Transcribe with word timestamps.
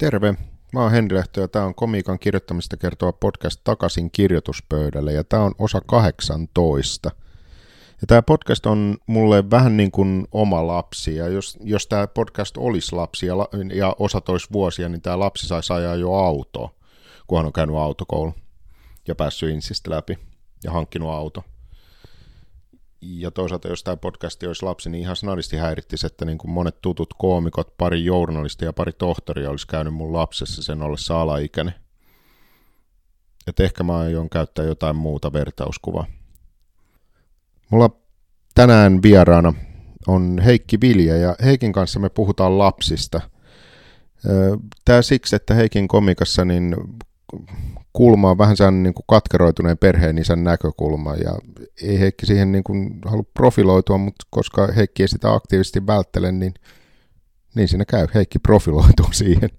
Terve, 0.00 0.34
mä 0.72 0.80
oon 0.80 0.90
Henri 0.90 1.16
Lehto 1.16 1.40
ja 1.40 1.48
tämä 1.48 1.64
on 1.64 1.74
komiikan 1.74 2.18
kirjoittamista 2.18 2.76
kertova 2.76 3.12
podcast 3.12 3.60
Takaisin 3.64 4.10
kirjoituspöydälle 4.10 5.12
ja 5.12 5.24
tämä 5.24 5.42
on 5.42 5.54
osa 5.58 5.80
18. 5.86 7.10
Ja 8.00 8.06
tämä 8.06 8.22
podcast 8.22 8.66
on 8.66 8.96
mulle 9.06 9.50
vähän 9.50 9.76
niin 9.76 9.90
kuin 9.90 10.26
oma 10.32 10.66
lapsi 10.66 11.16
ja 11.16 11.28
jos, 11.28 11.58
jos 11.62 11.86
tämä 11.86 12.06
podcast 12.06 12.56
olisi 12.56 12.94
lapsi 12.94 13.26
ja, 13.26 13.34
ja 13.74 13.96
osa 13.98 14.20
toisi 14.20 14.46
vuosia, 14.52 14.88
niin 14.88 15.02
tämä 15.02 15.18
lapsi 15.18 15.46
saisi 15.46 15.72
ajaa 15.72 15.94
jo 15.94 16.12
autoa, 16.12 16.70
kun 17.26 17.38
hän 17.38 17.46
on 17.46 17.52
käynyt 17.52 17.76
autokoulu 17.76 18.34
ja 19.08 19.14
päässyt 19.14 19.50
insistä 19.50 19.90
läpi 19.90 20.18
ja 20.64 20.72
hankkinut 20.72 21.10
auto 21.10 21.44
ja 23.02 23.30
toisaalta 23.30 23.68
jos 23.68 23.84
tämä 23.84 23.96
podcasti 23.96 24.46
olisi 24.46 24.64
lapsi, 24.64 24.90
niin 24.90 25.02
ihan 25.02 25.16
snadisti 25.16 25.56
häirittisi, 25.56 26.06
että 26.06 26.24
niin 26.24 26.38
kuin 26.38 26.50
monet 26.50 26.80
tutut 26.82 27.14
koomikot, 27.18 27.76
pari 27.78 28.04
journalistia 28.04 28.68
ja 28.68 28.72
pari 28.72 28.92
tohtoria 28.92 29.50
olisi 29.50 29.66
käynyt 29.66 29.94
mun 29.94 30.12
lapsessa 30.12 30.62
sen 30.62 30.82
ollessa 30.82 31.20
alaikäinen. 31.20 31.74
Että 33.46 33.62
ehkä 33.62 33.84
mä 33.84 33.98
aion 33.98 34.30
käyttää 34.30 34.64
jotain 34.64 34.96
muuta 34.96 35.32
vertauskuvaa. 35.32 36.06
Mulla 37.70 37.90
tänään 38.54 39.02
vieraana 39.02 39.54
on 40.06 40.38
Heikki 40.44 40.80
Vilja 40.80 41.16
ja 41.16 41.36
Heikin 41.44 41.72
kanssa 41.72 42.00
me 42.00 42.08
puhutaan 42.08 42.58
lapsista. 42.58 43.20
Tämä 44.84 45.02
siksi, 45.02 45.36
että 45.36 45.54
Heikin 45.54 45.88
komikassa 45.88 46.44
niin 46.44 46.76
kulma 47.92 48.30
on 48.30 48.38
vähän 48.38 48.56
sellainen 48.56 48.82
niin 48.82 48.94
kuin 48.94 49.04
katkeroituneen 49.08 49.78
perheen 49.78 50.18
isän 50.18 50.44
näkökulma 50.44 51.14
ja 51.14 51.38
ei 51.82 52.00
Heikki 52.00 52.26
siihen 52.26 52.52
niin 52.52 52.64
kuin 52.64 52.98
halua 53.04 53.24
profiloitua, 53.34 53.98
mutta 53.98 54.26
koska 54.30 54.66
Heikki 54.76 55.02
ei 55.02 55.08
sitä 55.08 55.34
aktiivisesti 55.34 55.86
välttele, 55.86 56.32
niin, 56.32 56.54
niin 57.54 57.68
siinä 57.68 57.84
käy. 57.84 58.06
Heikki 58.14 58.38
profiloituu 58.38 59.12
siihen. 59.22 59.50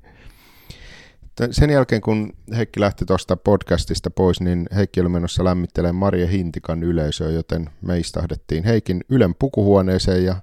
Sen 1.52 1.70
jälkeen, 1.70 2.02
kun 2.02 2.34
Heikki 2.58 2.80
lähti 2.80 3.06
tuosta 3.06 3.38
podcastista 3.38 4.10
pois, 4.10 4.42
niin 4.42 4.68
Heikki 4.76 5.02
oli 5.02 5.10
menossa 5.10 5.44
lämmittelemään 5.44 5.96
Maria 5.96 6.28
Hintikan 6.28 6.84
yleisöä, 6.84 7.30
joten 7.30 7.70
me 7.82 8.00
istahdettiin 8.00 8.64
Heikin 8.64 9.04
Ylen 9.10 9.36
pukuhuoneeseen 9.40 10.26
ja 10.26 10.36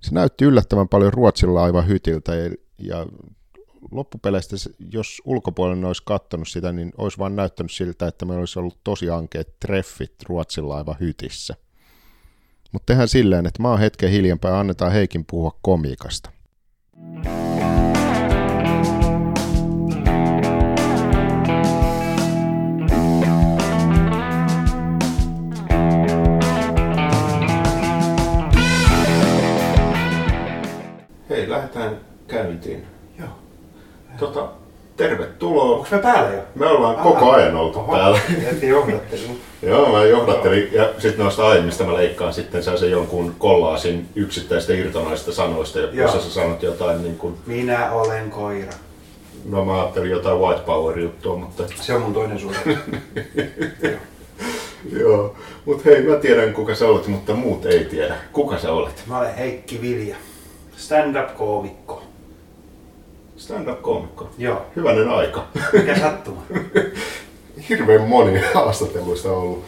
se 0.00 0.14
näytti 0.14 0.44
yllättävän 0.44 0.88
paljon 0.88 1.12
Ruotsilla 1.12 1.64
aivan 1.64 1.88
hytiltä 1.88 2.32
ja 2.78 3.06
loppupeleistä, 3.90 4.56
jos 4.92 5.22
ulkopuolella 5.24 5.86
olisi 5.86 6.02
katsonut 6.04 6.48
sitä, 6.48 6.72
niin 6.72 6.92
olisi 6.98 7.18
vaan 7.18 7.36
näyttänyt 7.36 7.72
siltä, 7.72 8.06
että 8.06 8.24
meillä 8.24 8.40
olisi 8.40 8.58
ollut 8.58 8.78
tosi 8.84 9.10
ankeet 9.10 9.54
treffit 9.60 10.14
Ruotsin 10.28 10.68
laiva 10.68 10.96
hytissä. 11.00 11.54
Mutta 12.72 12.86
tehdään 12.86 13.08
silleen, 13.08 13.46
että 13.46 13.68
oon 13.68 13.78
hetken 13.78 14.10
hiljempaa 14.10 14.50
ja 14.50 14.60
annetaan 14.60 14.92
Heikin 14.92 15.24
puhua 15.24 15.58
komiikasta. 15.62 16.30
Hei, 31.30 31.50
lähdetään 31.50 32.00
käyntiin. 32.26 32.97
Tota, 34.18 34.48
tervetuloa. 34.96 35.76
Onko 35.76 35.86
me 35.90 35.98
päällä 35.98 36.34
jo? 36.34 36.40
Me 36.54 36.66
ollaan 36.66 36.94
Aha. 36.96 37.04
koko 37.04 37.30
ajan 37.30 37.56
oltu 37.56 37.78
Oho. 37.78 37.92
päällä. 37.92 38.18
johdattelun. 38.62 39.38
Joo, 39.62 39.92
mä 39.92 40.04
johdattelin 40.04 40.68
ja 40.72 40.88
sitten 40.98 41.24
noista 41.24 41.48
aiemmista 41.48 41.84
mä 41.84 41.94
leikkaan 41.94 42.34
sitten 42.34 42.62
se 42.62 42.86
jonkun 42.86 43.34
kollaasin 43.38 44.08
yksittäistä 44.14 44.72
irtonaista 44.72 45.32
sanoista, 45.32 45.78
jossa 45.78 46.20
sä 46.20 46.30
sanot 46.30 46.62
jotain 46.62 47.02
niin 47.02 47.16
kuin... 47.18 47.34
Minä 47.46 47.92
olen 47.92 48.30
koira. 48.30 48.72
No 49.44 49.64
mä 49.64 49.80
ajattelin 49.82 50.10
jotain 50.10 50.38
white 50.38 50.60
power 50.60 50.98
juttua, 50.98 51.36
mutta... 51.36 51.64
Se 51.80 51.94
on 51.94 52.02
mun 52.02 52.14
toinen 52.14 52.38
suhde. 52.38 52.78
Joo, 55.00 55.36
mutta 55.64 55.82
hei, 55.84 56.02
mä 56.02 56.16
tiedän 56.16 56.52
kuka 56.52 56.74
sä 56.74 56.88
olet, 56.88 57.06
mutta 57.06 57.34
muut 57.34 57.66
ei 57.66 57.84
tiedä. 57.84 58.16
Kuka 58.32 58.58
sä 58.58 58.72
olet? 58.72 59.02
Mä 59.06 59.18
olen 59.18 59.34
Heikki 59.34 59.80
Vilja, 59.80 60.16
stand-up-koomikko. 60.76 62.02
Stand-up-koomikko. 63.38 64.30
Joo. 64.38 64.66
Hyvänen 64.76 65.08
aika. 65.08 65.46
Mikä 65.72 65.98
sattuma? 65.98 66.42
Hirveän 67.68 68.08
moni 68.08 68.40
haastatteluista 68.54 69.32
ollut. 69.32 69.64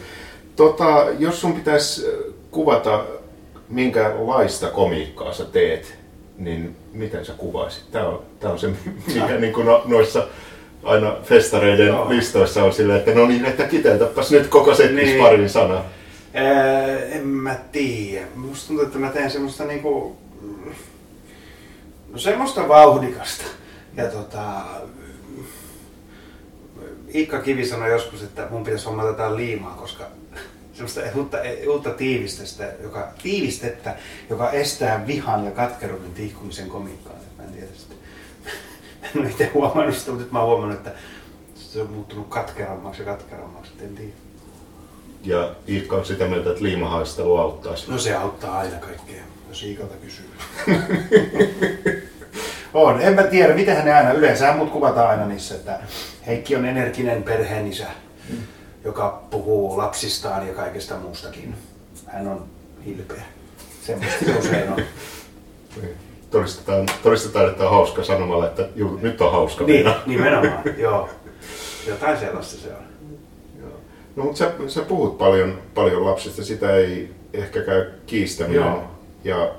Tota, 0.55 1.05
jos 1.19 1.41
sun 1.41 1.53
pitäisi 1.53 2.07
kuvata, 2.51 3.03
minkälaista 3.69 4.67
komiikkaa 4.67 5.33
sä 5.33 5.45
teet, 5.45 5.95
niin 6.37 6.75
miten 6.93 7.25
sä 7.25 7.33
kuvaisit? 7.37 7.91
Tämä 7.91 8.07
on, 8.07 8.21
tää 8.39 8.51
on 8.51 8.59
se, 8.59 8.69
mikä 9.07 9.37
niin 9.37 9.53
kuin 9.53 9.65
no, 9.65 9.83
noissa 9.85 10.27
aina 10.83 11.15
festareiden 11.23 11.87
Joo. 11.87 12.09
listoissa 12.09 12.63
on 12.63 12.73
silleen, 12.73 12.99
että 12.99 13.13
no 13.13 13.27
niin, 13.27 13.45
että 13.45 13.63
kiteltäpäs 13.63 14.31
nyt 14.31 14.47
koko 14.47 14.75
settis 14.75 14.95
niin. 14.95 15.23
parin 15.23 15.49
sanaa. 15.49 15.85
Ää, 16.33 16.97
en 16.97 17.27
mä 17.27 17.55
tiedä. 17.71 18.25
Musta 18.35 18.67
tuntuu, 18.67 18.85
että 18.85 18.99
mä 18.99 19.09
teen 19.09 19.31
semmoista 19.31 19.63
niinku... 19.63 20.17
No 22.11 22.17
semmoista 22.17 22.67
vauhdikasta 22.67 23.43
ja 23.97 24.07
tota, 24.07 24.61
Ikka 27.07 27.39
Kivi 27.39 27.65
sanoi 27.65 27.91
joskus, 27.91 28.23
että 28.23 28.47
mun 28.49 28.63
pitäisi 28.63 28.85
hommata 28.85 29.07
jotain 29.07 29.37
liimaa, 29.37 29.75
koska 29.75 30.03
semmoista 30.73 31.01
uutta, 31.15 31.37
uutta 31.69 31.89
tiivistettä, 31.89 32.73
joka, 32.83 33.07
tiivistettä, 33.23 33.95
joka 34.29 34.51
estää 34.51 35.07
vihan 35.07 35.45
ja 35.45 35.51
katkeruuden 35.51 36.13
tihkumisen 36.13 36.69
komikkaan. 36.69 37.19
Mä 37.37 37.43
en 37.43 37.49
tiedä 37.53 37.67
sitä. 37.77 37.95
Mä 39.13 39.23
en 39.23 39.31
itse 39.31 39.51
huomannut 39.53 39.95
sitä, 39.95 40.11
mutta 40.11 40.23
nyt 40.23 40.31
mä 40.31 40.39
oon 40.39 40.49
huomannut, 40.49 40.77
että 40.77 40.91
se 41.55 41.81
on 41.81 41.89
muuttunut 41.89 42.27
katkerammaksi 42.27 43.01
ja 43.01 43.05
katkerammaksi, 43.05 43.71
en 43.81 43.95
tiedä. 43.95 44.11
Ja 45.23 45.55
Iikka 45.69 45.95
on 45.95 46.05
sitä 46.05 46.27
mieltä, 46.27 46.49
että 46.49 46.63
liimahaistelu 46.63 47.37
auttaisi. 47.37 47.91
No 47.91 47.97
se 47.97 48.15
auttaa 48.15 48.59
aina 48.59 48.77
kaikkea, 48.77 49.23
jos 49.49 49.63
Iikalta 49.63 49.95
kysyy. 49.95 50.29
On, 52.73 53.01
en 53.01 53.13
mä 53.13 53.23
tiedä, 53.23 53.53
miten 53.53 53.85
ne 53.85 53.93
aina, 53.93 54.11
yleensä 54.11 54.53
mut 54.53 54.69
kuvataan 54.69 55.09
aina 55.09 55.25
niissä, 55.25 55.55
että 55.55 55.79
Heikki 56.27 56.55
on 56.55 56.65
energinen 56.65 57.23
perheenisä, 57.23 57.87
mm. 58.29 58.37
joka 58.83 59.23
puhuu 59.29 59.77
lapsistaan 59.77 60.47
ja 60.47 60.53
kaikesta 60.53 60.95
muustakin. 60.95 61.55
Hän 62.07 62.27
on 62.27 62.45
hilpeä. 62.85 63.23
Semmoista 63.81 64.25
se 64.25 64.35
usein 64.37 64.69
on. 64.69 64.81
Todistetaan, 66.31 66.85
todistetaan, 67.03 67.49
että 67.49 67.63
on 67.63 67.71
hauska 67.71 68.03
sanomalla, 68.03 68.45
että 68.45 68.67
juu, 68.75 68.99
nyt 69.01 69.21
on 69.21 69.31
hauska. 69.31 69.63
Niin, 69.63 69.85
meina. 69.85 70.01
nimenomaan, 70.05 70.63
joo. 70.77 71.09
Jotain 71.87 72.19
sellaista 72.19 72.61
se 72.61 72.67
on. 72.67 72.83
Joo. 73.59 73.71
No 74.15 74.23
mutta 74.23 74.37
sä, 74.37 74.51
sä 74.67 74.81
puhut 74.81 75.17
paljon, 75.17 75.61
paljon 75.73 76.05
lapsista, 76.05 76.43
sitä 76.43 76.75
ei 76.75 77.13
ehkä 77.33 77.61
käy 77.61 77.91
kiistämään. 78.05 78.53
Joo. 78.55 78.83
Ja 79.23 79.51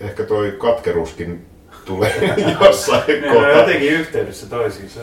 ehkä 0.00 0.24
toi 0.24 0.54
katkeruskin 0.58 1.46
tulee 1.84 2.34
jossain 2.60 3.02
ne 3.06 3.28
kohtaa. 3.28 3.42
Ne 3.42 3.52
on 3.52 3.58
jotenkin 3.58 3.92
yhteydessä 3.92 4.46
toisiinsa. 4.46 5.00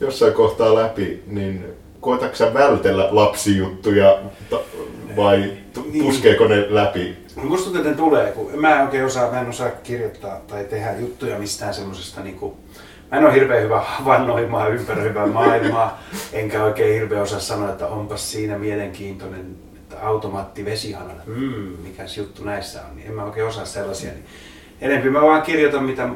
Jossain 0.00 0.32
kohtaa 0.32 0.74
läpi, 0.74 1.22
niin 1.26 1.64
koetatko 2.00 2.54
vältellä 2.54 3.08
lapsijuttuja 3.10 4.18
vai 5.16 5.52
niin. 5.92 6.04
puskeeko 6.04 6.44
ne 6.44 6.66
läpi? 6.74 7.16
Musta 7.36 7.64
tuntuu, 7.64 7.80
että 7.80 7.90
ne 7.90 7.96
tulee, 7.96 8.32
kun 8.32 8.50
mä 8.60 8.74
en 8.74 8.82
oikein 8.82 9.04
osaa, 9.04 9.30
mä 9.30 9.40
en 9.40 9.48
osaa 9.48 9.70
kirjoittaa 9.70 10.40
tai 10.48 10.64
tehdä 10.64 10.94
juttuja 11.00 11.38
mistään 11.38 11.74
semmosesta 11.74 12.20
niinku, 12.20 12.56
Mä 13.10 13.18
en 13.18 13.24
ole 13.24 13.34
hirveän 13.34 13.62
hyvä 13.62 13.84
vannoimaan 14.04 14.74
ympäröivää 14.74 15.26
maailmaa, 15.26 16.02
enkä 16.32 16.64
oikein 16.64 16.94
hirveän 16.94 17.22
osaa 17.22 17.40
sanoa, 17.40 17.70
että 17.70 17.86
onpas 17.86 18.32
siinä 18.32 18.58
mielenkiintoinen 18.58 19.56
automaatti 20.02 20.64
vesihana, 20.64 21.12
mm, 21.26 21.76
mikäs 21.82 22.16
juttu 22.16 22.44
näissä 22.44 22.80
on, 22.90 22.96
niin 22.96 23.08
en 23.08 23.14
mä 23.14 23.24
oikein 23.24 23.46
osaa 23.46 23.64
sellaisia. 23.64 24.10
Niin 24.10 24.24
enempi 24.80 25.10
mä 25.10 25.22
vaan 25.22 25.42
kirjoitan, 25.42 25.84
mitä, 25.84 26.08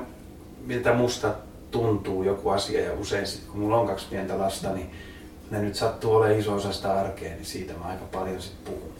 miltä 0.66 0.92
musta 0.92 1.34
tuntuu 1.70 2.22
joku 2.22 2.48
asia 2.48 2.84
ja 2.84 2.92
usein 2.92 3.26
sit, 3.26 3.44
kun 3.44 3.60
mulla 3.60 3.76
on 3.76 3.86
kaksi 3.86 4.06
pientä 4.10 4.38
lasta, 4.38 4.72
niin 4.72 4.90
ne 5.50 5.62
nyt 5.62 5.74
sattuu 5.74 6.14
olemaan 6.14 6.38
iso 6.38 6.54
osa 6.54 6.72
sitä 6.72 7.00
arkea, 7.00 7.28
niin 7.28 7.44
siitä 7.44 7.72
mä 7.72 7.84
aika 7.84 8.04
paljon 8.12 8.42
sit 8.42 8.64
puhun. 8.64 8.92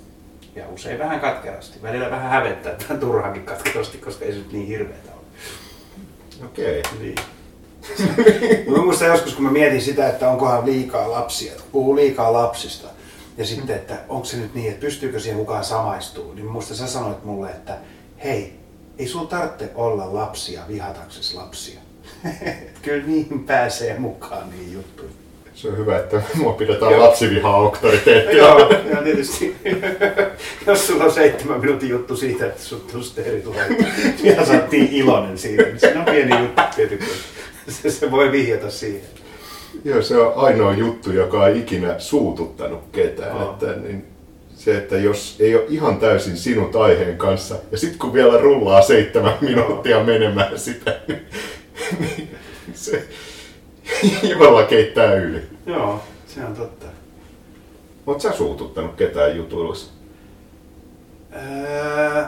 Ja 0.54 0.68
usein 0.68 0.98
vähän 0.98 1.20
katkerasti. 1.20 1.82
Välillä 1.82 2.10
vähän 2.10 2.30
hävettää 2.30 2.74
tämän 2.74 3.00
turhankin 3.00 3.42
katkerasti, 3.42 3.98
koska 3.98 4.24
ei 4.24 4.32
se 4.32 4.38
nyt 4.38 4.52
niin 4.52 4.66
hirveetä 4.66 5.10
ole. 5.12 5.22
Okei. 6.44 6.80
Okay. 6.80 6.98
Niin. 6.98 7.14
mä 8.70 8.84
muistan 8.84 9.08
joskus, 9.08 9.34
kun 9.34 9.44
mä 9.44 9.50
mietin 9.50 9.82
sitä, 9.82 10.08
että 10.08 10.30
onkohan 10.30 10.66
liikaa 10.66 11.10
lapsia, 11.10 11.52
puhuu 11.72 11.96
liikaa 11.96 12.32
lapsista. 12.32 12.88
Ja 13.36 13.46
sitten, 13.46 13.76
että 13.76 13.98
onko 14.08 14.24
se 14.24 14.36
nyt 14.36 14.54
niin, 14.54 14.68
että 14.68 14.80
pystyykö 14.80 15.20
siihen 15.20 15.38
mukaan 15.38 15.64
samaistuu. 15.64 16.32
Niin 16.34 16.46
muista 16.46 16.74
sä 16.74 16.86
sanoit 16.86 17.24
mulle, 17.24 17.50
että 17.50 17.76
hei, 18.24 18.61
ei 18.98 19.06
sun 19.06 19.28
tarvitse 19.28 19.70
olla 19.74 20.14
lapsia 20.14 20.62
vihatakses 20.68 21.34
lapsia. 21.34 21.80
Kyllä 22.82 23.06
niin 23.06 23.44
pääsee 23.46 23.98
mukaan 23.98 24.50
niin 24.50 24.72
juttuihin. 24.72 25.16
Se 25.54 25.68
on 25.68 25.76
hyvä, 25.76 25.98
että 25.98 26.22
mua 26.34 26.52
pidetään 26.52 27.00
lapsiviha-auktoriteettia. 27.00 28.38
joo, 28.38 28.58
joo, 28.92 29.02
tietysti. 29.02 29.56
Jos 30.66 30.86
sulla 30.86 31.04
on 31.04 31.12
seitsemän 31.12 31.60
minuutin 31.60 31.88
juttu 31.88 32.16
siitä, 32.16 32.46
että 32.46 32.62
sut 32.62 32.86
tusteeri 32.86 33.40
tulee, 33.40 33.68
ja 34.22 34.46
sä 34.46 34.62
iloinen 34.70 35.38
siitä, 35.38 35.62
niin 35.62 35.80
siinä 35.80 36.00
on 36.00 36.04
pieni 36.04 36.38
juttu 36.38 36.62
tietysti. 36.76 37.10
se, 37.68 37.90
se 37.90 38.10
voi 38.10 38.32
vihjata 38.32 38.70
siihen. 38.70 39.02
Joo, 39.84 40.02
se 40.02 40.16
on 40.16 40.32
ainoa 40.36 40.72
juttu, 40.72 41.12
joka 41.12 41.42
on 41.42 41.56
ikinä 41.56 41.98
suututtanut 41.98 42.80
ketään. 42.92 43.36
Aa. 43.36 43.50
Että, 43.50 43.66
niin, 43.66 44.04
se, 44.64 44.76
että 44.76 44.96
jos 44.96 45.36
ei 45.40 45.54
ole 45.56 45.64
ihan 45.68 45.96
täysin 45.96 46.36
sinut 46.36 46.76
aiheen 46.76 47.18
kanssa, 47.18 47.56
ja 47.72 47.78
sitten 47.78 47.98
kun 47.98 48.12
vielä 48.12 48.38
rullaa 48.38 48.82
seitsemän 48.82 49.34
minuuttia 49.40 50.04
menemään 50.04 50.58
sitä, 50.58 51.00
niin, 51.08 51.26
niin 52.00 52.28
se 52.74 53.08
jolla 54.22 54.62
keittää 54.62 55.14
yli. 55.14 55.42
Joo, 55.66 56.00
se 56.26 56.44
on 56.44 56.56
totta. 56.56 56.86
Oletko 58.06 58.22
sä 58.22 58.32
suututtanut 58.36 58.94
ketään 58.96 59.36
jutuillasi? 59.36 59.90
Öö, 61.32 62.24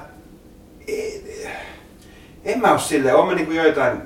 ei- 0.88 1.46
en 2.44 2.60
mä 2.60 2.72
oo 2.72 2.78
silleen, 2.78 3.16
oon 3.16 3.26
mä 3.28 3.34
niinku 3.34 3.52
joitain 3.52 3.98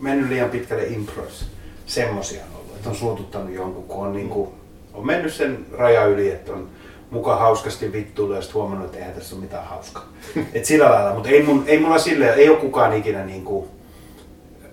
mennyt 0.00 0.28
liian 0.28 0.50
pitkälle 0.50 0.86
improissa. 0.86 1.44
Semmosia 1.86 2.42
on 2.44 2.60
ollut, 2.60 2.76
että 2.76 2.88
on 2.88 2.96
suututtanut 2.96 3.54
jonkun, 3.54 3.84
kun 3.84 4.06
on, 4.06 4.12
niinku, 4.12 4.54
on 4.94 5.06
mennyt 5.06 5.34
sen 5.34 5.66
raja 5.72 6.04
yli, 6.06 6.30
että 6.30 6.52
on 6.52 6.68
muka 7.10 7.36
hauskasti 7.36 7.92
vittuilla 7.92 8.36
ja 8.36 8.42
sitten 8.42 8.60
huomannut, 8.60 8.86
että 8.86 8.98
eihän 8.98 9.14
tässä 9.14 9.34
ole 9.34 9.44
mitään 9.44 9.64
hauskaa. 9.64 10.08
Et 10.54 10.64
sillä 10.64 10.90
lailla, 10.90 11.14
mutta 11.14 11.28
ei, 11.28 11.42
mun, 11.42 11.64
ei 11.66 11.80
mulla 11.80 11.98
silleen, 11.98 12.38
ei 12.38 12.48
ole 12.48 12.58
kukaan 12.58 12.96
ikinä 12.96 13.24
niinku, 13.24 13.68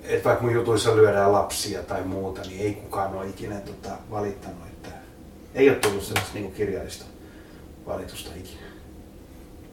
että 0.03 0.29
vaikka 0.29 0.43
mun 0.43 0.53
jutuissa 0.53 0.95
lyödään 0.95 1.31
lapsia 1.31 1.83
tai 1.83 2.03
muuta, 2.03 2.41
niin 2.41 2.61
ei 2.61 2.73
kukaan 2.73 3.15
ole 3.15 3.27
ikinä 3.27 3.55
tota, 3.55 3.89
valittanut, 4.11 4.67
että 4.67 4.89
ei 5.55 5.69
ole 5.69 5.77
tullut 5.77 6.03
sellaista 6.03 6.33
niinku 6.33 6.51
kirjallista 6.51 7.05
valitusta 7.87 8.29
ikinä. 8.35 8.61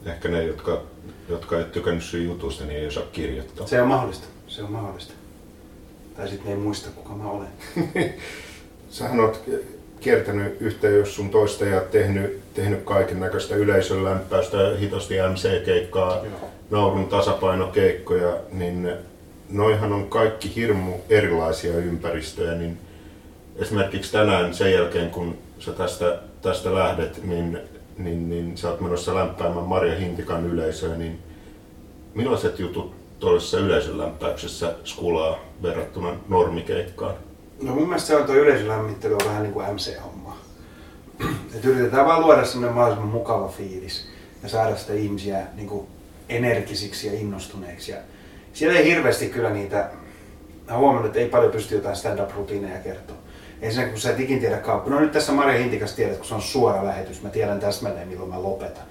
Ehkä 0.05 0.29
ne, 0.29 0.43
jotka, 0.43 0.81
jotka 1.29 1.57
ei 1.57 1.63
tykännyt 1.63 2.03
sun 2.03 2.23
jutusta, 2.23 2.65
niin 2.65 2.79
ei 2.79 2.87
osaa 2.87 3.03
kirjoittaa. 3.11 3.67
Se 3.67 3.81
on 3.81 3.87
mahdollista. 3.87 4.27
Se 4.47 4.63
on 4.63 4.71
mahdollista. 4.71 5.13
Tai 6.15 6.27
sitten 6.27 6.45
ne 6.47 6.53
ei 6.53 6.59
muista, 6.59 6.89
kuka 6.89 7.13
mä 7.13 7.31
olen. 7.31 7.47
Sähän 8.89 9.19
oot 9.19 9.43
kiertänyt 9.99 10.61
yhtä 10.61 10.87
jos 10.87 11.15
sun 11.15 11.29
toista 11.29 11.65
ja 11.65 11.81
tehnyt, 11.81 12.53
tehnyt 12.53 12.83
kaiken 12.83 13.19
näköistä 13.19 13.55
yleisön 13.55 14.03
lämpäystä, 14.03 14.57
hitosti 14.79 15.15
MC-keikkaa, 15.33 16.15
Joo. 16.15 16.49
naurun 16.69 17.07
tasapainokeikkoja, 17.07 18.37
niin 18.51 18.91
noihan 19.49 19.93
on 19.93 20.09
kaikki 20.09 20.55
hirmu 20.55 20.93
erilaisia 21.09 21.77
ympäristöjä, 21.77 22.53
niin 22.53 22.77
esimerkiksi 23.55 24.11
tänään 24.11 24.53
sen 24.53 24.73
jälkeen 24.73 25.09
kun 25.09 25.37
sä 25.59 25.71
tästä, 25.71 26.19
tästä 26.41 26.75
lähdet, 26.75 27.23
niin, 27.23 27.59
niin, 27.97 28.29
niin 28.29 28.57
sä 28.57 28.69
oot 28.69 28.81
menossa 28.81 29.15
lämpäämään 29.15 29.65
Marja 29.65 29.95
Hintikan 29.95 30.45
yleisöä, 30.45 30.95
niin 30.95 31.19
millaiset 32.13 32.59
jutut 32.59 32.93
tuollaisessa 33.19 33.59
yleisön 33.59 33.97
lämpäyksessä 33.97 34.73
skulaa 34.83 35.39
verrattuna 35.63 36.13
normikeikkaan? 36.27 37.15
No 37.61 37.75
mun 37.75 37.87
mielestä 37.87 38.07
se 38.07 38.15
on 38.15 38.25
tuo 38.25 38.35
yleisölämmittely 38.35 39.13
on 39.13 39.27
vähän 39.27 39.43
niin 39.43 39.53
kuin 39.53 39.65
MC-hommaa. 39.75 40.37
Et 41.55 41.65
yritetään 41.65 42.05
vaan 42.05 42.21
luoda 42.21 42.45
semmoinen 42.45 42.75
mahdollisimman 42.75 43.13
mukava 43.13 43.47
fiilis 43.47 44.07
ja 44.43 44.49
saada 44.49 44.75
sitä 44.75 44.93
ihmisiä 44.93 45.43
niin 45.55 45.67
kuin 45.67 45.87
energisiksi 46.29 47.07
ja 47.07 47.13
innostuneiksi. 47.13 47.91
Ja 47.91 47.97
siellä 48.53 48.79
ei 48.79 48.85
hirveästi 48.85 49.29
kyllä 49.29 49.49
niitä, 49.49 49.89
mä 50.69 50.77
huomannut, 50.77 51.05
että 51.05 51.19
ei 51.19 51.29
paljon 51.29 51.51
pysty 51.51 51.75
jotain 51.75 51.95
stand-up-rutiineja 51.95 52.79
kertoa. 52.79 53.15
Ensinnäkin 53.61 53.93
kun 53.93 54.01
sä 54.01 54.09
et 54.09 54.19
ikin 54.19 54.39
tiedä 54.39 54.57
kauppa. 54.57 54.89
No 54.89 54.99
nyt 54.99 55.11
tässä 55.11 55.31
Marja 55.31 55.59
Hintikas 55.59 55.93
tiedät, 55.93 56.17
kun 56.17 56.25
se 56.25 56.35
on 56.35 56.41
suora 56.41 56.85
lähetys. 56.85 57.21
Mä 57.21 57.29
tiedän 57.29 57.59
täsmälleen 57.59 58.07
milloin 58.07 58.29
mä 58.29 58.43
lopetan. 58.43 58.83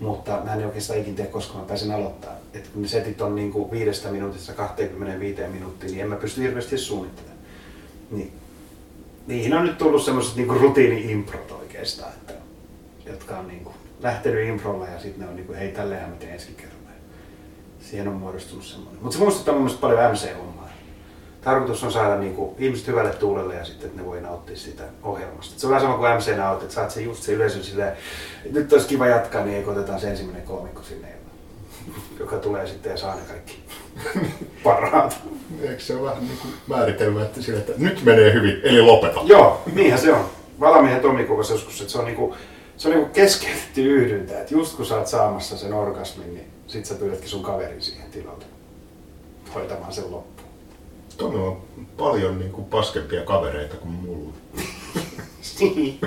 Mutta 0.00 0.40
mä 0.44 0.54
en 0.54 0.66
oikeastaan 0.66 0.98
ikin 0.98 1.14
tee, 1.14 1.26
koska 1.26 1.58
mä 1.58 1.64
pääsen 1.64 1.92
aloittaa. 1.92 2.32
Et 2.54 2.68
kun 2.68 2.82
ne 2.82 2.88
setit 2.88 3.20
on 3.20 3.34
niin 3.34 3.52
kuin 3.52 3.70
viidestä 3.70 4.08
minuutista 4.08 4.52
25 4.52 5.42
minuuttia, 5.52 5.90
niin 5.90 6.00
en 6.00 6.08
mä 6.08 6.16
pysty 6.16 6.42
hirveästi 6.42 6.78
suunnittelemaan. 6.78 7.35
Niin, 8.10 8.32
niihin 9.26 9.54
on 9.54 9.66
nyt 9.66 9.78
tullut 9.78 10.04
semmoiset 10.04 10.36
niinku 10.36 10.54
rutiini-improt 10.54 11.52
oikeastaan, 11.52 12.12
että, 12.12 12.32
jotka 13.06 13.38
on 13.38 13.48
niinku 13.48 13.72
lähtenyt 14.00 14.48
improlla 14.48 14.88
ja 14.88 15.00
sitten 15.00 15.22
ne 15.22 15.28
on 15.28 15.36
niinku, 15.36 15.52
hei 15.52 15.72
tälleenhän 15.72 16.10
mä 16.10 16.16
teen 16.16 16.32
ensi 16.32 16.52
kerran. 16.56 16.76
Siihen 17.90 18.08
on 18.08 18.14
muodostunut 18.14 18.64
semmoinen. 18.64 19.02
Mutta 19.02 19.16
se 19.16 19.22
muistuttaa 19.22 19.54
mun 19.54 19.62
mielestä 19.62 19.80
paljon 19.80 20.12
MC-hommaa. 20.12 20.68
Tarkoitus 21.40 21.84
on 21.84 21.92
saada 21.92 22.18
niinku 22.18 22.54
ihmiset 22.58 22.86
hyvälle 22.86 23.12
tuulelle 23.12 23.54
ja 23.54 23.64
sitten 23.64 23.86
että 23.86 24.00
ne 24.00 24.06
voi 24.06 24.20
nauttia 24.20 24.56
siitä 24.56 24.82
ohjelmasta. 25.02 25.54
Et 25.54 25.60
se 25.60 25.66
on 25.66 25.70
vähän 25.70 25.82
sama 25.82 25.98
kuin 25.98 26.16
MC 26.16 26.36
naut, 26.36 26.62
että 26.62 26.74
saat 26.74 26.90
se 26.90 27.02
just 27.02 27.22
se 27.22 27.32
yleisön 27.32 27.64
silleen, 27.64 27.96
nyt 28.52 28.72
olisi 28.72 28.88
kiva 28.88 29.06
jatkaa, 29.06 29.44
niin 29.44 29.56
ei 29.56 29.64
otetaan 29.64 30.00
se 30.00 30.10
ensimmäinen 30.10 30.46
koomikko 30.46 30.82
sinne, 30.82 31.08
joka 32.18 32.36
tulee 32.36 32.66
sitten 32.66 32.90
ja 32.90 32.96
saa 32.96 33.14
ne 33.14 33.20
kaikki 33.28 33.58
parhaat. 34.64 35.16
Eikö 35.60 35.80
se 35.80 35.94
ole 35.94 36.10
vähän 36.10 36.24
niin 36.24 36.38
kuin 36.42 36.54
määritelmä, 36.66 37.22
että, 37.22 37.42
sillä, 37.42 37.58
että 37.58 37.72
nyt 37.78 38.04
menee 38.04 38.32
hyvin, 38.32 38.60
eli 38.62 38.80
lopeta? 38.80 39.20
Joo, 39.24 39.62
niinhän 39.74 40.00
se 40.00 40.12
on. 40.12 40.24
Valamiehen 40.60 41.00
Tomi 41.00 41.24
kuvasi 41.24 41.52
joskus, 41.52 41.80
että 41.80 41.92
se 41.92 41.98
on 41.98 42.04
niinku, 42.04 42.34
se 42.76 42.88
on 42.88 42.94
niinku 42.94 43.10
keskeytetty 43.12 43.82
yhdyntä. 43.82 44.40
Että 44.40 44.54
just 44.54 44.76
kun 44.76 44.86
sä 44.86 44.96
oot 44.96 45.06
saamassa 45.06 45.56
sen 45.56 45.74
orgasmin, 45.74 46.34
niin 46.34 46.46
sit 46.66 46.86
sä 46.86 46.94
pyydätkin 46.94 47.28
sun 47.28 47.42
kaverin 47.42 47.82
siihen 47.82 48.10
tilalle 48.10 48.44
hoitamaan 49.54 49.92
sen 49.92 50.10
loppuun. 50.10 50.48
Tomi 51.16 51.36
on 51.36 51.62
paljon 51.96 52.38
niin 52.38 52.52
kuin 52.52 52.64
paskempia 52.64 53.24
kavereita 53.24 53.76
kuin 53.76 53.92
mulla. 53.92 54.32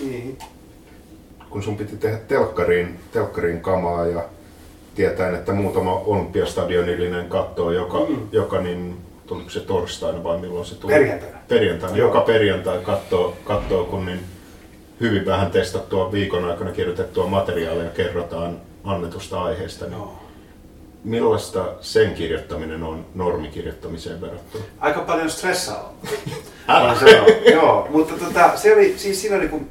niin. 0.00 0.38
Kun 1.50 1.62
sun 1.62 1.76
piti 1.76 1.96
tehdä 1.96 2.18
telkkariin, 2.18 3.00
telkkariin 3.12 3.60
kamaa 3.60 4.06
ja 4.06 4.24
tietäen, 4.96 5.34
että 5.34 5.52
muutama 5.52 5.92
olympiastadionillinen 6.06 7.28
kattoo 7.28 7.70
joka, 7.70 7.98
Mm. 8.08 8.28
joka 8.32 8.60
niin, 8.60 8.96
tuliko 9.26 9.50
se 9.50 9.60
torstaina 9.60 10.24
vai 10.24 10.38
milloin 10.38 10.66
se 10.66 10.74
tuli? 10.74 10.92
Perjantaina. 10.92 11.38
Perjantaina. 11.48 11.96
Joo. 11.96 12.08
Joka 12.08 12.20
perjantai 12.20 12.78
kattoo, 12.78 13.36
kattoo 13.44 13.84
kun 13.84 14.06
niin 14.06 14.20
hyvin 15.00 15.26
vähän 15.26 15.50
testattua 15.50 16.12
viikon 16.12 16.44
aikana 16.50 16.72
kirjoitettua 16.72 17.26
materiaalia 17.26 17.90
kerrotaan 17.90 18.56
annetusta 18.84 19.42
aiheesta. 19.42 19.84
Niin 19.84 19.96
Joo. 19.98 20.18
millaista 21.04 21.64
sen 21.80 22.14
kirjoittaminen 22.14 22.82
on 22.82 23.06
normikirjoittamiseen 23.14 24.20
verrattuna? 24.20 24.64
Aika 24.80 25.00
paljon 25.00 25.30
stressaavaa. 25.30 25.92
Älä. 26.68 26.90
On 26.90 26.98
se 26.98 27.20
on. 27.20 27.26
Joo, 27.54 27.86
mutta 27.90 28.14
tota, 28.24 28.56
se 28.56 28.72
oli, 28.74 28.94
siis 28.96 29.20
siinä 29.22 29.36
oli, 29.36 29.48
kun, 29.48 29.66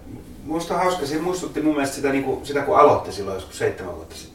musta 0.46 0.74
hauska, 0.78 1.06
se 1.06 1.18
muistutti 1.18 1.62
mun 1.62 1.74
mielestä 1.74 1.96
sitä, 1.96 2.10
niin 2.10 2.24
kuin, 2.24 2.46
sitä 2.46 2.62
kun 2.62 2.78
aloitti 2.80 3.12
silloin 3.12 3.36
joskus 3.36 3.58
seitsemän 3.58 3.96
vuotta 3.96 4.16
sitten. 4.16 4.35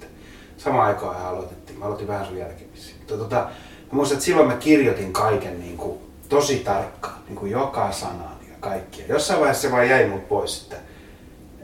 Samaan 0.64 0.87
aikaan 0.87 1.26
aloitettiin, 1.26 1.79
mä 1.79 1.85
aloitin 1.85 2.09
vähän 2.09 2.26
sun 2.26 2.37
jälkeen 2.37 2.71
tota, 3.07 3.37
mä 3.37 3.93
muistan, 3.93 4.14
että 4.14 4.25
silloin 4.25 4.49
mä 4.49 4.57
kirjoitin 4.57 5.12
kaiken 5.12 5.61
niin 5.61 5.76
kuin, 5.76 5.99
tosi 6.29 6.57
tarkkaan, 6.59 7.23
niin 7.26 7.37
kuin 7.37 7.52
joka 7.52 7.93
sanan 7.93 8.37
ja 8.49 8.55
kaikkia. 8.61 9.05
Jossain 9.09 9.40
vaiheessa 9.40 9.62
se 9.62 9.73
vaan 9.73 9.88
jäi 9.88 10.09
mut 10.09 10.29
pois, 10.29 10.62
että, 10.62 10.76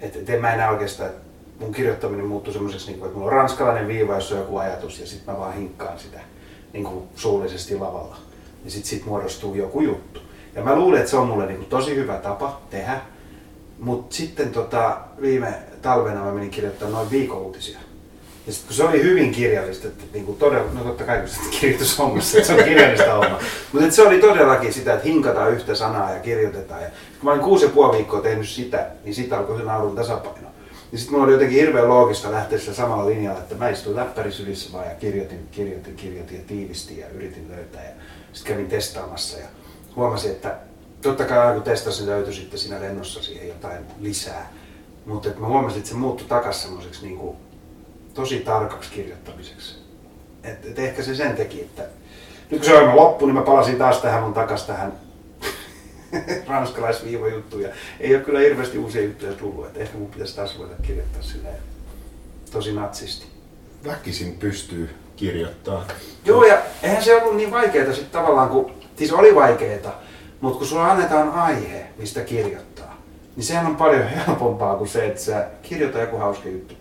että, 0.00 0.18
että 0.18 0.32
en 0.32 0.40
mä 0.40 0.54
enää 0.54 0.70
oikeastaan, 0.70 1.10
mun 1.60 1.72
kirjoittaminen 1.72 2.26
muuttui 2.26 2.52
semmoiseksi, 2.52 2.86
niin 2.86 2.98
kuin, 2.98 3.06
että 3.06 3.18
mulla 3.18 3.30
on 3.30 3.36
ranskalainen 3.36 3.88
viiva, 3.88 4.14
jos 4.14 4.32
on 4.32 4.38
joku 4.38 4.56
ajatus 4.56 5.00
ja 5.00 5.06
sitten 5.06 5.34
mä 5.34 5.40
vaan 5.40 5.54
hinkkaan 5.54 5.98
sitä 5.98 6.20
niin 6.72 6.84
kuin 6.84 7.04
suullisesti 7.14 7.78
lavalla. 7.78 8.16
Ja 8.64 8.70
sitten 8.70 8.88
sit 8.88 9.04
muodostuu 9.04 9.54
joku 9.54 9.80
juttu. 9.80 10.20
Ja 10.54 10.62
mä 10.62 10.76
luulen, 10.76 10.98
että 10.98 11.10
se 11.10 11.16
on 11.16 11.28
mulle 11.28 11.46
niin 11.46 11.58
kuin, 11.58 11.68
tosi 11.68 11.96
hyvä 11.96 12.18
tapa 12.18 12.60
tehdä. 12.70 13.00
Mutta 13.78 14.16
sitten 14.16 14.52
tota, 14.52 15.00
viime 15.20 15.54
talvena 15.82 16.24
mä 16.24 16.32
menin 16.32 16.50
kirjoittamaan 16.50 16.94
noin 16.94 17.10
viikon 17.10 17.38
uutisia. 17.38 17.78
Ja 18.46 18.52
sitten 18.52 18.66
kun 18.66 18.76
se 18.76 18.84
oli 18.84 19.02
hyvin 19.02 19.32
kirjallista, 19.32 19.88
että 19.88 20.04
niinku 20.12 20.32
todella, 20.32 20.70
no 20.72 20.84
totta 20.84 21.04
kai 21.04 21.18
kun 21.18 21.28
sitten 21.28 21.50
kirjoitushommassa, 21.60 22.38
että 22.38 22.46
se 22.46 22.54
on 22.54 22.64
kirjallista 22.64 23.14
hommaa. 23.14 23.40
Mutta 23.72 23.90
se 23.90 24.02
oli 24.02 24.20
todellakin 24.20 24.72
sitä, 24.72 24.92
että 24.94 25.04
hinkataan 25.04 25.52
yhtä 25.52 25.74
sanaa 25.74 26.12
ja 26.12 26.20
kirjoitetaan. 26.20 26.82
Ja 26.82 26.88
kun 26.88 27.24
mä 27.24 27.30
olin 27.30 27.42
kuusi 27.42 27.64
ja 27.64 27.70
puoli 27.70 27.96
viikkoa 27.96 28.20
tehnyt 28.20 28.48
sitä, 28.48 28.86
niin 29.04 29.14
siitä 29.14 29.38
alkoi 29.38 29.58
se 29.58 29.64
naurun 29.64 29.96
tasapaino. 29.96 30.48
Ja 30.92 30.98
sitten 30.98 31.12
mulla 31.12 31.24
oli 31.24 31.32
jotenkin 31.32 31.60
hirveän 31.60 31.88
loogista 31.88 32.32
lähteä 32.32 32.58
sillä 32.58 32.74
samalla 32.74 33.06
linjalla, 33.06 33.38
että 33.38 33.54
mä 33.54 33.68
istuin 33.68 33.96
läppäri 33.96 34.32
sylissä 34.32 34.72
vaan 34.72 34.86
ja 34.86 34.94
kirjoitin, 34.94 35.48
kirjoitin, 35.50 35.96
kirjoitin 35.96 36.38
ja 36.38 36.44
tiivistin 36.46 36.98
ja 36.98 37.08
yritin 37.08 37.50
löytää. 37.50 37.84
Ja 37.84 37.90
sitten 38.32 38.52
kävin 38.52 38.68
testaamassa 38.68 39.38
ja 39.38 39.46
huomasin, 39.96 40.30
että 40.30 40.56
totta 41.02 41.24
kai 41.24 41.54
kun 41.54 41.62
testasin 41.62 42.06
löytyi 42.06 42.34
sitten 42.34 42.58
siinä 42.58 42.80
lennossa 42.80 43.22
siihen 43.22 43.48
jotain 43.48 43.78
lisää. 44.00 44.52
Mutta 45.06 45.28
mä 45.38 45.46
huomasin, 45.46 45.78
että 45.78 45.88
se 45.90 45.96
muuttui 45.96 46.28
takaisin 46.28 46.62
semmoiseksi 46.62 47.06
niin 47.06 47.18
kuin 47.18 47.36
tosi 48.16 48.38
tarkaksi 48.40 48.90
kirjoittamiseksi. 48.90 49.76
Et, 50.44 50.66
et 50.66 50.78
ehkä 50.78 51.02
se 51.02 51.14
sen 51.14 51.36
teki, 51.36 51.60
että 51.60 51.82
nyt 52.50 52.60
kun 52.60 52.64
se 52.64 52.74
ohjelma 52.74 52.96
loppui, 52.96 53.26
niin 53.28 53.34
mä 53.34 53.42
palasin 53.42 53.78
taas 53.78 53.98
tähän 53.98 54.22
mun 54.22 54.34
takas 54.34 54.66
tähän 54.66 54.92
ranskalaisviivojuttuun. 56.48 57.62
Ja 57.62 57.68
ei 58.00 58.14
ole 58.14 58.24
kyllä 58.24 58.40
hirveästi 58.40 58.78
uusia 58.78 59.02
juttuja 59.02 59.32
tullut, 59.32 59.66
että 59.66 59.80
ehkä 59.80 59.98
mun 59.98 60.10
pitäisi 60.10 60.36
taas 60.36 60.58
ruveta 60.58 60.82
kirjoittaa 60.82 61.22
silleen 61.22 61.58
tosi 62.50 62.72
natsisti. 62.72 63.26
Väkisin 63.86 64.36
pystyy 64.38 64.90
kirjoittaa. 65.16 65.86
Joo, 66.24 66.44
ja 66.44 66.58
eihän 66.82 67.04
se 67.04 67.16
ollut 67.16 67.36
niin 67.36 67.50
vaikeaa 67.50 67.92
sitten 67.92 68.20
tavallaan, 68.20 68.48
kun, 68.48 68.72
siis 68.96 69.12
oli 69.12 69.34
vaikeaa, 69.34 70.02
mutta 70.40 70.58
kun 70.58 70.66
sulla 70.66 70.90
annetaan 70.90 71.30
aihe, 71.30 71.86
mistä 71.98 72.20
kirjoittaa, 72.20 73.02
niin 73.36 73.44
sehän 73.44 73.66
on 73.66 73.76
paljon 73.76 74.08
helpompaa 74.08 74.76
kuin 74.76 74.88
se, 74.88 75.06
että 75.06 75.20
sä 75.20 75.46
kirjoita 75.62 75.98
joku 75.98 76.16
hauska 76.16 76.48
juttu, 76.48 76.74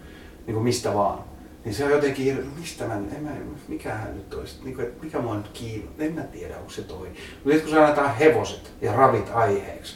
niin 0.48 0.54
kuin 0.54 0.64
mistä 0.64 0.94
vaan. 0.94 1.20
Niin 1.66 1.76
se 1.76 1.86
on 1.86 1.92
jotenkin, 1.92 2.26
hirveä, 2.26 2.46
mistä 2.60 2.86
mä, 2.86 2.94
en 2.94 3.24
mä, 3.24 3.30
mikähän 3.68 4.16
nyt 4.16 4.34
olisi, 4.34 4.56
niin 4.64 4.76
kuin, 4.76 4.88
mikä 5.02 5.20
mua 5.20 5.36
nyt 5.36 5.48
kiinnostaa, 5.54 6.06
en 6.06 6.14
mä 6.14 6.22
tiedä, 6.22 6.58
onko 6.58 6.70
se 6.70 6.82
toi. 6.82 7.08
Mutta 7.44 7.60
kun 7.60 7.70
sä 7.70 7.84
annetaan 7.84 8.16
hevoset 8.16 8.72
ja 8.82 8.94
ravit 8.94 9.30
aiheeksi, 9.34 9.96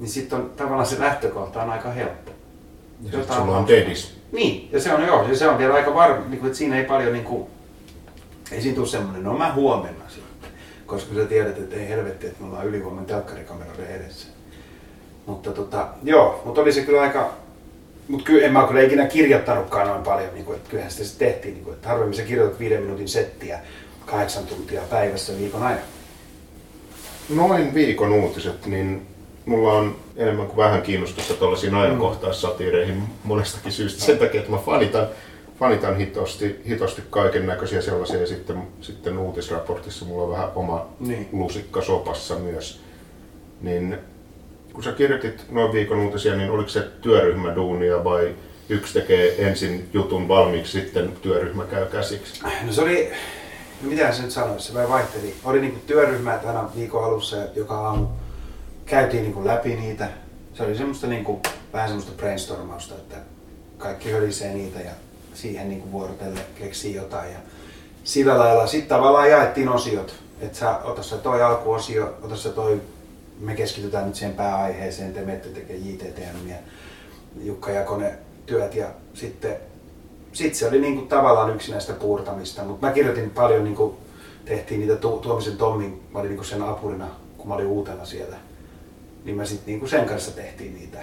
niin 0.00 0.08
sitten 0.08 0.38
on 0.38 0.50
tavallaan 0.56 0.86
se 0.86 0.98
lähtökohta 0.98 1.62
on 1.62 1.70
aika 1.70 1.90
helppo. 1.90 2.30
Ja 3.02 3.12
sitten 3.12 3.36
sulla 3.36 3.58
on 3.58 3.68
dedis. 3.68 4.18
Niin, 4.32 4.68
ja 4.72 4.80
se 4.80 4.94
on 4.94 5.02
joo, 5.02 5.28
ja 5.28 5.36
se 5.36 5.48
on 5.48 5.58
vielä 5.58 5.74
aika 5.74 5.94
varma, 5.94 6.28
niin 6.28 6.38
kuin, 6.38 6.46
että 6.46 6.58
siinä 6.58 6.78
ei 6.78 6.84
paljon 6.84 7.12
niin 7.12 7.24
kuin, 7.24 7.46
ei 8.52 8.62
siinä 8.62 8.76
tule 8.76 8.86
semmoinen, 8.86 9.22
no 9.22 9.38
mä 9.38 9.52
huomenna 9.52 10.04
sitten, 10.08 10.50
koska 10.86 11.14
sä 11.14 11.24
tiedät, 11.24 11.58
että 11.58 11.76
ei 11.76 11.88
helvetti, 11.88 12.26
että 12.26 12.40
me 12.40 12.46
ollaan 12.48 12.66
ylivoiman 12.66 13.06
telkkarikameroiden 13.06 13.86
edessä. 13.86 14.28
Mutta 15.26 15.50
tota, 15.50 15.88
joo, 16.02 16.42
mutta 16.44 16.60
oli 16.60 16.72
se 16.72 16.82
kyllä 16.82 17.00
aika, 17.00 17.30
mutta 18.12 18.26
kyllä 18.26 18.46
en 18.46 18.52
mä 18.52 18.66
kyllä 18.68 18.82
ikinä 18.82 19.06
kirjoittanutkaan 19.06 19.88
noin 19.88 20.02
paljon, 20.02 20.34
niin 20.34 20.44
kuin, 20.44 20.56
että 20.56 20.70
kyllähän 20.70 20.92
sitä 20.92 21.04
sitten 21.04 21.28
tehtiin, 21.28 21.54
niin 21.54 21.64
kuin, 21.64 21.74
että 21.74 21.88
harvemmin 21.88 22.16
sä 22.16 22.22
kirjoitat 22.22 22.60
viiden 22.60 22.82
minuutin 22.82 23.08
settiä 23.08 23.60
kahdeksan 24.06 24.46
tuntia 24.46 24.82
päivässä 24.90 25.38
viikon 25.38 25.62
ajan. 25.62 25.78
Noin 27.28 27.74
viikon 27.74 28.12
uutiset, 28.12 28.66
niin 28.66 29.06
mulla 29.46 29.72
on 29.72 29.96
enemmän 30.16 30.46
kuin 30.46 30.56
vähän 30.56 30.82
kiinnostusta 30.82 31.34
tuollaisiin 31.34 31.74
ajankohtaissatiireihin 31.74 33.02
monestakin 33.24 33.72
syystä. 33.72 34.04
Sen 34.04 34.18
takia, 34.18 34.40
että 34.40 34.52
mä 34.52 34.58
fanitan, 34.58 35.06
fanitan 35.58 35.96
hitosti, 35.96 36.60
hitosti 36.68 37.02
kaiken 37.10 37.46
näköisiä 37.46 37.80
sellaisia 37.80 38.20
ja 38.20 38.26
sitten, 38.26 38.62
sitten 38.80 39.18
uutisraportissa 39.18 40.04
mulla 40.04 40.22
on 40.22 40.30
vähän 40.30 40.48
oma 40.54 40.86
Niin. 41.00 41.28
lusikka 41.32 41.82
sopassa 41.82 42.34
myös. 42.34 42.80
Niin 43.60 43.98
kun 44.72 44.82
sä 44.82 44.92
kirjoitit 44.92 45.50
noin 45.50 45.72
viikon 45.72 46.00
uutisia, 46.00 46.36
niin 46.36 46.50
oliko 46.50 46.68
se 46.68 46.80
työryhmäduunia 46.80 48.04
vai 48.04 48.34
yksi 48.68 49.00
tekee 49.00 49.48
ensin 49.48 49.88
jutun 49.92 50.28
valmiiksi, 50.28 50.80
sitten 50.80 51.12
työryhmä 51.22 51.64
käy 51.64 51.86
käsiksi? 51.86 52.42
No 52.66 52.72
se 52.72 52.82
oli, 52.82 53.12
no 53.82 53.90
mitä 53.90 54.12
se 54.12 54.22
nyt 54.22 54.30
sanoisi, 54.30 54.72
se 54.72 54.88
vaihteli. 54.88 55.34
Oli 55.44 55.60
niinku 55.60 55.80
työryhmät 55.86 56.44
aina 56.44 56.70
viikon 56.76 57.04
alussa 57.04 57.36
ja 57.36 57.46
joka 57.56 57.74
aamu 57.74 58.06
käytiin 58.86 59.22
niinku 59.22 59.46
läpi 59.46 59.76
niitä. 59.76 60.08
Se 60.54 60.62
oli 60.62 60.76
semmoista 60.76 61.06
niinku, 61.06 61.40
vähän 61.72 61.88
semmoista 61.88 62.12
brainstormausta, 62.16 62.94
että 62.94 63.16
kaikki 63.78 64.10
hölisee 64.10 64.54
niitä 64.54 64.80
ja 64.80 64.90
siihen 65.34 65.68
niinku 65.68 65.92
vuorotelle 65.92 66.40
keksii 66.58 66.94
jotain. 66.94 67.32
Ja 67.32 67.38
sillä 68.04 68.38
lailla 68.38 68.66
sitten 68.66 68.88
tavallaan 68.88 69.30
jaettiin 69.30 69.68
osiot. 69.68 70.14
Että 70.40 70.58
sä 70.58 70.78
ota 70.78 71.02
sä 71.02 71.16
toi 71.16 71.42
alkuosio, 71.42 72.14
ota 72.22 72.36
sä 72.36 72.50
toi, 72.50 72.80
me 73.40 73.54
keskitytään 73.54 74.06
nyt 74.06 74.14
siihen 74.14 74.36
pääaiheeseen, 74.36 75.12
te 75.12 75.20
menette 75.20 75.48
tekemään 75.48 75.88
JTTM 75.88 76.52
Jukka 77.42 77.70
Jakonen 77.70 78.18
työt 78.46 78.74
ja 78.74 78.86
sitten 79.14 79.56
sitten 80.32 80.58
se 80.58 80.68
oli 80.68 80.80
niinku 80.80 81.06
tavallaan 81.06 81.54
yksinäistä 81.54 81.92
puurtamista, 81.92 82.64
mutta 82.64 82.86
mä 82.86 82.92
kirjoitin 82.92 83.30
paljon, 83.30 83.64
niinku, 83.64 83.96
tehtiin 84.44 84.80
niitä 84.80 84.96
tu- 84.96 85.18
Tuomisen 85.18 85.56
Tommin, 85.56 86.02
mä 86.12 86.18
olin 86.18 86.28
niinku 86.28 86.44
sen 86.44 86.62
apurina, 86.62 87.08
kun 87.38 87.48
mä 87.48 87.54
olin 87.54 87.66
uutena 87.66 88.04
siellä. 88.04 88.36
Niin 89.24 89.36
mä 89.36 89.44
sitten 89.44 89.66
niinku 89.66 89.86
sen 89.86 90.06
kanssa 90.06 90.30
tehtiin 90.30 90.74
niitä. 90.74 90.98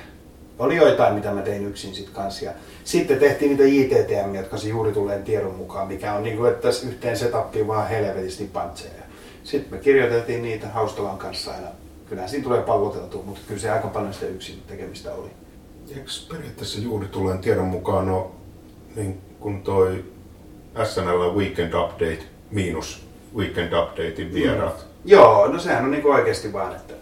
Oli 0.59 0.75
joitain, 0.75 1.13
mitä 1.13 1.31
mä 1.31 1.41
tein 1.41 1.67
yksin 1.67 1.95
sit 1.95 2.09
kanssa. 2.09 2.45
Ja 2.45 2.51
sitten 2.83 3.19
tehtiin 3.19 3.57
niitä 3.57 3.95
JTTM, 3.95 4.36
jotka 4.36 4.57
se 4.57 4.69
juuri 4.69 4.91
tulleen 4.91 5.24
tiedon 5.24 5.55
mukaan, 5.55 5.88
mikä 5.88 6.13
on 6.13 6.24
niinku, 6.24 6.45
että 6.45 6.67
tässä 6.67 6.88
yhteen 6.88 7.17
setappiin 7.17 7.67
vaan 7.67 7.88
helvetisti 7.88 8.50
pantseja. 8.53 9.03
Sitten 9.43 9.74
me 9.74 9.83
kirjoiteltiin 9.83 10.41
niitä 10.41 10.67
Haustalan 10.67 11.17
kanssa 11.17 11.51
aina. 11.51 11.67
Kyllähän 12.09 12.29
siinä 12.29 12.43
tulee 12.43 12.61
palloteltu, 12.61 13.23
mutta 13.23 13.41
kyllä 13.47 13.61
se 13.61 13.71
aika 13.71 13.87
paljon 13.87 14.13
sitä 14.13 14.25
yksin 14.25 14.63
tekemistä 14.67 15.13
oli. 15.13 15.29
Eikö 15.89 16.11
periaatteessa 16.31 16.79
juuri 16.79 17.07
tulleen 17.07 17.39
tiedon 17.39 17.65
mukaan 17.65 18.09
ole 18.09 18.25
niin 18.95 19.21
kun 19.39 19.63
toi 19.63 20.05
SNL 20.83 21.35
Weekend 21.35 21.73
Update 21.73 22.23
miinus 22.51 23.05
Weekend 23.35 23.73
Updatein 23.73 24.33
vieraat? 24.33 24.85
Joo, 25.05 25.47
no 25.47 25.59
sehän 25.59 25.85
on 25.85 25.91
niinku 25.91 26.09
oikeasti 26.09 26.53
vaan, 26.53 26.75
että, 26.75 26.93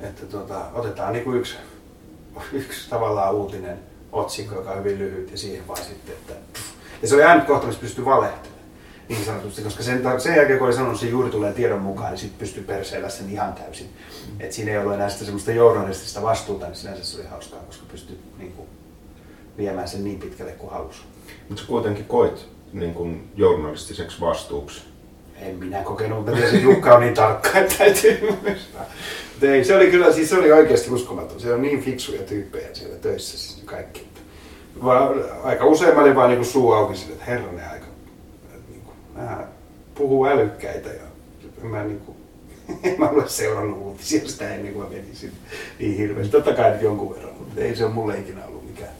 että 0.00 0.26
tota, 0.26 0.60
otetaan 0.74 1.12
niinku 1.12 1.32
yksi, 1.32 1.56
yksi 2.52 2.90
tavallaan 2.90 3.34
uutinen 3.34 3.78
otsikko, 4.12 4.54
joka 4.54 4.70
on 4.70 4.78
hyvin 4.78 4.98
lyhyt 4.98 5.30
ja 5.30 5.38
siihen 5.38 5.68
vaan 5.68 5.84
sitten, 5.84 6.14
että 6.14 6.34
ja 7.02 7.08
se 7.08 7.14
oli 7.14 7.24
ainut 7.24 7.46
kohta, 7.46 7.66
missä 7.66 7.80
pystyi 7.80 8.04
valehtelemaan. 8.04 8.57
Niin 9.08 9.24
sanotusti, 9.24 9.62
koska 9.62 9.82
sen, 9.82 10.02
sen 10.18 10.36
jälkeen 10.36 10.58
kun 10.58 10.66
oli 10.66 10.74
sanonut 10.74 11.00
sen 11.00 11.10
juuri 11.10 11.30
tulee 11.30 11.52
tiedon 11.52 11.80
mukaan, 11.80 12.10
niin 12.10 12.18
sitten 12.18 12.38
pystyi 12.38 12.62
perseellä 12.62 13.08
sen 13.08 13.30
ihan 13.30 13.52
täysin. 13.52 13.86
Mm. 13.86 14.40
Et 14.40 14.52
siinä 14.52 14.72
ei 14.72 14.78
ollut 14.78 14.94
enää 14.94 15.08
sitä 15.08 15.24
semmoista 15.24 15.52
journalistista 15.52 16.22
vastuuta, 16.22 16.66
niin 16.66 16.76
sinänsä 16.76 17.04
se 17.04 17.20
oli 17.20 17.26
hauskaa, 17.26 17.60
koska 17.60 17.86
pystyi 17.90 18.18
niin 18.38 18.52
kuin, 18.52 18.68
viemään 19.58 19.88
sen 19.88 20.04
niin 20.04 20.18
pitkälle 20.18 20.52
kuin 20.52 20.72
halusi. 20.72 21.00
Mutta 21.48 21.62
sä 21.62 21.68
kuitenkin 21.68 22.04
koit 22.04 22.48
niin 22.72 22.94
kun 22.94 23.22
journalistiseksi 23.36 24.20
vastuuksi. 24.20 24.82
En 25.36 25.56
minä 25.56 25.82
kokenut, 25.82 26.18
mutta 26.18 26.44
että 26.44 26.56
Jukka 26.56 26.94
on 26.94 27.00
niin 27.00 27.14
tarkka, 27.14 27.58
että 27.58 27.74
täytyy 27.78 28.20
muistaa. 28.20 28.84
Ei, 29.42 29.64
se 29.64 29.76
oli 29.76 29.90
kyllä, 29.90 30.12
siis 30.12 30.30
se 30.30 30.38
oli 30.38 30.52
oikeasti 30.52 30.90
uskomaton. 30.90 31.40
Se 31.40 31.52
on 31.52 31.62
niin 31.62 31.82
fiksuja 31.82 32.22
tyyppejä 32.22 32.68
siellä 32.72 32.96
töissä 32.96 33.38
siis 33.38 33.62
kaikki. 33.64 34.06
Vaan, 34.84 35.14
aika 35.42 35.64
usein 35.64 35.94
mä 35.94 36.00
olin 36.00 36.14
vaan 36.14 36.30
niin 36.30 36.44
suu 36.44 36.72
auki 36.72 36.96
sille, 36.96 37.12
että 37.12 37.24
herranen 37.24 37.70
aika. 37.70 37.86
Että 39.18 39.30
niin 39.30 39.38
nämä 39.38 39.48
puhuu 39.94 40.26
älykkäitä 40.26 40.88
ja 40.88 41.02
en 41.62 41.66
mä 41.70 41.84
niin 41.84 42.00
kuin, 42.00 42.16
en 42.82 42.94
mä 42.98 43.08
ole 43.08 43.28
seurannut 43.28 43.78
uutisia 43.78 44.28
sitä 44.28 44.54
ennen 44.54 44.72
kuin 44.72 44.84
mä 44.84 44.90
menin 44.90 45.16
sinne 45.16 45.36
niin 45.78 45.96
hirveästi. 45.96 46.32
Totta 46.32 46.52
kai 46.52 46.70
nyt 46.70 46.82
jonkun 46.82 47.14
verran, 47.14 47.34
mutta 47.38 47.60
ei 47.60 47.76
se 47.76 47.84
ole 47.84 47.92
mulle 47.92 48.18
ikinä 48.18 48.46
ollut 48.46 48.66
mikään. 48.66 48.90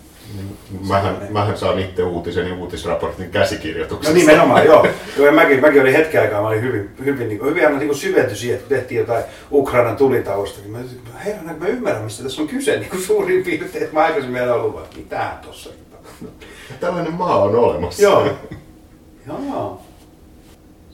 Mähän, 0.88 1.16
mähän 1.30 1.58
saan 1.58 1.78
itse 1.78 2.02
uutisen 2.02 2.48
ja 2.48 2.54
uutisraportin 2.54 3.30
käsikirjoituksesta. 3.30 4.18
No 4.18 4.20
nimenomaan, 4.20 4.64
joo. 4.64 4.86
joo 5.18 5.32
mäkin, 5.32 5.60
mäkin 5.60 5.80
olin 5.80 5.94
hetken 5.94 6.20
aikaa, 6.20 6.42
mä 6.42 6.48
olin 6.48 6.62
hyvin, 6.62 6.90
hyvin, 7.04 7.28
niin 7.28 7.38
kuin, 7.38 7.50
hyvin 7.50 7.66
aina 7.66 7.78
niin 7.78 7.88
kuin 7.88 7.98
syventyi 7.98 8.36
siihen, 8.36 8.56
että 8.56 8.68
kun 8.68 8.76
tehtiin 8.76 8.98
jotain 8.98 9.24
Ukrainan 9.52 9.96
tulitaustakin. 9.96 10.70
Mä 10.70 10.78
olisin, 10.78 11.00
herran, 11.24 11.58
mä 11.58 11.66
ymmärrän, 11.66 12.04
mistä 12.04 12.22
tässä 12.22 12.42
on 12.42 12.48
kyse 12.48 12.78
niin 12.78 12.90
kuin 12.90 13.02
suurin 13.02 13.44
piirtein. 13.44 13.84
Että 13.84 13.94
mä 13.94 14.04
aikaisemmin 14.04 14.42
en 14.42 14.52
ollut 14.52 14.74
vaan, 14.74 14.86
mitä 14.96 15.32
tossa 15.46 15.70
nyt 15.70 15.90
tapahtuu. 15.90 16.30
Tällainen 16.80 17.14
maa 17.14 17.42
on 17.42 17.56
olemassa. 17.56 18.02
Joo. 18.02 18.26
Joo. 19.26 19.87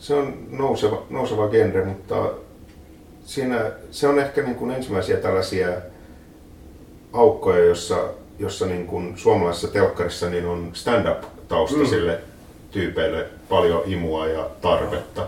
Se 0.05 0.15
on 0.15 0.47
nouseva, 0.51 1.03
nouseva 1.11 1.49
genre, 1.49 1.85
mutta 1.85 2.31
siinä, 3.25 3.71
se 3.91 4.09
on 4.09 4.19
ehkä 4.19 4.43
niin 4.43 4.55
kuin 4.55 4.71
ensimmäisiä 4.71 5.17
tällaisia 5.17 5.69
aukkoja, 7.13 7.65
jossa, 7.65 8.09
jossa 8.39 8.67
niin 8.67 8.87
kuin 8.87 9.19
suomalaisessa 9.19 9.69
telkkarissa 9.69 10.31
niin 10.31 10.47
on 10.47 10.71
stand-up-taustaisille 10.73 12.13
mm. 12.13 12.23
tyypeille 12.71 13.27
paljon 13.49 13.83
imua 13.87 14.27
ja 14.27 14.51
tarvetta. 14.61 15.27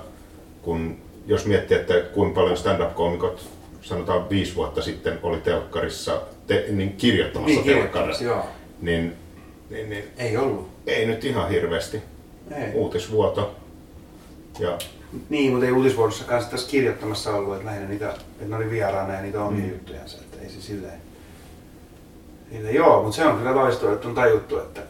Kun, 0.63 0.97
jos 1.27 1.47
miettii, 1.47 1.77
että 1.77 1.95
kuinka 2.01 2.41
paljon 2.41 2.57
stand-up-koomikot 2.57 3.49
sanotaan 3.83 4.31
viisi 4.31 4.55
vuotta 4.55 4.83
sitten 4.83 5.19
oli 5.23 5.41
telkkarissa 5.41 6.21
te, 6.47 6.65
niin 6.71 6.93
kirjoittamassa 6.93 7.61
Niin, 7.61 8.27
joo. 8.27 8.47
niin, 8.81 9.13
niin, 9.71 9.91
niin 9.91 10.05
Ei 10.19 10.37
ollut. 10.37 10.69
ei 10.87 11.07
nyt 11.07 11.25
ihan 11.25 11.51
hirveästi. 11.51 12.03
Ei. 12.57 12.73
Uutisvuoto 12.75 13.55
ja 14.59 14.79
Niin, 15.29 15.53
mutta 15.53 15.67
ei 15.67 15.73
uutisvuodossa 15.73 16.25
kanssa 16.25 16.51
tässä 16.51 16.71
kirjoittamassa 16.71 17.35
ollut, 17.35 17.55
että 17.55 17.67
lähinnä 17.67 17.89
niitä, 17.89 18.11
että 18.11 18.45
ne 18.49 18.57
oli 18.57 18.71
vieraana 18.71 19.15
ja 19.15 19.23
niitä 19.23 19.43
omia 19.43 19.65
mm. 19.65 19.71
juttujansa, 19.71 20.19
että 20.21 20.37
ei 20.43 20.49
se 20.49 20.61
silleen. 20.61 21.01
Niitä, 22.51 22.71
joo, 22.71 23.03
mutta 23.03 23.17
se 23.17 23.27
on 23.27 23.39
kyllä 23.39 23.55
loistavaa, 23.55 23.95
että 23.95 24.09
on 24.09 24.15
tajuttu, 24.15 24.59
että, 24.59 24.83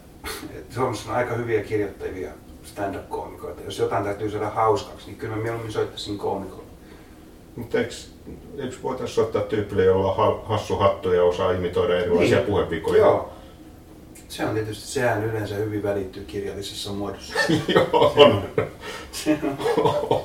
että 0.57 0.75
Suomessa 0.75 1.11
on 1.11 1.17
aika 1.17 1.35
hyviä 1.35 1.63
kirjoittavia 1.63 2.31
stand-up-koomikoita. 2.65 3.63
Jos 3.63 3.79
jotain 3.79 4.05
täytyy 4.05 4.31
saada 4.31 4.51
hauskaksi, 4.51 5.07
niin 5.07 5.17
kyllä 5.17 5.37
mä 5.37 5.43
mieluummin 5.43 5.73
soittaisin 5.73 6.19
koomikolle. 6.19 6.67
Mutta 7.57 7.79
eikö, 7.79 7.95
eikö 8.59 8.77
voitaisiin 8.83 9.15
soittaa 9.15 9.43
tyypille, 9.43 9.85
jolla 9.85 10.11
on 10.13 10.17
ha- 10.17 10.43
hassu 10.45 10.77
hattu 10.77 11.13
ja 11.13 11.25
osaa 11.25 11.53
imitoida 11.53 11.99
erilaisia 11.99 12.37
niin. 12.37 12.47
puhevikoja? 12.47 12.99
Joo. 12.99 13.36
Se 14.29 14.45
on 14.45 14.55
tietysti, 14.55 14.87
sehän 14.87 15.25
yleensä 15.25 15.55
hyvin 15.55 15.83
välittyy 15.83 16.25
kirjallisessa 16.25 16.93
muodossa. 16.93 17.35
Joo, 17.75 18.13
on. 18.17 18.43
Se 19.13 19.39
on. 19.77 20.23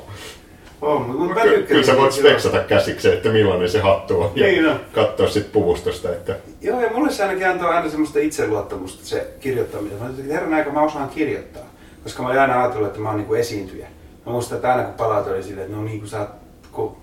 on 0.82 1.02
mutta 1.02 1.36
mä 1.36 1.42
Ky- 1.42 1.64
Kyllä 1.64 1.84
sä 1.84 1.98
voit 1.98 2.12
speksata 2.14 2.60
käsiksi, 2.60 3.14
että 3.14 3.30
millainen 3.30 3.70
se 3.70 3.80
hattu 3.80 4.22
on. 4.22 4.32
Niin 4.36 4.64
ja 4.66 4.72
on. 4.72 4.80
katsoa 4.94 5.28
sitten 5.30 5.52
puvustosta, 5.52 6.10
että 6.12 6.36
Joo, 6.62 6.82
ja 6.82 6.90
mulle 6.94 7.12
se 7.12 7.24
ainakin 7.24 7.48
antoi 7.50 7.70
aina 7.70 7.90
semmoista 7.90 8.20
itseluottamusta 8.20 9.06
se 9.06 9.28
kirjoittaminen. 9.40 10.00
Mä 10.00 10.10
että 10.10 10.34
herran 10.34 10.54
aika 10.54 10.72
mä 10.72 10.82
osaan 10.82 11.10
kirjoittaa. 11.10 11.64
Koska 12.04 12.24
mä 12.24 12.30
olin 12.30 12.40
aina 12.40 12.62
ajatellut, 12.64 12.88
että 12.88 13.00
mä 13.00 13.08
oon 13.10 13.18
niinku 13.18 13.34
esiintyjä. 13.34 13.88
Mä 14.26 14.32
muistan, 14.32 14.56
että 14.56 14.72
aina 14.72 14.84
kun 14.84 14.94
palaut 14.94 15.28
oli 15.28 15.44
silleen, 15.44 15.66
että 15.66 15.78
no 15.78 15.84
niin 15.84 16.00
kuin 16.00 16.10
sä 16.10 16.20
oot, 16.20 16.30
kun 16.72 16.98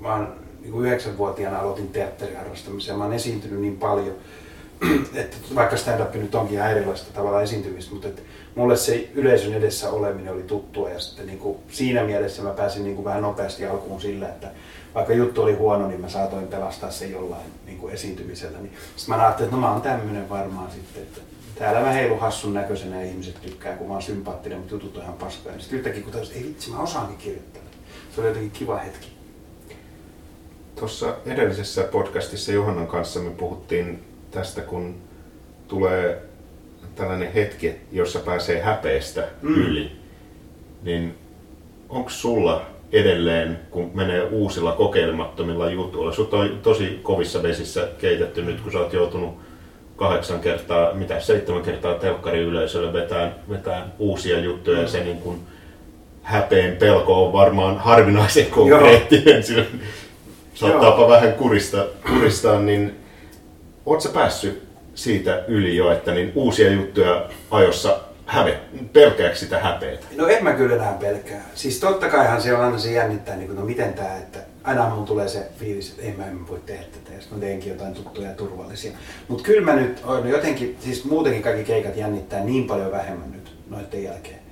mä 0.00 0.12
oon 0.14 0.32
niin 0.60 0.72
kuin 0.72 0.86
yhdeksänvuotiaana 0.86 1.58
aloitin 1.58 1.88
teatteriharrastamisen 1.88 2.92
ja 2.92 2.98
mä 2.98 3.04
oon 3.04 3.12
esiintynyt 3.12 3.60
niin 3.60 3.76
paljon, 3.76 4.14
että 5.14 5.36
vaikka 5.54 5.76
stand-up 5.76 6.14
nyt 6.14 6.34
onkin 6.34 6.56
ihan 6.56 6.70
erilaista 6.70 7.12
tavalla 7.12 7.42
esiintymistä, 7.42 7.92
mutta 7.92 8.08
että 8.08 8.22
mulle 8.54 8.76
se 8.76 9.08
yleisön 9.14 9.54
edessä 9.54 9.90
oleminen 9.90 10.32
oli 10.32 10.42
tuttua 10.42 10.90
ja 10.90 11.00
sitten 11.00 11.26
niin 11.26 11.38
kuin 11.38 11.58
siinä 11.68 12.04
mielessä 12.04 12.42
mä 12.42 12.50
pääsin 12.50 12.84
niin 12.84 12.96
kuin 12.96 13.04
vähän 13.04 13.22
nopeasti 13.22 13.66
alkuun 13.66 14.00
sillä, 14.00 14.28
että 14.28 14.50
vaikka 14.94 15.12
juttu 15.12 15.42
oli 15.42 15.54
huono, 15.54 15.88
niin 15.88 16.00
mä 16.00 16.08
saatoin 16.08 16.48
pelastaa 16.48 16.90
sen 16.90 17.12
jollain 17.12 17.46
niin 17.66 17.78
kuin 17.78 17.94
esiintymisellä. 17.94 18.58
Niin 18.58 18.72
sitten 18.96 19.16
mä 19.16 19.22
ajattelin, 19.22 19.46
että 19.46 19.56
no 19.56 19.60
mä 19.60 19.72
oon 19.72 19.82
tämmöinen 19.82 20.28
varmaan 20.28 20.70
sitten, 20.70 21.02
että 21.02 21.20
Täällä 21.58 21.80
mä 21.80 21.90
heilun 21.90 22.20
hassun 22.20 22.54
näköisenä 22.54 22.96
ja 22.96 23.08
ihmiset 23.08 23.42
tykkää, 23.42 23.76
kun 23.76 23.86
mä 23.86 23.92
oon 23.92 24.02
sympaattinen, 24.02 24.58
mutta 24.58 24.74
jutut 24.74 24.96
on 24.96 25.02
ihan 25.02 25.14
paskoja. 25.14 25.58
Sitten 25.58 25.78
yhtäkkiä 25.78 26.02
kun 26.02 26.12
tajusin, 26.12 26.36
ei 26.36 26.42
vitsi, 26.42 26.70
mä 26.70 26.78
osaankin 26.78 27.16
kirjoittaa. 27.16 27.62
Se 28.14 28.20
oli 28.20 28.28
jotenkin 28.28 28.50
kiva 28.50 28.76
hetki. 28.76 29.08
Tuossa 30.76 31.16
edellisessä 31.26 31.82
podcastissa 31.82 32.52
Johannan 32.52 32.86
kanssa 32.86 33.20
me 33.20 33.30
puhuttiin 33.30 34.04
tästä, 34.32 34.60
kun 34.60 34.94
tulee 35.68 36.22
tällainen 36.94 37.32
hetki, 37.32 37.74
jossa 37.92 38.18
pääsee 38.18 38.60
häpeestä 38.60 39.28
mm. 39.42 39.54
yli. 39.54 39.92
Niin 40.82 41.14
onko 41.88 42.10
sulla 42.10 42.66
edelleen, 42.92 43.58
kun 43.70 43.90
menee 43.94 44.22
uusilla 44.22 44.72
kokeilemattomilla 44.72 45.70
jutuilla, 45.70 46.12
sut 46.12 46.34
on 46.34 46.58
tosi 46.62 47.00
kovissa 47.02 47.42
vesissä 47.42 47.88
keitetty 47.98 48.42
nyt, 48.42 48.60
kun 48.60 48.72
sä 48.72 48.78
oot 48.78 48.92
joutunut 48.92 49.38
kahdeksan 49.96 50.40
kertaa, 50.40 50.94
mitä 50.94 51.20
seitsemän 51.20 51.62
kertaa 51.62 51.94
telkkariyleisölle 51.94 52.92
vetään, 52.92 53.34
vetään 53.50 53.92
uusia 53.98 54.40
juttuja 54.40 54.76
mm. 54.76 54.82
ja 54.82 54.88
se 54.88 55.04
niin 55.04 55.18
kun 55.18 55.40
häpeen 56.22 56.76
pelko 56.76 57.26
on 57.26 57.32
varmaan 57.32 57.78
harvinaisen 57.78 58.46
konkreettinen. 58.46 59.44
Saattaapa 60.54 61.08
vähän 61.08 61.32
kurista, 61.32 61.86
kuristaa, 62.08 62.60
niin 62.60 63.01
sä 64.02 64.08
päässyt 64.08 64.62
siitä 64.94 65.44
yli 65.48 65.76
jo, 65.76 65.92
että 65.92 66.14
niin 66.14 66.32
uusia 66.34 66.70
juttuja 66.70 67.28
ajossa 67.50 68.00
häve, 68.26 68.60
pelkääkö 68.92 69.36
sitä 69.36 69.58
häpeätä? 69.58 70.06
No 70.16 70.28
en 70.28 70.44
mä 70.44 70.52
kyllä 70.52 70.76
enää 70.76 70.92
pelkää. 71.00 71.50
Siis 71.54 71.80
totta 71.80 72.08
kaihan 72.08 72.42
se 72.42 72.54
on 72.54 72.64
aina 72.64 72.78
se 72.78 72.92
jännittää, 72.92 73.36
niin 73.36 73.46
kuin, 73.46 73.58
no 73.58 73.64
miten 73.64 73.94
tää, 73.94 74.16
että 74.16 74.38
aina 74.64 74.90
mun 74.90 75.04
tulee 75.04 75.28
se 75.28 75.48
fiilis, 75.58 75.90
että 75.90 76.02
en 76.02 76.16
mä, 76.16 76.26
en 76.26 76.48
voi 76.48 76.60
tehdä 76.66 76.82
tätä, 76.82 77.20
sitten 77.20 77.38
mä 77.38 77.44
teenkin 77.44 77.72
jotain 77.72 77.94
tuttuja 77.94 78.28
ja 78.28 78.34
turvallisia. 78.34 78.92
Mutta 79.28 79.44
kyllä 79.44 79.72
mä 79.72 79.80
nyt 79.80 80.00
on 80.04 80.28
jotenkin, 80.28 80.76
siis 80.80 81.04
muutenkin 81.04 81.42
kaikki 81.42 81.64
keikat 81.64 81.96
jännittää 81.96 82.44
niin 82.44 82.66
paljon 82.66 82.92
vähemmän 82.92 83.32
nyt 83.32 83.52
noiden 83.70 84.04
jälkeen. 84.04 84.42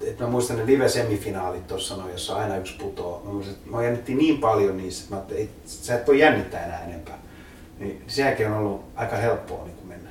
Et 0.00 0.20
mä 0.20 0.26
muistan 0.26 0.56
ne 0.56 0.66
live-semifinaalit 0.66 1.66
tuossa 1.66 1.96
noin, 1.96 2.12
jossa 2.12 2.36
aina 2.36 2.56
yksi 2.56 2.74
putoo. 2.78 3.22
Mä, 3.24 3.32
muistan, 3.32 3.54
että 3.54 3.70
mä 3.70 3.84
jännittiin 3.84 4.18
niin 4.18 4.38
paljon 4.38 4.76
niissä, 4.76 5.04
että 5.04 5.34
mä 5.34 5.40
että 5.42 5.60
sä 5.66 5.94
et 5.94 6.06
voi 6.06 6.18
jännittää 6.18 6.66
enää 6.66 6.84
enempää. 6.84 7.18
Niin 7.78 8.02
sekin 8.06 8.46
on 8.46 8.58
ollut 8.58 8.84
aika 8.94 9.16
helppoa 9.16 9.64
niin 9.64 9.76
kuin 9.76 9.88
mennä 9.88 10.10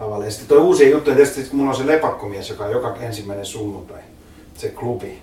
lavalle. 0.00 0.24
Ja 0.24 0.30
sitten 0.30 0.48
toi 0.48 0.58
uusia 0.58 0.88
juttuja, 0.88 1.16
tietysti 1.16 1.44
kun 1.44 1.58
mulla 1.58 1.70
on 1.70 1.76
se 1.76 1.86
lepakkomies, 1.86 2.50
joka 2.50 2.64
on 2.64 2.70
joka 2.70 2.96
ensimmäinen 3.00 3.46
sunnuntai, 3.46 4.00
se 4.54 4.68
klubi. 4.68 5.22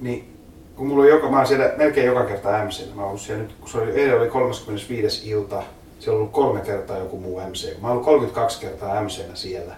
Niin 0.00 0.36
kun 0.76 0.86
mulla 0.86 1.02
on 1.02 1.08
joka, 1.08 1.30
mä 1.30 1.36
oon 1.36 1.46
siellä 1.46 1.72
melkein 1.76 2.06
joka 2.06 2.24
kerta 2.24 2.64
MC. 2.64 2.94
Mä 2.94 3.04
oon 3.04 3.18
siellä 3.18 3.42
nyt, 3.42 3.52
kun 3.60 3.68
se 3.68 3.78
oli, 3.78 3.90
eilen 3.90 4.20
oli 4.20 4.28
35. 4.28 5.30
ilta, 5.30 5.62
siellä 5.98 6.16
on 6.16 6.20
ollut 6.20 6.32
kolme 6.32 6.60
kertaa 6.60 6.98
joku 6.98 7.20
muu 7.20 7.40
MC. 7.40 7.80
Mä 7.80 7.88
oon 7.88 7.92
ollut 7.92 8.04
32 8.04 8.60
kertaa 8.60 9.02
MC 9.02 9.20
siellä. 9.34 9.74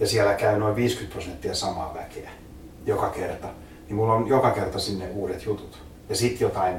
Ja 0.00 0.06
siellä 0.06 0.34
käy 0.34 0.58
noin 0.58 0.76
50 0.76 1.12
prosenttia 1.12 1.54
samaa 1.54 1.94
väkeä 1.94 2.30
joka 2.86 3.10
kerta. 3.10 3.48
Niin 3.86 3.96
mulla 3.96 4.12
on 4.12 4.28
joka 4.28 4.50
kerta 4.50 4.78
sinne 4.78 5.08
uudet 5.14 5.44
jutut. 5.44 5.78
Ja 6.08 6.16
sitten 6.16 6.40
jotain 6.40 6.76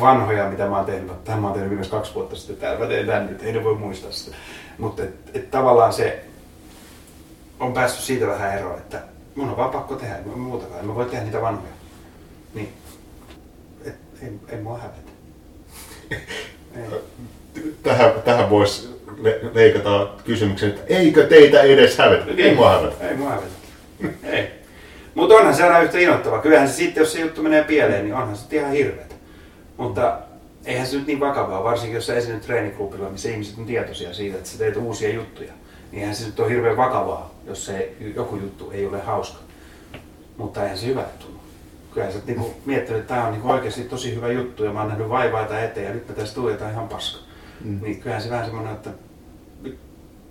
vanhoja, 0.00 0.50
mitä 0.50 0.66
mä 0.66 0.76
oon 0.76 0.86
tehnyt. 0.86 1.24
Tämä 1.24 1.40
mä 1.40 1.46
oon 1.46 1.52
tehnyt 1.52 1.70
viimeis 1.70 1.90
kaksi 1.90 2.14
vuotta 2.14 2.36
sitten 2.36 2.56
täällä. 2.56 2.78
Mä 2.78 2.86
teen 2.86 3.38
ei 3.42 3.52
ne 3.52 3.64
voi 3.64 3.74
muistaa 3.74 4.12
sitä. 4.12 4.36
Mutta 4.78 5.02
et, 5.02 5.14
et 5.34 5.50
tavallaan 5.50 5.92
se 5.92 6.24
on 7.60 7.72
päässyt 7.72 8.04
siitä 8.04 8.26
vähän 8.26 8.58
eroon, 8.58 8.78
että 8.78 9.02
mun 9.34 9.50
on 9.50 9.56
vaan 9.56 9.70
pakko 9.70 9.94
tehdä, 9.94 10.16
mä 10.26 10.36
muutakaan. 10.36 10.80
En 10.80 10.86
mä 10.86 10.94
voi 10.94 11.04
tehdä 11.04 11.24
niitä 11.24 11.40
vanhoja. 11.40 11.72
Niin, 12.54 12.72
et, 13.84 13.94
ei, 14.22 14.32
ei 14.48 14.60
mua 14.60 14.78
hävetä. 14.78 15.10
tähän, 17.82 18.12
tähän 18.24 18.50
voisi 18.50 18.96
leikata 19.52 20.08
kysymyksen, 20.24 20.68
että 20.68 20.82
eikö 20.86 21.26
teitä 21.26 21.62
edes 21.62 21.98
hävetä? 21.98 22.24
Ei, 22.30 22.42
ei 22.42 22.54
mua 22.54 22.70
hävetä. 22.70 23.08
Ei 23.08 23.16
mua 23.16 23.30
hävetä. 23.30 23.52
ei. 24.24 24.48
Mutta 25.14 25.34
onhan 25.34 25.54
se 25.54 25.62
aina 25.62 25.80
yhtä 25.80 25.98
innoittava. 25.98 26.38
Kyllähän 26.38 26.68
se 26.68 26.74
sitten, 26.74 27.00
jos 27.00 27.12
se 27.12 27.20
juttu 27.20 27.42
menee 27.42 27.64
pieleen, 27.64 28.04
niin 28.04 28.14
onhan 28.14 28.36
se 28.36 28.56
ihan 28.56 28.72
hirveä. 28.72 29.05
Mutta 29.76 30.18
eihän 30.64 30.86
se 30.86 30.96
nyt 30.96 31.06
niin 31.06 31.20
vakavaa, 31.20 31.64
varsinkin 31.64 31.94
jos 31.94 32.06
sä 32.06 32.14
esiinnyt 32.14 32.46
treeniklubilla, 32.46 33.10
missä 33.10 33.28
ihmiset 33.28 33.58
on 33.58 33.66
tietoisia 33.66 34.14
siitä, 34.14 34.36
että 34.36 34.48
sä 34.48 34.58
teet 34.58 34.76
uusia 34.76 35.14
juttuja. 35.14 35.52
Niin 35.92 36.00
eihän 36.00 36.16
se 36.16 36.26
nyt 36.26 36.40
ole 36.40 36.48
hirveän 36.48 36.76
vakavaa, 36.76 37.34
jos 37.46 37.66
se 37.66 37.92
joku 38.14 38.36
juttu 38.36 38.70
ei 38.70 38.86
ole 38.86 39.00
hauska. 39.00 39.38
Mutta 40.36 40.62
eihän 40.62 40.78
se 40.78 40.86
hyvä 40.86 41.04
tunnu. 41.18 41.40
Kyllä 41.94 42.12
sä 42.12 42.18
niinku 42.26 42.54
miettinyt, 42.64 43.00
että 43.00 43.14
tämä 43.14 43.26
on 43.26 43.32
niinku 43.32 43.50
oikeasti 43.50 43.82
tosi 43.82 44.14
hyvä 44.14 44.32
juttu 44.32 44.64
ja 44.64 44.72
mä 44.72 44.80
oon 44.80 44.88
nähnyt 44.88 45.08
vaivaa 45.08 45.60
eteen 45.60 45.86
ja 45.86 45.92
nyt 45.92 46.08
mä 46.08 46.14
tästä 46.14 46.34
tulee 46.34 46.52
jotain 46.52 46.72
ihan 46.72 46.88
paska. 46.88 47.18
Mm. 47.64 47.78
Niin 47.82 48.00
kyllähän 48.00 48.22
se 48.22 48.30
vähän 48.30 48.44
semmoinen, 48.44 48.74
että 48.74 48.90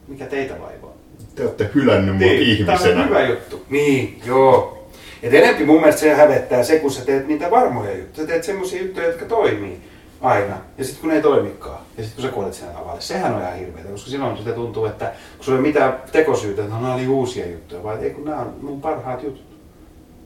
mikä 0.07 0.25
teitä 0.25 0.61
vaivaa. 0.61 0.93
Te 1.35 1.43
olette 1.43 1.69
hylännyt 1.75 2.15
mut 2.15 2.31
ihmisenä. 2.31 2.79
Tämä 2.79 3.01
on 3.01 3.09
hyvä 3.09 3.27
juttu. 3.27 3.65
Niin, 3.69 4.21
joo. 4.25 4.84
Et 5.25 5.33
enempi 5.33 5.65
mun 5.65 5.79
mielestä 5.79 6.01
se 6.01 6.13
hävettää 6.13 6.63
se, 6.63 6.79
kun 6.79 6.91
sä 6.91 7.05
teet 7.05 7.27
niitä 7.27 7.51
varmoja 7.51 7.97
juttuja. 7.97 8.27
Sä 8.27 8.31
teet 8.31 8.43
semmoisia 8.43 8.81
juttuja, 8.81 9.07
jotka 9.07 9.25
toimii 9.25 9.81
aina. 10.21 10.57
Ja 10.77 10.83
sitten 10.83 11.01
kun 11.01 11.09
ne 11.09 11.15
ei 11.15 11.21
toimikaan, 11.21 11.81
ja 11.97 12.03
sitten 12.03 12.15
kun 12.15 12.29
sä 12.29 12.35
kuolet 12.35 12.53
sen 12.53 12.75
avalle, 12.75 13.01
sehän 13.01 13.33
on 13.33 13.41
ihan 13.41 13.55
hirveetä, 13.55 13.89
koska 13.89 14.09
silloin 14.09 14.37
sitä 14.37 14.51
tuntuu, 14.51 14.85
että 14.85 15.05
kun 15.05 15.45
sulla 15.45 15.57
ei 15.57 15.59
ole 15.59 15.67
mitään 15.67 16.01
tekosyytä, 16.11 16.61
että 16.61 16.73
no, 16.75 16.81
nämä 16.81 16.93
oli 16.93 17.07
uusia 17.07 17.47
juttuja, 17.47 17.83
vaan 17.83 18.03
ei 18.03 18.09
kun 18.09 18.25
nämä 18.25 18.41
on 18.41 18.53
mun 18.61 18.81
parhaat 18.81 19.23
jutut. 19.23 19.45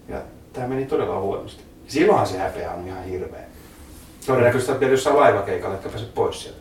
Ja 0.07 0.21
tämä 0.53 0.67
meni 0.67 0.85
todella 0.85 1.19
huonosti. 1.19 1.63
Silloinhan 1.87 2.27
se 2.27 2.37
häpeä 2.37 2.71
on 2.71 2.87
ihan 2.87 3.03
hirveä. 3.03 3.43
Todennäköisesti 4.25 4.79
vielä 4.79 4.93
jossain 4.93 5.17
laivakeikalla, 5.17 5.75
että 5.75 5.89
pääset 5.89 6.13
pois 6.13 6.41
sieltä. 6.41 6.59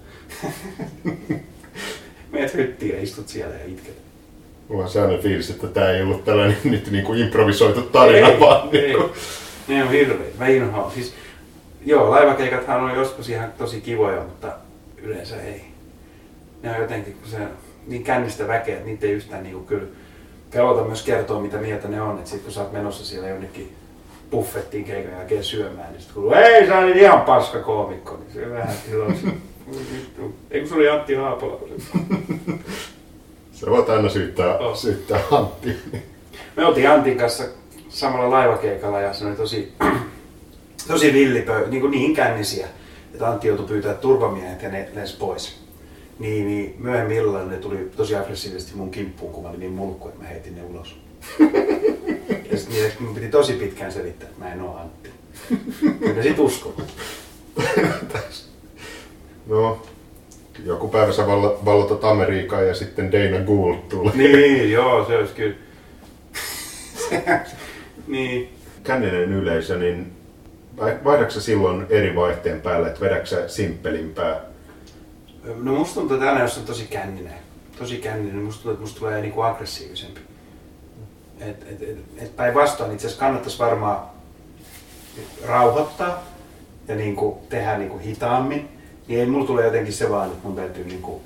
Meet 2.33 2.55
hyttiin 2.55 2.95
ja 2.95 3.03
istut 3.03 3.29
siellä 3.29 3.55
ja 3.55 3.65
itket. 3.65 4.08
Mulla 4.69 4.85
on 4.85 4.91
sellainen 4.91 5.23
fiilis, 5.23 5.51
että 5.51 5.67
tämä 5.67 5.91
ei 5.91 6.03
ollut 6.03 6.25
tällainen 6.25 6.57
nyt 6.65 6.91
niin 6.91 7.05
kuin 7.05 7.19
improvisoitu 7.19 7.83
tarina, 7.83 8.29
ei, 8.29 8.41
vaan... 8.41 8.69
Ei. 8.73 8.81
Niin 8.83 8.97
kuin... 8.97 9.13
Ne 9.69 9.83
on 9.83 9.91
hirveet. 9.91 10.39
Mä 10.39 10.47
inhoan. 10.47 10.91
Siis, 10.91 11.15
joo, 11.85 12.11
laivakeikathan 12.11 12.81
on 12.81 12.95
joskus 12.95 13.29
ihan 13.29 13.53
tosi 13.59 13.81
kivoja, 13.81 14.23
mutta 14.23 14.53
yleensä 15.03 15.43
ei. 15.43 15.65
Ne 16.63 16.71
on 16.71 16.81
jotenkin, 16.81 17.15
kun 17.15 17.31
se 17.31 17.39
niin 17.87 18.05
kännistä 18.05 18.49
väkeä, 18.49 18.75
että 18.75 18.87
niitä 18.87 19.07
ei 19.07 19.13
yhtään 19.13 19.43
niin 19.43 19.55
kuin 19.55 19.67
kyllä 19.67 19.87
pelota 20.55 20.85
myös 20.85 21.03
kertoa, 21.03 21.41
mitä 21.41 21.57
mieltä 21.57 21.89
ne 21.89 22.03
on. 22.03 22.19
Että 22.19 22.31
sit 22.31 22.43
kun 22.43 22.53
sä 22.53 22.61
oot 22.61 22.73
menossa 22.73 23.05
siellä 23.05 23.29
jonnekin 23.29 23.77
buffettiin 24.31 24.85
keikan 24.85 25.13
jälkeen 25.13 25.45
syömään, 25.45 25.93
niin 25.93 26.01
sitten 26.01 26.15
kuuluu, 26.15 26.33
ei 26.33 26.67
sä 26.67 26.79
olit 26.79 26.97
ihan 26.97 27.21
paska 27.21 27.59
koomikko, 27.59 28.17
niin 28.17 28.33
se 28.33 28.51
vähän 28.51 28.75
silloin, 28.87 29.43
ei 30.51 30.61
kun 30.61 30.69
se 30.69 30.75
oli 30.75 30.89
Antti 30.89 31.15
Haapola. 31.15 31.61
Se 33.61 33.71
voit 33.71 33.89
aina 33.89 34.09
syyttää, 34.09 34.59
oh. 34.59 34.77
syyttää 34.77 35.21
Antti. 35.31 35.77
Me 36.57 36.67
oltiin 36.67 36.91
Antin 36.91 37.19
kanssa 37.19 37.45
samalla 37.89 38.31
laivakeikalla 38.31 39.01
ja 39.01 39.13
se 39.13 39.27
oli 39.27 39.37
tosi, 39.37 39.73
tosi 40.89 41.13
villipö, 41.13 41.67
niin, 41.69 41.81
kuin 41.81 41.91
niin 41.91 42.15
kännisiä, 42.15 42.69
että 43.13 43.29
Antti 43.29 43.49
joutui 43.49 43.67
pyytää 43.67 43.95
turvamiehet 43.95 44.63
ja 44.63 44.69
ne 44.69 44.89
lens 44.95 45.13
pois. 45.13 45.59
Niin, 46.19 46.47
niin 46.47 46.77
myöhemmin 46.79 47.17
illalla 47.17 47.45
ne 47.45 47.57
tuli 47.57 47.91
tosi 47.97 48.17
aggressiivisesti 48.17 48.77
mun 48.77 48.91
kimppuun, 48.91 49.33
kun 49.33 49.43
mä 49.43 49.49
olin 49.49 49.61
niin 49.61 49.73
mulkku, 49.73 50.09
että 50.09 50.23
mä 50.23 50.29
heitin 50.29 50.57
ne 50.57 50.63
ulos. 50.63 50.97
ja 52.51 52.59
sitten 52.59 52.75
niille 52.75 52.93
mun 53.01 53.15
piti 53.15 53.29
tosi 53.29 53.53
pitkään 53.53 53.93
selittää, 53.93 54.29
että 54.29 54.45
mä 54.45 54.53
en 54.53 54.63
oo 54.63 54.77
Antti. 54.77 55.11
Ja 56.07 56.13
ne 56.13 56.23
sit 56.23 56.39
uskoi. 56.39 56.73
no, 59.47 59.83
joku 60.65 60.89
päivä 60.89 61.13
sä 61.13 61.27
vallotat 61.65 62.05
Amerikkaa 62.05 62.63
ja 62.63 62.75
sitten 62.75 63.13
Dana 63.13 63.45
Gould 63.45 63.77
tulee. 63.89 64.17
Niin, 64.17 64.73
joo, 64.73 65.05
se 65.05 65.17
olisi 65.17 65.35
kyllä. 65.35 65.55
niin. 68.07 68.55
Känninen 68.85 69.33
yleisö, 69.33 69.79
niin 69.79 70.13
vaihdatko 71.05 71.41
silloin 71.41 71.87
eri 71.91 72.17
vaihteen 72.17 72.61
päälle, 72.61 72.89
että 72.89 73.01
vedätkö 73.01 73.49
simppelimpää? 73.49 74.41
No 75.63 75.73
musta 75.75 75.95
tuntuu, 75.95 76.17
että 76.17 76.29
aina 76.29 76.43
jos 76.43 76.59
on 76.59 76.65
tosi 76.65 76.85
känninen, 76.85 77.35
tosi 77.79 77.97
känninen, 77.97 78.35
niin 78.35 78.45
musta 78.45 78.63
tuntuu, 78.63 78.73
että 78.73 78.83
musta 78.83 78.99
tulee 78.99 79.21
niinku 79.21 79.41
aggressiivisempi. 79.41 80.21
Et, 81.41 81.67
et, 81.71 81.83
et, 81.83 81.99
et 82.19 82.37
päinvastoin 82.37 82.93
itse 82.93 83.07
asiassa 83.07 83.25
kannattaisi 83.25 83.59
varmaan 83.59 83.99
rauhoittaa 85.47 86.25
ja 86.89 86.95
niinku 86.95 87.43
tehdä 87.49 87.79
niinku 87.79 87.99
hitaammin 87.99 88.78
niin 89.09 89.21
ei 89.21 89.27
mulla 89.27 89.47
tule 89.47 89.65
jotenkin 89.65 89.93
se 89.93 90.11
vaan, 90.11 90.29
että 90.29 90.47
mun 90.47 90.57
täytyy 90.57 90.85
niinku, 90.85 91.23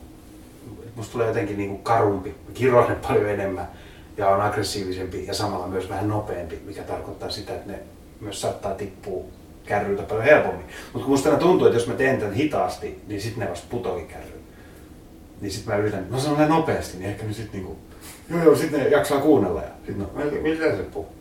musta 0.96 1.12
tulee 1.12 1.28
jotenkin 1.28 1.58
niinku 1.58 1.78
karumpi, 1.78 2.34
kiroinen 2.54 2.96
paljon 2.96 3.28
enemmän 3.28 3.68
ja 4.16 4.28
on 4.28 4.40
aggressiivisempi 4.40 5.26
ja 5.26 5.34
samalla 5.34 5.66
myös 5.66 5.88
vähän 5.88 6.08
nopeampi, 6.08 6.62
mikä 6.66 6.82
tarkoittaa 6.82 7.30
sitä, 7.30 7.54
että 7.54 7.72
ne 7.72 7.78
myös 8.20 8.40
saattaa 8.40 8.74
tippua 8.74 9.24
kärryltä 9.66 10.02
paljon 10.02 10.24
helpommin. 10.24 10.66
Mutta 10.92 11.06
kun 11.06 11.14
musta 11.14 11.36
tuntuu, 11.36 11.66
että 11.66 11.78
jos 11.78 11.86
mä 11.86 11.94
teen 11.94 12.18
tämän 12.18 12.34
hitaasti, 12.34 13.00
niin 13.06 13.20
sitten 13.20 13.44
ne 13.44 13.50
vasta 13.50 13.66
putoikin 13.70 14.08
kärryyn. 14.08 14.42
Niin 15.40 15.52
sitten 15.52 15.74
mä 15.74 15.80
yritän, 15.80 16.06
no 16.10 16.18
sanon 16.18 16.48
nopeasti, 16.48 16.98
niin 16.98 17.10
ehkä 17.10 17.24
ne 17.24 17.32
sitten 17.32 17.60
niinku, 17.60 17.76
joo 18.30 18.44
joo, 18.44 18.56
sitten 18.56 18.80
ne 18.80 18.88
jaksaa 18.88 19.20
kuunnella 19.20 19.62
ja 19.62 19.68
sitten 19.86 19.98
no, 19.98 20.08
mitä 20.42 20.76
se 20.76 20.82
puhuu? 20.82 21.12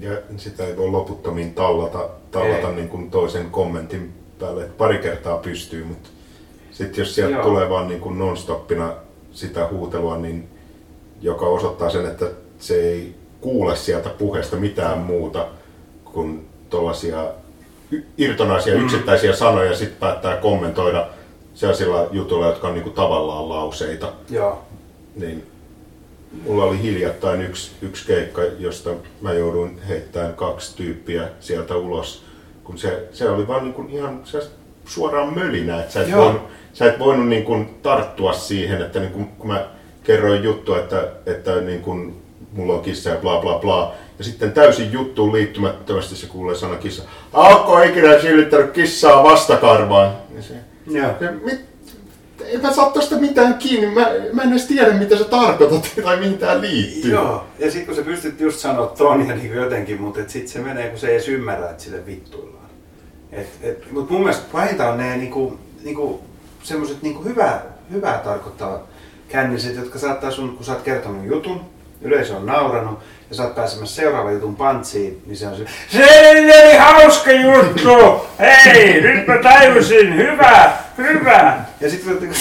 Ja 0.00 0.10
sitä 0.36 0.66
ei 0.66 0.76
voi 0.76 0.88
loputtomiin 0.88 1.54
tallata, 1.54 2.08
tallata 2.30 2.70
niin 2.70 2.88
kuin 2.88 3.10
toisen 3.10 3.50
kommentin 3.50 4.12
päälle. 4.38 4.64
Pari 4.64 4.98
kertaa 4.98 5.38
pystyy, 5.38 5.84
mutta 5.84 6.08
Sitten 6.70 7.02
jos 7.02 7.14
sieltä 7.14 7.34
Joo. 7.34 7.44
tulee 7.44 7.70
vaan 7.70 7.88
niin 7.88 8.00
kuin 8.00 8.18
non-stoppina 8.18 8.92
sitä 9.32 9.68
huutelua, 9.70 10.16
niin 10.16 10.48
joka 11.20 11.46
osoittaa 11.46 11.90
sen, 11.90 12.06
että 12.06 12.26
se 12.58 12.80
ei 12.80 13.14
kuule 13.40 13.76
sieltä 13.76 14.08
puheesta 14.08 14.56
mitään 14.56 14.98
muuta 14.98 15.46
kuin 16.04 16.48
tuollaisia 16.70 17.24
irtonaisia 18.18 18.74
Mm. 18.74 18.84
yksittäisiä 18.84 19.32
sanoja 19.32 19.70
ja 19.70 19.76
sitten 19.76 19.98
päättää 20.00 20.36
kommentoida 20.36 21.06
sellaisilla 21.54 22.06
jutuilla, 22.12 22.46
jotka 22.46 22.68
on 22.68 22.74
niin 22.74 22.82
kuin 22.84 22.94
tavallaan 22.94 23.48
lauseita. 23.48 24.12
Joo. 24.30 24.62
Niin 25.16 25.46
mulla 26.44 26.64
oli 26.64 26.82
hiljattain 26.82 27.42
yksi, 27.42 27.70
yksi 27.82 28.06
keikka, 28.06 28.42
josta 28.58 28.90
mä 29.20 29.32
jouduin 29.32 29.80
heittämään 29.88 30.34
kaksi 30.34 30.76
tyyppiä 30.76 31.28
sieltä 31.40 31.76
ulos, 31.76 32.24
kun 32.68 32.78
se, 32.78 33.08
se 33.12 33.30
oli 33.30 33.48
vaan 33.48 33.64
niin 33.64 33.74
kuin 33.74 33.90
ihan 33.90 34.20
se 34.24 34.42
suoraan 34.84 35.34
mölinä, 35.34 35.80
että 35.80 35.92
sä 35.92 36.02
et 36.02 36.08
Joo. 36.08 36.24
voinut, 36.24 36.42
sä 36.72 36.86
et 36.86 36.98
voinut 36.98 37.28
niin 37.28 37.44
kuin 37.44 37.78
tarttua 37.82 38.32
siihen, 38.32 38.82
että 38.82 39.00
niin 39.00 39.12
kuin, 39.12 39.28
kun 39.28 39.50
mä 39.50 39.66
kerroin 40.04 40.42
juttua, 40.42 40.78
että, 40.78 41.08
että 41.26 41.60
niin 41.60 41.80
kuin 41.80 42.22
mulla 42.52 42.74
on 42.74 42.80
kissa 42.82 43.10
ja 43.10 43.16
bla 43.16 43.40
bla 43.40 43.58
bla, 43.58 43.94
ja 44.18 44.24
sitten 44.24 44.52
täysin 44.52 44.92
juttuun 44.92 45.32
liittymättömästi 45.32 46.16
se 46.16 46.26
kuulee 46.26 46.54
sana 46.54 46.76
kissa. 46.76 47.02
Onko 47.32 47.82
ikinä 47.82 48.20
sillittänyt 48.20 48.70
kissaa 48.70 49.24
vastakarvaan? 49.24 50.12
Ja 50.36 50.42
se, 50.42 50.54
Joo. 50.86 51.10
ja 51.20 51.32
mit, 51.44 51.67
en 52.54 52.62
mä 52.62 52.72
saa 52.72 52.90
tosta 52.90 53.16
mitään 53.16 53.54
kiinni, 53.54 53.86
mä, 53.86 54.06
mä 54.32 54.42
en 54.42 54.50
edes 54.50 54.66
tiedä 54.66 54.92
mitä 54.92 55.16
sä 55.18 55.24
tarkoitat 55.24 55.92
tai 56.04 56.16
mihin 56.16 56.38
tää 56.38 56.60
liittyy. 56.60 57.12
Joo, 57.12 57.44
ja 57.58 57.70
sitten 57.70 57.86
kun 57.86 57.94
sä 57.94 58.02
pystyt 58.02 58.40
just 58.40 58.58
sanoa 58.58 58.86
ton 58.86 59.28
niin 59.28 59.54
jotenkin, 59.54 60.00
mutta 60.00 60.20
et 60.20 60.30
sit 60.30 60.48
se 60.48 60.58
menee, 60.58 60.88
kun 60.88 60.98
se 60.98 61.06
ei 61.06 61.12
edes 61.12 61.28
ymmärrä, 61.28 61.70
että 61.70 61.82
sille 61.82 62.06
vittuillaan. 62.06 62.68
Et, 63.32 63.48
et, 63.62 63.92
mutta 63.92 64.12
mun 64.12 64.22
mielestä 64.22 64.46
pahinta 64.52 64.88
on 64.88 64.98
ne 64.98 65.16
niinku, 65.16 65.58
niinku, 65.84 66.22
semmoset 66.62 67.02
niinku 67.02 67.24
hyvää, 67.24 67.62
hyvää 67.92 68.18
tarkoittavat 68.18 68.82
känniset, 69.28 69.76
jotka 69.76 69.98
saattaa 69.98 70.30
sun, 70.30 70.56
kun 70.56 70.64
sä 70.64 70.72
oot 70.72 70.82
kertonut 70.82 71.26
jutun, 71.26 71.60
yleisö 72.02 72.36
on 72.36 72.46
nauranut, 72.46 72.98
ja 73.30 73.36
sä 73.36 73.42
oot 73.42 73.54
pääsemässä 73.54 73.96
seuraavan 73.96 74.34
jutun 74.34 74.56
pantsiin, 74.56 75.22
niin 75.26 75.36
se 75.36 75.46
on 75.46 75.56
se, 75.56 75.64
se 75.88 76.30
oli 76.30 76.76
hauska 76.76 77.32
juttu! 77.32 78.26
Hei, 78.38 79.00
nyt 79.00 79.26
mä 79.26 79.38
tajusin, 79.42 80.16
hyvä, 80.16 80.72
hyvä! 80.98 81.67
Ja 81.80 81.90
sitten 81.90 82.18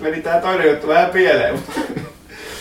meni 0.00 0.22
tää 0.22 0.40
toinen 0.40 0.70
juttu 0.70 0.86
vähän 0.86 1.10
pieleen. 1.10 1.58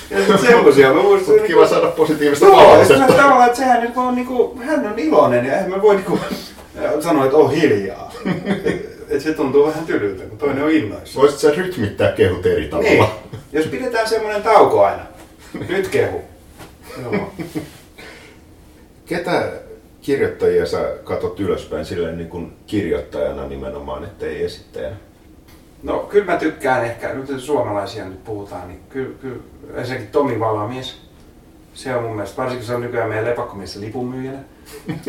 Ja 0.10 0.28
sit 0.28 0.40
semmosia, 0.40 0.94
mä 0.94 1.02
muistan... 1.02 1.36
Kiva 1.48 1.68
saada 1.68 1.88
positiivista 1.88 2.46
Joo, 2.46 2.60
ja 2.60 2.64
palautetta. 2.66 2.98
sitten 2.98 3.16
tavallaan, 3.16 3.46
että 3.46 3.58
sehän 3.58 3.82
nyt 3.82 3.96
vaan 3.96 4.16
niinku, 4.16 4.60
hän 4.64 4.88
on 4.88 5.00
iloinen 5.00 5.46
ja 5.46 5.54
eihän 5.54 5.70
mä 5.70 5.82
voi 5.82 5.96
niinku 5.96 6.20
sanoa, 7.00 7.26
että 7.26 7.38
on 7.38 7.52
hiljaa. 7.52 8.12
Et 9.10 9.22
se 9.22 9.34
tuntuu 9.34 9.68
vähän 9.68 9.86
tylyltä, 9.86 10.24
kun 10.24 10.38
toinen 10.38 10.64
on 10.64 10.72
innoissa. 10.72 11.20
Voisit 11.22 11.40
sä 11.40 11.52
rytmittää 11.52 12.12
kehut 12.12 12.46
eri 12.46 12.68
tavalla? 12.68 12.90
Niin, 12.90 13.06
jos 13.52 13.66
pidetään 13.66 14.10
semmoinen 14.10 14.44
tauko 14.44 14.86
aina. 14.86 15.04
Nyt 15.70 15.88
kehu. 15.88 16.22
Joo. 17.04 17.34
Ketä 19.06 19.52
kirjoittajia 20.02 20.66
sä 20.66 20.90
katot 21.04 21.40
ylöspäin 21.40 21.86
silleen 21.86 22.18
niin 22.18 22.30
kuin 22.30 22.54
kirjoittajana 22.68 23.48
nimenomaan, 23.48 24.04
ettei 24.04 24.44
esittäjänä? 24.46 24.96
No 25.84 26.00
kyllä 26.00 26.26
mä 26.26 26.38
tykkään 26.38 26.86
ehkä, 26.86 27.14
nyt 27.14 27.40
suomalaisia 27.40 28.06
nyt 28.06 28.24
puhutaan, 28.24 28.68
niin 28.68 28.80
kyllä, 28.90 29.16
kyllä 29.22 29.38
ensinnäkin 29.76 30.08
Tomi 30.12 30.40
Valamies. 30.40 30.98
Se 31.74 31.96
on 31.96 32.04
mun 32.04 32.16
mielestä, 32.16 32.38
varsinkin 32.42 32.68
se 32.68 32.76
on 32.76 32.82
nykyään 32.82 33.10
meidän 33.10 33.26
lepakkomiessa 33.26 33.80
lipunmyyjänä. 33.80 34.38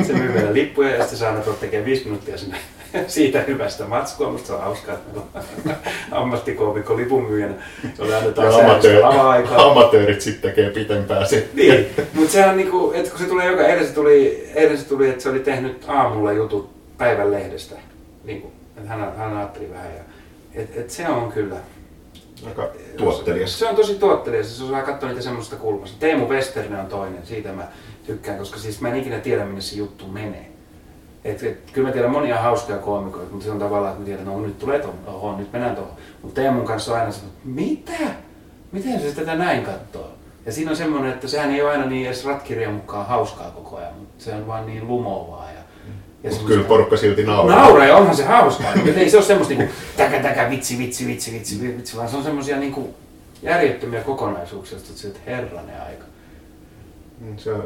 Se 0.03 0.13
myy 0.13 0.33
meille 0.33 0.53
lippuja 0.61 0.91
ja 0.91 1.01
sitten 1.01 1.19
saa 1.19 1.31
aina 1.31 1.41
tulla 1.41 1.57
tekemään 1.57 1.87
viisi 1.87 2.05
minuuttia 2.05 2.39
sinne 2.39 2.57
siitä 3.07 3.41
hyvästä 3.41 3.85
matskua. 3.85 4.31
Musta 4.31 4.47
se 4.47 4.53
on 4.53 4.61
hauskaa, 4.61 4.95
että 4.95 5.21
on 5.21 5.43
ammattikoomikko 6.23 6.97
lipunmyyjänä, 6.97 7.55
annetaan 8.17 8.47
Ja 8.47 8.53
säännöllistä 8.53 8.59
amatööri, 8.73 9.01
lava-aikaa. 9.01 9.71
amatöörit 9.71 10.21
sitten 10.21 10.51
tekee 10.51 10.71
pitempää 10.71 11.25
se. 11.25 11.49
Niin, 11.55 11.87
mutta 12.15 12.33
se 12.33 12.47
on 12.47 12.57
niinku, 12.57 12.93
että 12.95 13.11
kun 13.11 13.19
se 13.19 13.27
tulee 13.27 13.51
joka, 13.51 13.67
eilen 13.67 13.87
se 13.87 13.93
tuli, 13.95 14.51
eilen 14.55 14.79
se 14.79 14.89
tuli, 14.89 15.09
että 15.09 15.23
se 15.23 15.29
oli 15.29 15.41
tehnyt 15.41 15.85
aamulla 15.89 16.33
jutut 16.33 16.71
päivän 16.99 17.31
lehdestä. 17.31 17.75
Niinku, 18.25 18.53
että 18.77 18.89
hän, 18.89 19.17
hän 19.17 19.37
ajatteli 19.37 19.71
vähän 19.71 19.95
ja, 19.95 20.03
et, 20.55 20.77
et 20.77 20.91
se 20.91 21.09
on 21.09 21.33
kyllä. 21.33 21.57
Aika 22.47 22.69
tuottelias. 22.97 23.59
Se 23.59 23.69
on 23.69 23.77
tosi 23.77 23.95
tuottelias, 23.95 24.59
se 24.59 24.65
osaa 24.65 24.83
katsoa 24.83 25.09
niitä 25.09 25.23
semmoista 25.23 25.57
kulmasta. 25.57 25.97
Teemu 26.01 26.29
Westerinen 26.29 26.81
on 26.81 26.87
toinen, 26.87 27.27
siitä 27.27 27.53
mä 27.53 27.69
tykkään, 28.07 28.39
koska 28.39 28.59
siis 28.59 28.81
mä 28.81 28.89
en 28.89 28.97
ikinä 28.97 29.19
tiedä, 29.19 29.45
minne 29.45 29.61
se 29.61 29.77
juttu 29.77 30.07
menee. 30.07 30.51
Et, 31.25 31.43
et, 31.43 31.71
kyllä 31.73 31.89
mä 31.89 31.93
tiedän 31.93 32.11
monia 32.11 32.41
hauskoja 32.41 32.79
koomikoita, 32.79 33.31
mutta 33.31 33.45
se 33.45 33.51
on 33.51 33.59
tavallaan, 33.59 33.93
että 33.93 34.01
mä 34.01 34.07
tiedän, 34.07 34.27
no 34.27 34.41
nyt 34.41 34.59
tulee 34.59 34.79
tuohon, 34.79 34.99
oho, 35.07 35.37
nyt 35.37 35.53
mennään 35.53 35.77
tuohon. 35.77 35.95
Mutta 36.23 36.41
Teemun 36.41 36.65
kanssa 36.65 36.93
on 36.93 36.99
aina 36.99 37.13
se, 37.13 37.19
että 37.19 37.39
mitä? 37.45 38.11
Miten 38.73 39.01
se 39.01 39.15
tätä 39.15 39.35
näin 39.35 39.65
katsoo? 39.65 40.11
Ja 40.47 40.53
siinä 40.53 40.71
on 40.71 40.77
semmoinen, 40.77 41.13
että 41.13 41.29
sehän 41.29 41.51
ei 41.51 41.63
ole 41.63 41.71
aina 41.71 41.87
niin 41.87 42.07
edes 42.07 42.25
ratkirjan 42.25 42.73
mukaan 42.73 43.07
hauskaa 43.07 43.51
koko 43.51 43.77
ajan, 43.77 43.95
mutta 43.95 44.25
se 44.25 44.35
on 44.35 44.47
vaan 44.47 44.67
niin 44.67 44.89
lumovaa. 44.89 45.53
Ja 45.53 45.61
Mutta 46.31 46.47
kyllä 46.47 46.65
porukka 46.65 46.97
silti 46.97 47.23
nauraa. 47.23 47.57
Nauraa 47.57 47.87
ja 47.87 47.97
onhan 47.97 48.17
se 48.17 48.25
hauskaa. 48.25 48.77
Mutta 48.77 49.01
ei 49.01 49.11
se 49.11 49.17
ole 49.17 49.25
semmoista 49.25 49.55
niinku 49.55 49.75
täkä 49.97 50.23
täkä 50.23 50.51
vitsi 50.51 50.79
vitsi 50.79 51.07
vitsi 51.07 51.33
vitsi 51.33 51.61
vitsi, 51.77 51.97
vaan 51.97 52.09
se 52.09 52.17
on 52.17 52.23
semmoisia 52.25 52.57
niinku 52.57 52.95
järjettömiä 53.43 54.01
kokonaisuuksia, 54.01 54.79
joista 54.79 54.99
sä 54.99 55.09
oot 55.09 55.21
herranen 55.27 55.83
aika. 55.83 56.05
Mm, 57.21 57.37
Se 57.37 57.53
on- 57.53 57.65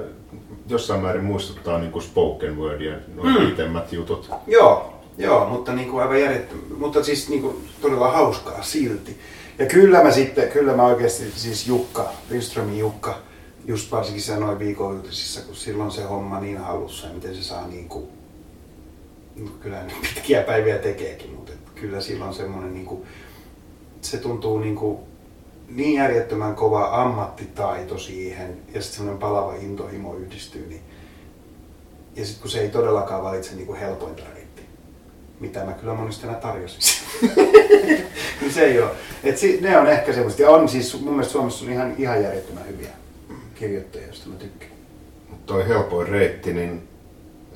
jossain 0.69 1.01
määrin 1.03 1.25
muistuttaa 1.25 1.79
niin 1.79 1.93
kuin 1.93 2.03
spoken 2.03 2.59
wordia, 2.59 2.95
noin 3.15 3.41
Mm. 3.41 3.47
pitemmät 3.47 3.93
jutut. 3.93 4.31
Joo, 4.47 4.93
joo, 5.19 5.49
mutta 5.49 5.73
niinku 5.73 5.99
aivan 5.99 6.21
järjettömän, 6.21 6.65
mutta 6.79 7.05
siis 7.05 7.29
niinku 7.29 7.61
todella 7.81 8.11
hauskaa 8.13 8.63
silti. 8.63 9.19
Ja 9.59 9.67
kyllä 9.67 10.03
mä 10.03 10.11
sitten, 10.11 10.49
kyllä 10.49 10.73
mä 10.77 10.83
oikeasti 10.87 11.25
siis 11.37 11.67
Jukka, 11.67 12.13
Lindströmin 12.31 12.79
Jukka, 12.79 13.19
just 13.67 13.93
varsinkin 13.93 14.41
noin 14.41 14.59
viikon 14.59 14.97
uutisissa, 14.97 15.41
kun 15.41 15.57
silloin 15.57 15.91
se 15.91 16.03
homma 16.03 16.41
niin 16.41 16.59
halussa 16.59 17.07
ja 17.07 17.13
miten 17.15 17.35
se 17.35 17.43
saa 17.43 17.67
niinku, 17.69 17.99
no 18.01 18.18
kyllä 19.61 19.83
ne 19.83 19.93
pitkiä 20.15 20.43
päiviä 20.43 20.79
tekeekin, 20.79 21.31
mutta 21.31 21.53
kyllä 21.75 22.01
silloin 22.01 22.35
semmoinen 22.35 22.75
niinku, 22.75 23.07
se 24.01 24.17
tuntuu 24.17 24.59
niinku 24.59 25.09
niin 25.69 25.95
järjettömän 25.95 26.55
kova 26.55 27.03
ammattitaito 27.03 27.99
siihen 27.99 28.57
ja 28.75 28.83
sitten 28.83 28.97
semmoinen 28.97 29.21
palava 29.21 29.55
intohimo 29.55 30.15
yhdistyy, 30.15 30.67
niin 30.67 30.83
ja 32.17 32.25
sitten 32.25 32.43
kun 32.43 32.51
se 32.51 32.61
ei 32.61 32.69
todellakaan 32.69 33.23
valitse 33.23 33.55
niinku 33.55 33.75
helpointa 33.75 34.23
reittiä, 34.35 34.65
mitä 35.41 35.65
mä 35.65 35.73
kyllä 35.73 35.95
monesti 35.95 36.27
aina 36.27 36.39
tarjosin. 36.39 36.81
niin 38.41 38.53
se 38.55 38.65
ei 38.65 38.81
ole. 38.81 38.91
Et 39.25 39.39
si, 39.39 39.61
ne 39.61 39.79
on 39.79 39.87
ehkä 39.87 40.13
semmoista. 40.13 40.43
Ja 40.43 40.51
on 40.51 40.69
siis, 40.69 41.01
mun 41.01 41.13
mielestä 41.13 41.33
Suomessa 41.33 41.65
on 41.65 41.73
ihan, 41.73 41.95
ihan 41.99 42.23
järjettömän 42.23 42.67
hyviä 42.67 42.91
kirjoittajia, 43.55 44.07
joista 44.07 44.29
mä 44.29 44.35
tykkään. 44.35 44.73
Mutta 45.31 45.47
toi 45.47 45.69
helpoin 45.69 46.09
reitti, 46.09 46.53
niin 46.53 46.88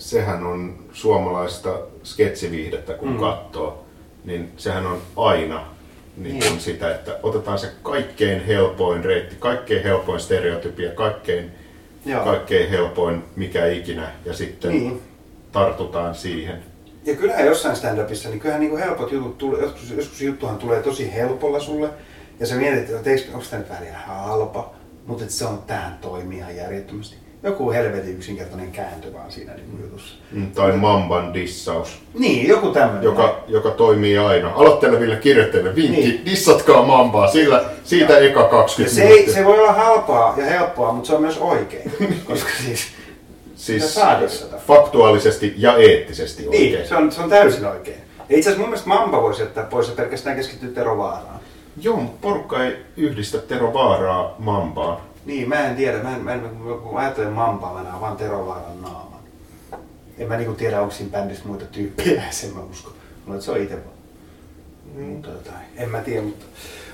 sehän 0.03 0.45
on 0.47 0.79
suomalaista 0.93 1.79
sketsiviihdettä, 2.03 2.95
kun 2.95 3.09
Mm. 3.13 3.19
katsoo, 3.21 3.85
niin 4.25 4.53
sehän 4.57 4.87
on 4.87 4.99
aina 5.17 5.65
niin 6.17 6.39
Niin. 6.39 6.49
kuin 6.49 6.61
sitä, 6.61 6.95
että 6.95 7.19
otetaan 7.23 7.59
se 7.59 7.69
kaikkein 7.83 8.47
helpoin 8.47 9.05
reitti, 9.05 9.37
kaikkein 9.39 9.83
helpoin 9.83 10.21
stereotypia, 10.21 10.91
kaikkein, 10.93 11.51
Joo. 12.07 12.25
kaikkein 12.25 12.71
helpoin 12.71 13.25
mikä 13.37 13.67
ikinä, 13.67 14.09
ja 14.25 14.35
sitten 14.35 14.71
Niin. 14.71 15.03
tartutaan 15.53 16.15
siihen. 16.15 16.63
Ja 17.05 17.17
kyllähän 17.17 17.47
jossain 17.47 17.77
stand-upissa, 17.77 18.29
niin 18.29 18.41
kyllähän 18.41 18.61
niinku 18.61 18.77
helpot 18.77 19.13
jutut 19.13 19.39
tulee, 19.39 19.61
joskus, 19.63 19.91
joskus 19.91 20.21
juttuhan 20.23 20.59
tulee 20.59 20.83
tosi 20.83 21.13
helpolla 21.15 21.61
sulle. 21.61 21.89
Ja 22.41 22.47
sä 22.47 22.55
mietit, 22.55 22.91
että 22.91 23.11
onko 23.35 23.45
tämä 23.51 23.61
nyt 23.63 23.69
vähän 23.71 24.07
halpa, 24.07 24.75
mutta 25.07 25.25
että 25.25 25.35
se 25.37 25.45
on, 25.47 25.63
tähän 25.67 25.99
toimii 26.01 26.39
ihan 26.39 26.57
järjettömästi. 26.57 27.17
Joku 27.43 27.73
helvetin 27.73 28.15
yksinkertainen 28.17 28.73
kääntö 28.73 29.13
vaan 29.13 29.31
siinä 29.33 29.55
niin 29.55 29.79
jutussa. 29.83 30.15
Mm, 30.33 30.51
Tai 30.53 30.73
Mamban 30.73 31.35
dissaus, 31.35 31.99
Niin, 32.19 32.49
joku 32.49 32.69
tämmöinen. 32.71 33.03
joka, 33.03 33.45
joka 33.49 33.71
toimii 33.71 34.19
aina. 34.19 34.53
Aloitteleville 34.55 35.17
kirjoittajille 35.17 35.75
vinkki, 35.75 35.97
Niin. 36.01 36.11
niin. 36.11 36.25
dissatkaa 36.27 36.83
Mambaa, 36.83 37.29
sillä, 37.29 37.65
siitä 37.85 38.19
eka 38.19 38.41
Ja 38.41 38.49
20 38.49 38.95
se, 38.95 39.03
ei, 39.03 39.31
se 39.33 39.45
voi 39.45 39.59
olla 39.59 39.73
halpaa 39.73 40.35
ja 40.37 40.45
helppoa, 40.45 40.93
mutta 40.93 41.07
se 41.07 41.15
on 41.15 41.21
myös 41.23 41.39
oikein. 41.39 41.93
Koska 42.29 42.51
siis, 42.67 42.87
siis 43.55 43.83
sitä 43.89 44.01
saa 44.01 44.21
dissata. 44.21 44.57
faktuaalisesti 44.67 45.55
ja 45.57 45.77
eettisesti 45.77 46.47
oikein. 46.49 46.73
niin, 46.73 46.89
se 46.89 46.97
on, 46.97 47.13
se 47.13 47.21
on 47.23 47.31
täysin 47.31 47.67
oikein. 47.67 47.97
Ja 48.29 48.37
itse 48.39 48.41
asiassa 48.51 48.61
mun 48.61 48.69
mielestä 48.69 48.89
Mamba 48.89 49.23
voisi 49.23 49.43
jättää 49.43 49.65
pois 49.65 49.89
ja 49.89 49.95
pelkästään 49.95 50.37
keskittyä 50.37 50.69
Tero 50.69 50.99
Vaaraan. 50.99 51.41
Joo, 51.83 51.97
mutta 51.97 52.19
porukka 52.21 52.65
ei 52.65 52.77
yhdistä 52.97 53.39
Tero 53.39 53.73
Vaaraa 53.75 54.35
Mambaan. 54.39 54.97
Niin, 55.27 55.49
mä 55.49 55.69
en 55.69 55.77
tiedä. 55.77 56.03
Mä 56.03 56.17
en, 56.17 56.21
mä 56.23 56.33
en, 56.35 56.41
kun 56.83 56.99
ajattelen 56.99 57.33
Mambaa, 57.33 57.75
mä 57.75 57.83
näen 57.83 58.01
vaan 58.01 58.17
Tero 58.17 58.47
Vaaran 58.47 58.83
naaman. 58.83 59.21
En 60.19 60.29
mä 60.29 60.37
niinku 60.37 60.55
tiedä, 60.55 60.81
onko 60.81 60.95
siinä 60.95 61.13
bändissä 61.13 61.45
muita 61.49 61.65
tyyppejä, 61.65 62.23
sen 62.31 62.55
mä 62.55 62.61
usko. 62.71 62.93
Mulla 63.27 63.41
se 63.41 63.51
on 63.51 63.61
itse 63.61 63.75
vaan. 63.75 65.07
Mutta 65.09 65.29
jotain. 65.29 65.65
En 65.77 65.89
mä 65.89 66.01
tiedä, 66.01 66.23
mutta... 66.23 66.45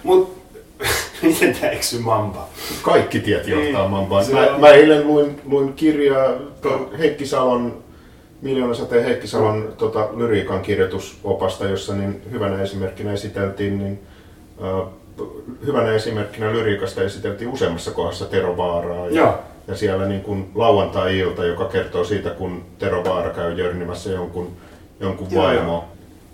Mut, 0.04 0.38
miten 1.22 1.54
tää 1.60 1.70
eksy 1.70 1.98
Mambaa? 1.98 2.48
Kaikki 2.82 3.20
tiet 3.20 3.46
johtaa 3.48 3.82
Niin, 3.82 3.90
Mambaan. 3.90 4.24
Mä, 4.32 4.54
on- 4.54 4.60
mä 4.60 4.68
eilen 4.68 5.06
luin, 5.06 5.40
luin 5.44 5.72
kirjaa 5.72 6.32
tuon 6.62 6.96
Heikki 6.98 7.26
Salon 7.26 7.82
Miljoona 8.42 8.74
sateen 8.74 9.04
Heikki 9.04 9.26
Salon 9.26 9.74
tota, 9.78 10.08
lyriikan 10.16 10.60
kirjoitusopasta, 10.62 11.64
jossa 11.64 11.94
niin 11.94 12.22
hyvänä 12.30 12.62
esimerkkinä 12.62 13.12
esiteltiin, 13.12 13.78
niin, 13.78 14.00
äh, 14.62 14.88
hyvänä 15.66 15.92
esimerkkinä 15.92 16.52
lyriikasta 16.52 17.02
esiteltiin 17.02 17.50
useammassa 17.50 17.90
kohdassa 17.90 18.24
Tero 18.24 18.56
Vaaraa. 18.56 19.06
Ja, 19.06 19.12
Joo. 19.20 19.38
ja 19.68 19.76
siellä 19.76 20.06
niin 20.06 20.20
kuin 20.20 20.50
lauantai-ilta, 20.54 21.44
joka 21.44 21.64
kertoo 21.64 22.04
siitä, 22.04 22.30
kun 22.30 22.64
Tero 22.78 23.04
Vaara 23.04 23.30
käy 23.30 23.52
jörnimässä 23.54 24.10
jonkun, 24.10 24.52
jonkun 25.00 25.28
vaimoa. 25.34 25.84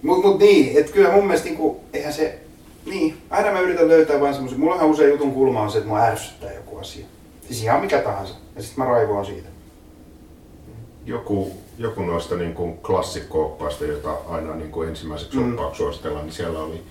Mut, 0.02 0.24
mut 0.24 0.38
niin, 0.38 0.78
että 0.78 0.92
kyllä 0.92 1.10
mun 1.12 1.24
mielestä 1.26 1.48
niinku, 1.48 1.80
eihän 1.92 2.12
se, 2.12 2.38
niin, 2.86 3.16
aina 3.30 3.52
mä 3.52 3.60
yritän 3.60 3.88
löytää 3.88 4.20
vain 4.20 4.34
semmoisen, 4.34 4.60
mullahan 4.60 4.90
usein 4.90 5.10
jutun 5.10 5.32
kulma 5.32 5.60
on 5.62 5.70
se, 5.70 5.78
että 5.78 5.88
mua 5.90 6.00
ärsyttää 6.02 6.52
joku 6.52 6.78
asia. 6.78 7.06
Siis 7.46 7.62
ihan 7.62 7.80
mikä 7.80 7.98
tahansa. 7.98 8.34
Ja 8.56 8.62
sitten 8.62 8.84
mä 8.84 8.90
raivoan 8.90 9.26
siitä. 9.26 9.48
joku, 11.06 11.52
joku 11.78 12.02
noista 12.02 12.34
niin 12.36 12.54
kuin 12.54 12.78
klassikko-oppaista, 12.78 13.84
jota 13.84 14.16
aina 14.28 14.54
niin 14.54 14.70
kuin 14.70 14.88
ensimmäiseksi 14.88 15.36
Mm. 15.36 15.42
mm. 15.42 15.50
oppaaksi 15.52 15.78
suositellaan, 15.78 16.24
niin 16.24 16.32
siellä 16.34 16.58
oli, 16.58 16.82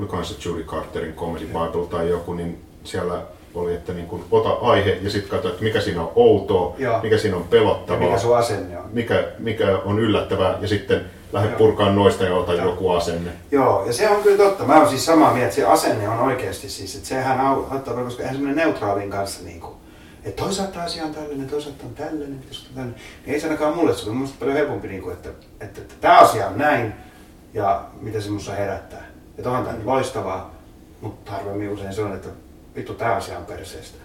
olikohan 0.00 0.24
se 0.24 0.48
Judy 0.48 0.64
Carterin 0.64 1.14
Comedy 1.14 1.46
Bible 1.46 1.86
tai 1.90 2.08
joku, 2.08 2.34
niin 2.34 2.64
siellä 2.84 3.22
oli, 3.54 3.74
että 3.74 3.92
niin 3.92 4.06
kuin, 4.06 4.24
ota 4.30 4.48
aihe 4.50 4.98
ja 5.02 5.10
sitten 5.10 5.30
katso, 5.30 5.48
että 5.48 5.62
mikä 5.62 5.80
siinä 5.80 6.02
on 6.02 6.12
outoa, 6.14 6.74
Joo. 6.78 7.00
mikä 7.02 7.18
siinä 7.18 7.36
on 7.36 7.42
Ja 7.42 7.48
pelottavaa, 7.50 8.00
mikä 8.08 8.18
sun 8.18 8.36
asenne 8.36 8.78
on. 8.78 8.84
mikä, 8.92 9.24
mikä 9.38 9.78
on 9.84 9.98
yllättävää 9.98 10.58
ja 10.60 10.68
sitten 10.68 11.04
lähde 11.32 11.48
Joo. 11.48 11.58
purkaan 11.58 11.94
noista 11.94 12.24
ja 12.24 12.34
ota 12.34 12.54
Joo. 12.54 12.66
joku 12.66 12.90
asenne. 12.90 13.30
Joo, 13.50 13.86
ja 13.86 13.92
se 13.92 14.08
on 14.08 14.22
kyllä 14.22 14.36
totta. 14.36 14.64
Mä 14.64 14.78
oon 14.78 14.88
siis 14.88 15.06
samaa 15.06 15.32
mieltä, 15.32 15.44
että 15.46 15.56
se 15.56 15.64
asenne 15.66 16.08
on 16.08 16.18
oikeasti 16.18 16.68
siis, 16.68 16.96
että 16.96 17.08
sehän 17.08 17.40
auttaa, 17.40 18.04
koska 18.04 18.22
eihän 18.22 18.36
semmoinen 18.36 18.64
neutraalin 18.64 19.10
kanssa 19.10 19.44
niin 19.44 19.60
kuin, 19.60 19.74
että 20.24 20.42
toisaalta 20.42 20.82
asia 20.82 21.04
on 21.04 21.14
tällainen, 21.14 21.48
toisaalta 21.48 21.84
on 21.86 21.94
tällainen, 21.94 22.38
pitäisikö 22.38 22.68
tällainen, 22.74 23.00
niin 23.26 23.34
ei 23.34 23.40
se 23.40 23.46
ainakaan 23.46 23.76
mulle 23.76 23.94
sovi. 23.94 24.14
Mun 24.14 24.28
paljon 24.40 24.56
helpompi, 24.56 24.88
niin 24.88 25.02
kuin, 25.02 25.12
että, 25.12 25.28
että, 25.60 25.80
että, 25.80 25.94
tämä 26.00 26.18
asia 26.18 26.46
on 26.46 26.58
näin 26.58 26.92
ja 27.54 27.82
mitä 28.00 28.20
se 28.20 28.30
musta 28.30 28.52
herättää. 28.52 29.09
Että 29.40 29.50
onhan 29.50 29.64
tämä 29.64 29.76
nyt 29.76 29.86
loistavaa, 29.86 30.54
mutta 31.00 31.30
harvemmin 31.30 31.68
usein 31.68 31.94
se 31.94 32.02
on, 32.02 32.14
että 32.14 32.28
vittu 32.76 32.94
tämä 32.94 33.14
asia 33.14 33.38
on 33.38 33.46
perseestä. 33.46 33.98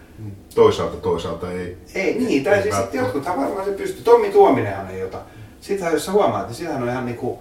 Toisaalta 0.56 0.98
toisaalta 0.98 1.52
ei. 1.52 1.78
Ei 1.96 2.14
niin, 2.14 2.44
tai 2.44 2.62
siis 2.62 2.76
sitten 2.76 3.00
jotkuthan 3.00 3.38
varmaan 3.38 3.66
se 3.66 3.72
pystyy. 3.72 4.04
Tommi 4.04 4.30
Tuominenhan 4.30 4.90
ei 4.92 5.04
ota. 5.04 5.22
Sitähän 5.62 5.94
jos 5.94 6.06
sä 6.06 6.12
huomaat, 6.12 6.48
niin 6.48 6.56
sitähän 6.56 6.84
on 6.84 6.90
ihan 6.90 7.06
niinku, 7.06 7.40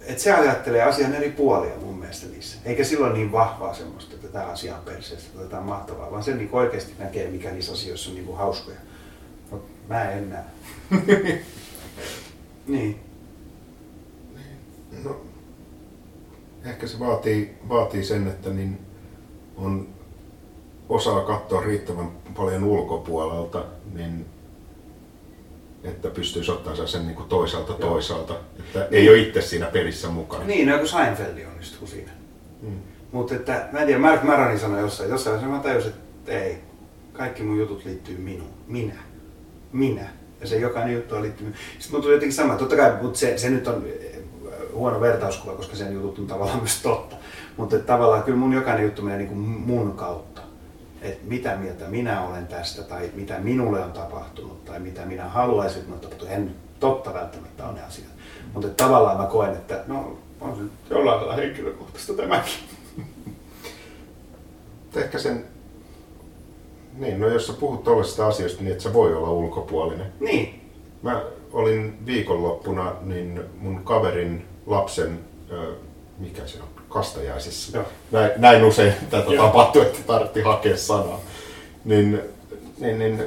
että 0.00 0.22
se 0.22 0.34
ajattelee 0.34 0.82
asian 0.82 1.14
eri 1.14 1.30
puolia 1.30 1.74
mun 1.80 1.98
mielestä 1.98 2.26
niissä. 2.26 2.58
Eikä 2.64 2.84
silloin 2.84 3.14
niin 3.14 3.32
vahvaa 3.32 3.74
semmoista, 3.74 4.14
että 4.14 4.28
tämä 4.28 4.44
asia 4.44 4.76
on 4.76 4.84
perseestä 4.84 5.34
tai 5.34 5.42
jotain 5.42 5.64
mahtavaa, 5.64 6.10
vaan 6.10 6.22
se 6.22 6.34
niinku 6.34 6.56
oikeasti 6.56 6.92
näkee, 6.98 7.30
mikä 7.30 7.50
niissä 7.50 7.72
asioissa 7.72 8.10
on 8.10 8.14
niinku 8.14 8.32
hauskoja. 8.32 8.78
No, 9.50 9.62
mä 9.88 10.10
en 10.10 10.30
näe. 10.30 10.44
niin. 12.66 13.00
No, 15.04 15.20
ehkä 16.66 16.86
se 16.86 16.98
vaatii, 16.98 17.58
vaatii 17.68 18.04
sen, 18.04 18.28
että 18.28 18.50
niin 18.50 18.78
on 19.56 19.88
osaa 20.88 21.24
katsoa 21.24 21.60
riittävän 21.60 22.10
paljon 22.36 22.64
ulkopuolelta, 22.64 23.64
niin 23.94 24.26
että 25.84 26.10
pystyisi 26.10 26.50
ottaa 26.50 26.86
sen 26.86 27.06
niin 27.06 27.16
kuin 27.16 27.28
toisaalta 27.28 27.72
Joo. 27.72 27.90
toisaalta. 27.90 28.34
Että 28.58 28.88
ei 28.90 29.08
ole 29.08 29.18
itse 29.18 29.42
siinä 29.42 29.66
pelissä 29.66 30.08
mukana. 30.08 30.44
Niin, 30.44 30.68
no 30.68 30.78
kun 30.78 30.88
Seinfeld 30.88 31.46
onnistuu 31.46 31.86
siinä. 31.86 32.10
Mm. 32.62 32.78
Mutta 33.12 33.34
että, 33.34 33.68
mä 33.72 33.78
en 33.78 33.86
tiedä, 33.86 34.00
Mark 34.00 34.22
Maroni 34.22 34.58
sanoi 34.58 34.80
jossain, 34.80 35.10
jossain 35.10 35.34
vaiheessa 35.34 35.56
mä 35.56 35.62
tajusin, 35.62 35.92
että 35.92 36.32
ei, 36.32 36.58
kaikki 37.12 37.42
mun 37.42 37.58
jutut 37.58 37.84
liittyy 37.84 38.18
minuun, 38.18 38.50
minä, 38.66 38.94
minä. 39.72 40.08
Ja 40.40 40.46
se 40.46 40.58
jokainen 40.58 40.94
juttu 40.94 41.14
on 41.14 41.22
liittynyt. 41.22 41.54
Sitten 41.78 41.92
mun 41.92 42.02
tuli 42.02 42.14
jotenkin 42.14 42.36
sama, 42.36 42.54
totta 42.54 42.76
kai, 42.76 43.02
mutta 43.02 43.18
se, 43.18 43.38
se 43.38 43.50
nyt 43.50 43.68
on 43.68 43.84
huono 44.76 45.00
vertauskuva, 45.00 45.56
koska 45.56 45.76
sen 45.76 45.94
jutut 45.94 46.18
on 46.18 46.26
tavallaan 46.26 46.58
myös 46.58 46.82
totta. 46.82 47.16
Mutta 47.56 47.78
tavallaan 47.78 48.22
kyllä 48.22 48.38
mun 48.38 48.52
jokainen 48.52 48.84
juttu 48.84 49.02
menee 49.02 49.18
niin 49.18 49.28
kuin 49.28 49.38
mun 49.38 49.92
kautta. 49.92 50.40
Että 51.02 51.28
mitä 51.28 51.56
mieltä 51.56 51.84
minä 51.84 52.26
olen 52.26 52.46
tästä, 52.46 52.82
tai 52.82 53.10
mitä 53.14 53.38
minulle 53.38 53.84
on 53.84 53.92
tapahtunut, 53.92 54.64
tai 54.64 54.80
mitä 54.80 55.06
minä 55.06 55.28
haluaisin, 55.28 55.80
että 55.80 55.94
on 55.94 56.00
tapahtunut. 56.00 56.34
En 56.34 56.54
totta 56.80 57.14
välttämättä 57.14 57.66
ole 57.66 57.74
ne 57.74 57.82
asiat. 57.82 58.08
Mutta 58.54 58.68
tavallaan 58.68 59.20
mä 59.20 59.26
koen, 59.26 59.52
että 59.52 59.84
no, 59.86 60.18
on 60.40 60.56
se 60.56 60.94
jollain 60.94 61.18
lailla 61.18 61.34
henkilökohtaista 61.34 62.12
tämäkin. 62.12 62.52
Ehkä 64.96 65.18
sen, 65.18 65.44
niin, 66.98 67.20
no 67.20 67.28
jos 67.28 67.46
sä 67.46 67.52
puhut 67.52 67.84
tuollaisista 67.84 68.26
asioista, 68.26 68.62
niin 68.62 68.72
et 68.72 68.80
sä 68.80 68.92
voi 68.92 69.14
olla 69.14 69.30
ulkopuolinen. 69.30 70.12
Niin, 70.20 70.66
Mä 71.02 71.22
olin 71.52 72.06
viikonloppuna 72.06 72.92
niin 73.02 73.40
mun 73.58 73.84
kaverin 73.84 74.44
lapsen, 74.66 75.20
ö, 75.52 75.72
mikä 76.18 76.42
se 76.46 76.58
on, 76.62 76.68
kastajaisissa. 76.88 77.76
Joo. 77.76 77.86
Näin, 78.10 78.30
näin 78.36 78.64
usein 78.64 78.92
tätä 79.10 79.34
Joo. 79.34 79.46
tapahtui, 79.46 79.82
että 79.82 79.98
tarvitsi 80.06 80.40
hakea 80.42 80.76
sanaa. 80.76 81.20
Niin, 81.84 82.20
niin, 82.78 82.98
niin, 82.98 83.22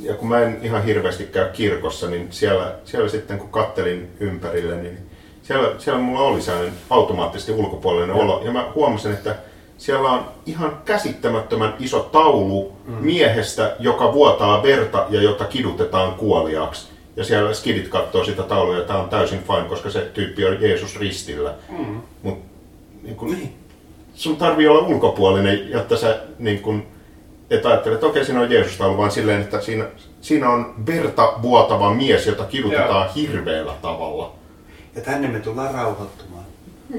ja 0.00 0.14
kun 0.14 0.28
mä 0.28 0.40
en 0.40 0.58
ihan 0.62 0.84
hirveästi 0.84 1.24
käy 1.24 1.48
kirkossa, 1.52 2.10
niin 2.10 2.26
siellä, 2.30 2.74
siellä 2.84 3.08
sitten 3.08 3.38
kun 3.38 3.48
kattelin 3.48 4.10
ympärille, 4.20 4.76
niin 4.76 4.98
siellä, 5.42 5.74
siellä 5.78 6.00
mulla 6.00 6.20
oli 6.20 6.42
sellainen 6.42 6.74
automaattisesti 6.90 7.52
ulkopuolinen 7.52 8.08
Joo. 8.08 8.20
olo. 8.20 8.42
Ja 8.44 8.52
mä 8.52 8.72
huomasin, 8.74 9.12
että 9.12 9.36
siellä 9.78 10.10
on 10.10 10.24
ihan 10.46 10.82
käsittämättömän 10.84 11.74
iso 11.78 12.00
taulu 12.00 12.72
mm. 12.84 12.94
miehestä, 12.94 13.76
joka 13.78 14.12
vuotaa 14.12 14.62
verta 14.62 15.06
ja 15.10 15.22
jota 15.22 15.44
kidutetaan 15.44 16.14
kuoliaaksi. 16.14 16.88
Ja 17.18 17.24
siellä 17.24 17.54
skidit 17.54 17.88
katsoo 17.88 18.24
sitä 18.24 18.42
taulua 18.42 18.76
ja 18.76 18.84
tämä 18.84 18.98
on 18.98 19.08
täysin 19.08 19.38
fine, 19.46 19.68
koska 19.68 19.90
se 19.90 20.00
tyyppi 20.00 20.44
on 20.46 20.62
Jeesus 20.62 21.00
ristillä. 21.00 21.54
Mm. 21.78 22.00
Mut, 22.22 22.38
niin 23.02 23.16
kun, 23.16 23.30
Niin. 23.30 23.54
sun 24.14 24.36
tarvii 24.36 24.68
olla 24.68 24.86
ulkopuolinen, 24.86 25.70
jotta 25.70 25.96
sä 25.96 26.20
niin 26.38 26.60
kun, 26.60 26.82
et 27.50 27.66
ajattele, 27.66 27.94
että 27.94 28.06
okei, 28.06 28.24
siinä 28.24 28.40
on 28.40 28.50
Jeesus-taulu, 28.50 28.96
vaan 28.96 29.10
silleen, 29.10 29.40
että 29.40 29.60
siinä, 29.60 29.84
siinä 30.20 30.50
on 30.50 30.74
verta 30.86 31.32
vuotava 31.42 31.94
mies, 31.94 32.26
jota 32.26 32.44
kidutetaan 32.44 33.04
Joo. 33.06 33.14
hirveällä 33.14 33.74
tavalla. 33.82 34.32
Ja 34.96 35.00
tänne 35.02 35.28
me 35.28 35.40
tullaan 35.40 35.74
rauhoittumaan 35.74 36.44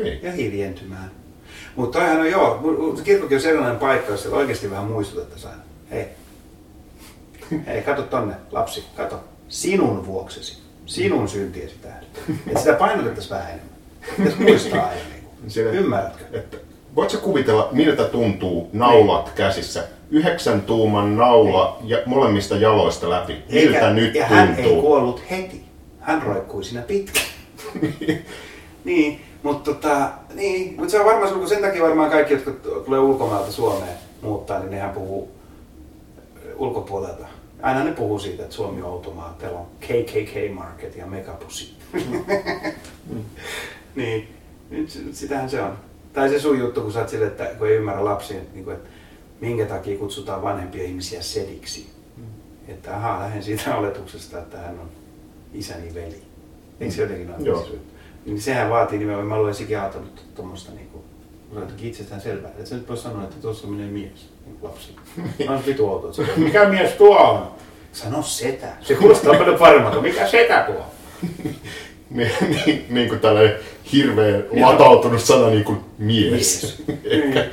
Niin. 0.04 0.20
ja 0.24 0.32
hiljentymään. 0.32 1.12
Mutta 1.76 2.00
toihan 2.00 2.20
on 2.20 2.30
joo, 2.32 2.60
kirkkokin 3.04 3.38
on 3.38 3.42
sellainen 3.42 3.80
paikka, 3.80 4.12
jossa 4.12 4.30
oikeasti 4.30 4.72
vähän 4.72 4.86
muistutettaisiin 4.86 5.52
aina. 5.52 5.64
Hei, 5.92 6.06
hei, 7.66 7.82
kato 7.82 8.02
tonne, 8.02 8.36
lapsi, 8.52 8.84
kato. 8.96 9.24
Sinun 9.50 10.06
vuoksesi, 10.08 10.58
sinun 10.86 11.30
syntiesi 11.30 11.76
tähden. 11.82 12.04
Että 12.48 12.60
sitä 12.60 12.74
painotettaisiin 12.74 13.30
vähän 13.38 13.48
enemmän. 13.52 13.70
Pitäisi 14.18 14.42
muistaa 14.42 14.86
aina. 14.88 15.02
Niin 15.42 15.52
Siellä- 15.52 15.72
Ymmärrätkö? 15.72 16.24
Että, 16.38 16.58
voitko 16.96 17.18
kuvitella, 17.18 17.70
miltä 17.72 18.04
tuntuu 18.04 18.70
naulat 18.74 19.30
käsissä? 19.30 19.88
Yhdeksän 20.12 20.62
tuuman 20.62 21.16
naula 21.18 21.78
ja 21.84 21.98
molemmista 22.06 22.56
jaloista 22.56 23.10
läpi. 23.10 23.36
Miltä 23.52 23.94
nyt 23.94 24.16
ja 24.16 24.26
hän 24.26 24.56
ei 24.58 24.64
tuntuu? 24.64 24.82
kuollut 24.82 25.22
heti. 25.32 25.64
Hän 26.00 26.22
roikkui 26.22 26.64
siinä 26.64 26.82
pitkään. 26.82 27.26
niin, 28.86 29.22
mutta 29.44 29.74
tota, 29.74 30.10
niin, 30.34 30.76
mutta 30.78 30.92
se 30.92 31.00
on 31.00 31.06
varmaan 31.06 31.34
kun 31.34 31.50
sen 31.50 31.62
takia 31.62 31.84
varmaan 31.84 32.12
kaikki, 32.12 32.34
jotka 32.34 32.52
tulee 32.86 33.00
ulkomailta 33.00 33.52
Suomeen 33.52 33.98
muuttaa, 34.22 34.60
niin 34.60 34.72
nehän 34.72 34.90
puhuu 34.90 35.32
ulkopuolelta. 36.58 37.26
Aina 37.62 37.84
ne 37.84 37.92
puhuu 37.92 38.20
siitä, 38.20 38.44
että 38.44 38.56
Suomi 38.56 38.82
on 38.82 38.90
automaa, 38.90 39.36
teillä 39.40 39.60
on 39.60 39.68
KKK 39.80 40.54
Market 40.54 40.96
ja 40.96 41.06
Megapussi. 41.06 41.74
niin, 43.96 44.36
nyt 44.70 44.90
sitähän 45.12 45.50
se 45.50 45.62
on. 45.62 45.78
Tai 46.14 46.30
se 46.30 46.40
sun 46.40 46.60
juttu, 46.60 46.82
kun 46.82 46.94
sä 46.94 47.00
oot 47.00 47.10
sille, 47.10 47.28
että 47.28 47.46
kun 47.46 47.68
ei 47.68 47.76
ymmärrä 47.76 48.06
lapsia, 48.06 48.42
niin 48.54 48.64
kuin, 48.64 48.76
että 48.76 48.90
minkä 49.42 49.66
takia 49.66 49.98
kutsutaan 49.98 50.42
vanhempia 50.42 50.84
ihmisiä 50.84 51.22
sediksi. 51.22 51.90
Että 52.68 52.96
ahaa, 52.96 53.20
lähden 53.20 53.44
siitä 53.44 53.76
oletuksesta, 53.78 54.40
että 54.40 54.58
hän 54.58 54.80
on 54.80 54.90
isäni 55.54 55.94
veli. 55.94 56.22
Eikö 56.80 56.94
se 56.94 57.02
jotenkin 57.02 57.30
ole? 57.30 57.48
Joo. 57.48 57.68
Niin 58.26 58.42
sehän 58.42 58.70
vaatii 58.70 59.00
nimenomaan, 59.00 59.28
mä 59.28 59.36
olen 59.36 59.56
sekin 59.56 59.80
ajatellut 59.80 60.26
tuommoista 60.36 60.72
niin 60.72 60.89
se 61.52 61.56
on 61.56 61.62
jotenkin 61.62 61.88
itsestään 61.90 62.22
selvää. 62.22 62.50
Että 62.50 62.66
sä 62.70 62.76
nyt 62.76 62.88
voi 62.90 62.98
sanoa, 62.98 63.24
että 63.24 63.36
tuossa 63.42 63.68
menee 63.68 63.88
mies, 63.88 64.30
niin 64.46 64.58
lapsi. 64.62 64.96
On 65.50 65.66
vitu 65.66 65.90
outoa. 65.90 66.10
että 66.10 66.34
se- 66.34 66.40
Mikä 66.40 66.66
mies 66.70 66.92
tuo 66.92 67.18
on? 67.18 67.52
Sano 67.92 68.22
setä. 68.24 68.68
Se 68.82 68.96
kuulostaa 68.96 69.34
paljon 69.34 69.58
paremmalta. 69.60 70.02
Mikä 70.02 70.28
setä 70.28 70.64
tuo? 70.68 70.86
niin, 72.10 72.32
niin, 72.66 72.86
niin 72.90 73.10
kuin 73.10 73.20
tällainen 73.20 73.56
hirveän 73.94 74.44
Joo. 74.52 74.72
latautunut 74.72 75.22
sana 75.22 75.50
niin 75.50 75.64
kuin 75.64 75.78
mies. 75.98 76.32
Mies. 76.32 76.84
ehkä, 77.06 77.46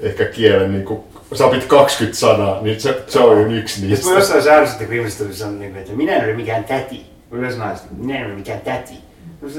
ehkä 0.00 0.24
kielen 0.24 0.72
niin 0.72 0.84
kuin, 0.84 1.00
sä 1.34 1.46
opit 1.46 1.64
20 1.64 2.18
sanaa, 2.18 2.62
niin 2.62 2.80
se, 2.80 3.02
se 3.06 3.18
on 3.20 3.40
jo 3.42 3.46
yksi 3.48 3.86
niistä. 3.86 4.06
mä 4.08 4.14
jossain 4.14 4.42
säädöstä 4.42 4.84
kriminalistoissa 4.84 5.38
sanon, 5.38 5.58
niin, 5.60 5.76
että 5.76 5.92
minä 5.92 6.16
en 6.16 6.24
ole 6.24 6.34
mikään 6.34 6.64
täti. 6.64 7.06
Yleensä 7.30 7.58
naiset, 7.58 7.86
minä 7.98 8.18
en 8.18 8.26
ole 8.26 8.34
mikään 8.34 8.60
täti. 8.60 8.94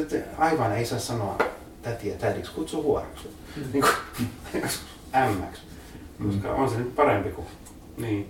Että 0.01 0.15
aivan 0.37 0.77
ei 0.77 0.85
saa 0.85 0.99
sanoa 0.99 1.37
tätiä 1.81 2.13
tädiksi, 2.15 2.51
kutsu 2.51 2.83
huoraksi. 2.83 3.27
Niin 3.73 3.83
kuin, 3.83 4.69
ämmäksi. 5.15 5.61
Koska 6.25 6.51
on 6.51 6.69
se 6.69 6.77
nyt 6.77 6.95
parempi 6.95 7.29
kuin, 7.29 7.47
niin. 7.97 8.29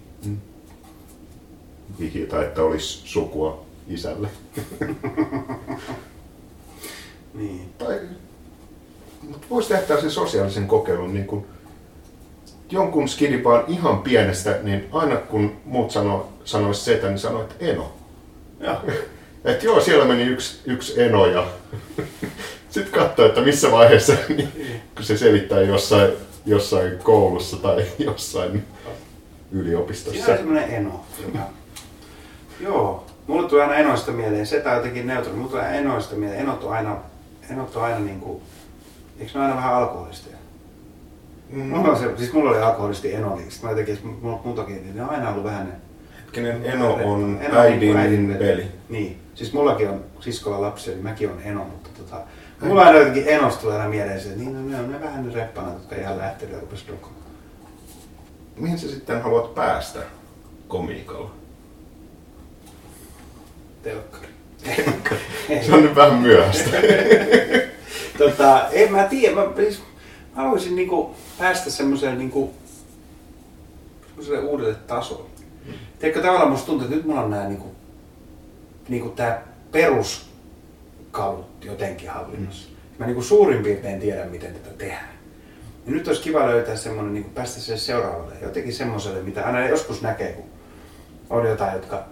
Vihjata, 1.99 2.43
että 2.43 2.63
olisi 2.63 3.01
sukua 3.05 3.65
isälle. 3.87 4.29
Niin. 7.33 7.73
Tai, 7.77 7.99
mutta 9.21 9.47
voisi 9.49 9.69
tehdä 9.69 9.81
tällaisen 9.81 10.11
sosiaalisen 10.11 10.67
kokeilun, 10.67 11.13
niin 11.13 11.27
kuin 11.27 11.45
jonkun 12.71 13.09
skidipaan 13.09 13.63
ihan 13.67 14.01
pienestä, 14.01 14.59
niin 14.63 14.87
aina 14.91 15.15
kun 15.15 15.57
muut 15.65 15.91
sano, 15.91 16.29
sanoisi 16.45 16.81
setä, 16.81 17.07
niin 17.07 17.19
sanoo, 17.19 17.41
että 17.41 17.55
eno. 17.59 17.93
Joo. 18.59 18.81
Että 19.45 19.65
joo, 19.65 19.81
siellä 19.81 20.05
meni 20.05 20.23
yksi, 20.23 20.59
yksi 20.65 21.01
eno 21.01 21.25
ja 21.25 21.47
sitten 22.69 22.99
katsoo, 22.99 23.25
että 23.25 23.41
missä 23.41 23.71
vaiheessa, 23.71 24.13
niin, 24.29 24.49
kun 24.95 25.05
se 25.05 25.17
selittää 25.17 25.61
jossain, 25.61 26.11
jossain 26.45 26.97
koulussa 26.97 27.57
tai 27.57 27.85
jossain 27.99 28.63
yliopistossa. 29.51 30.19
Siinä 30.19 30.31
on 30.31 30.37
semmoinen 30.37 30.69
eno, 30.69 31.05
joka... 31.25 31.39
Joo. 32.59 33.03
Mulle 33.27 33.49
tulee 33.49 33.63
aina 33.63 33.75
enoista 33.75 34.11
mieleen, 34.11 34.45
setä 34.45 34.69
on 34.69 34.75
jotenkin 34.75 35.07
neutraali, 35.07 35.37
mulle 35.37 35.51
tulee 35.51 35.77
enoista 35.77 36.15
mieleen. 36.15 36.39
Enot 36.39 36.63
on 36.63 36.73
aina, 36.73 36.97
enot 37.49 37.75
on 37.75 37.83
aina 37.83 37.99
niinku... 37.99 38.41
Eikö 39.19 39.31
ne 39.35 39.45
aina 39.45 39.55
vähän 39.55 39.73
alkoholisteja? 39.73 40.37
Mm. 41.49 41.61
Mulla, 41.61 41.91
on 41.91 41.99
se, 41.99 42.17
siis 42.17 42.33
mulla 42.33 42.49
oli 42.49 42.61
alkoholisti 42.61 43.13
eno, 43.13 43.35
niin 43.35 43.51
sit 43.51 43.63
mä 43.63 43.69
jotenkin, 43.69 43.99
mulla 44.21 44.41
muutakin, 44.43 44.75
niin 44.75 44.95
ne 44.95 45.03
on 45.03 45.09
aina 45.09 45.29
ollut 45.29 45.43
vähän 45.43 45.67
ne... 45.67 45.73
Hetkinen, 46.21 46.65
eno 46.65 46.93
on 46.93 47.39
Eno 47.41 47.59
äidin, 47.59 47.79
niinku 47.79 47.97
äidin 47.97 48.39
veli. 48.39 48.65
Niin. 48.89 49.19
Siis 49.35 49.53
mullakin 49.53 49.89
on 49.89 50.03
siskolla 50.19 50.61
lapsia, 50.61 50.93
niin 50.93 51.03
mäkin 51.03 51.29
on 51.29 51.41
eno, 51.43 51.63
mutta 51.63 51.89
tota... 51.97 52.21
Mulla 52.61 52.81
aina 52.81 52.97
jotenkin 52.97 53.27
enosta 53.27 53.61
tulee 53.61 53.77
aina 53.77 53.89
mieleen 53.89 54.21
se, 54.21 54.27
että 54.27 54.39
niin 54.39 54.53
no, 54.53 54.61
ne 54.61 54.79
on 54.79 54.91
ne 54.91 55.01
vähän 55.01 55.27
ne 55.27 55.33
reppanat, 55.33 55.73
jotka 55.73 55.95
ihan 55.95 56.17
lähtee 56.17 56.49
ja 56.49 56.59
rupes 56.59 56.87
dokomaan. 56.87 57.21
Mihin 58.55 58.79
sä 58.79 58.89
sitten 58.89 59.21
haluat 59.21 59.55
päästä 59.55 59.99
komiikalla? 60.67 61.31
Telkkari. 63.83 64.27
Se 65.65 65.73
on 65.73 65.83
nyt 65.83 65.95
vähän 65.95 66.19
myöhäistä. 66.19 66.69
tota, 68.17 68.67
en 68.71 68.91
mä 68.91 69.03
tiedä, 69.03 69.35
mä, 69.35 69.45
siis, 69.55 69.79
mä 70.35 70.41
haluaisin 70.41 70.75
niinku 70.75 71.15
päästä 71.37 71.69
semmoiselle 71.69 72.15
niinku, 72.15 72.53
uudelle 74.41 74.75
tasolle. 74.75 75.29
Mm. 75.65 75.73
Tiedätkö, 75.99 76.21
tavallaan 76.21 76.51
musta 76.51 76.65
tuntuu, 76.65 76.85
että 76.85 76.95
nyt 76.95 77.05
mulla 77.05 77.21
on 77.21 77.29
nää 77.29 77.47
niinku, 77.47 77.75
niinku 78.89 79.09
tää 79.09 79.43
peruskalut 79.71 81.56
jotenkin 81.67 82.09
hallinnassa. 82.09 82.69
Mm. 82.69 82.75
Mä 82.99 83.05
niinku 83.05 83.21
suurin 83.21 83.63
piirtein 83.63 83.99
tiedän, 83.99 84.29
miten 84.29 84.53
tätä 84.53 84.69
tehdään. 84.77 85.17
Ja 85.85 85.91
nyt 85.91 86.07
olisi 86.07 86.21
kiva 86.21 86.47
löytää 86.47 86.75
semmoinen, 86.75 87.13
niinku 87.13 87.29
päästä 87.29 87.59
sille 87.59 87.77
seuraavalle, 87.77 88.33
jotenkin 88.41 88.73
semmoiselle, 88.73 89.21
mitä 89.21 89.45
aina 89.45 89.67
joskus 89.67 90.01
näkee, 90.01 90.33
kun 90.33 90.45
on 91.29 91.47
jotain, 91.47 91.73
jotka 91.73 92.05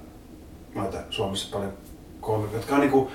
noita 0.76 0.98
Suomessa 1.10 1.48
paljon 1.52 1.74
koomikoita, 2.22 2.58
jotka 2.58 2.76
on, 2.76 2.82
niinku, 2.82 3.12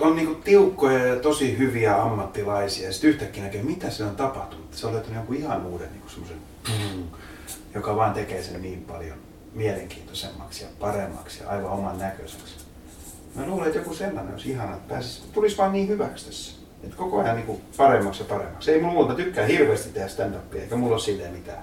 on 0.00 0.16
niinku 0.16 0.34
tiukkoja 0.34 1.06
ja 1.06 1.16
tosi 1.16 1.58
hyviä 1.58 2.02
ammattilaisia. 2.02 2.86
Ja 2.86 2.92
sitten 2.92 3.10
yhtäkkiä 3.10 3.44
näkee, 3.44 3.62
mitä 3.62 3.90
se 3.90 4.04
on 4.04 4.16
tapahtunut. 4.16 4.74
Se 4.74 4.86
on 4.86 4.92
löytänyt 4.92 5.16
jonkun 5.16 5.36
ihan 5.36 5.66
uuden 5.66 5.88
niinku 5.92 6.08
semmoisen, 6.08 6.38
joka 7.74 7.96
vaan 7.96 8.14
tekee 8.14 8.42
sen 8.42 8.62
niin 8.62 8.82
paljon 8.82 9.18
mielenkiintoisemmaksi 9.54 10.64
ja 10.64 10.70
paremmaksi 10.80 11.42
ja 11.42 11.48
aivan 11.48 11.70
oman 11.70 11.98
näköiseksi. 11.98 12.65
Mä 13.36 13.46
luulen, 13.46 13.66
että 13.66 13.78
joku 13.78 13.94
sellainen 13.94 14.32
olisi 14.32 14.50
ihana, 14.50 14.74
että 14.74 14.94
pääsisi, 14.94 15.22
tulisi 15.32 15.58
vaan 15.58 15.72
niin 15.72 15.88
hyväksi 15.88 16.26
tässä. 16.26 16.56
Että 16.84 16.96
koko 16.96 17.20
ajan 17.20 17.36
niin 17.36 17.60
paremmaksi 17.76 18.22
ja 18.22 18.28
paremmaksi. 18.28 18.70
Ei 18.70 18.80
mulla 18.80 18.94
muuta 18.94 19.14
tykkää 19.14 19.46
hirveästi 19.46 19.88
tehdä 19.88 20.08
stand-upia, 20.08 20.62
eikä 20.62 20.76
mulla 20.76 20.94
ole 20.94 21.02
silleen 21.02 21.32
mitään. 21.32 21.58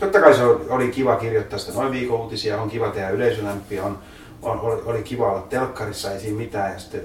Totta 0.00 0.20
kai 0.20 0.34
se 0.34 0.44
oli 0.44 0.88
kiva 0.88 1.16
kirjoittaa 1.16 1.58
sitä 1.58 1.72
noin 1.72 1.92
viikon 1.92 2.20
uutisia, 2.20 2.62
on 2.62 2.70
kiva 2.70 2.90
tehdä 2.90 3.10
yleisölämpiä, 3.10 3.84
on, 3.84 3.98
on, 4.42 4.60
oli, 4.60 4.82
oli 4.84 5.02
kiva 5.02 5.32
olla 5.32 5.42
telkkarissa, 5.42 6.12
ei 6.12 6.20
siinä 6.20 6.38
mitään. 6.38 6.72
Ja 6.72 6.78
sitten 6.78 7.04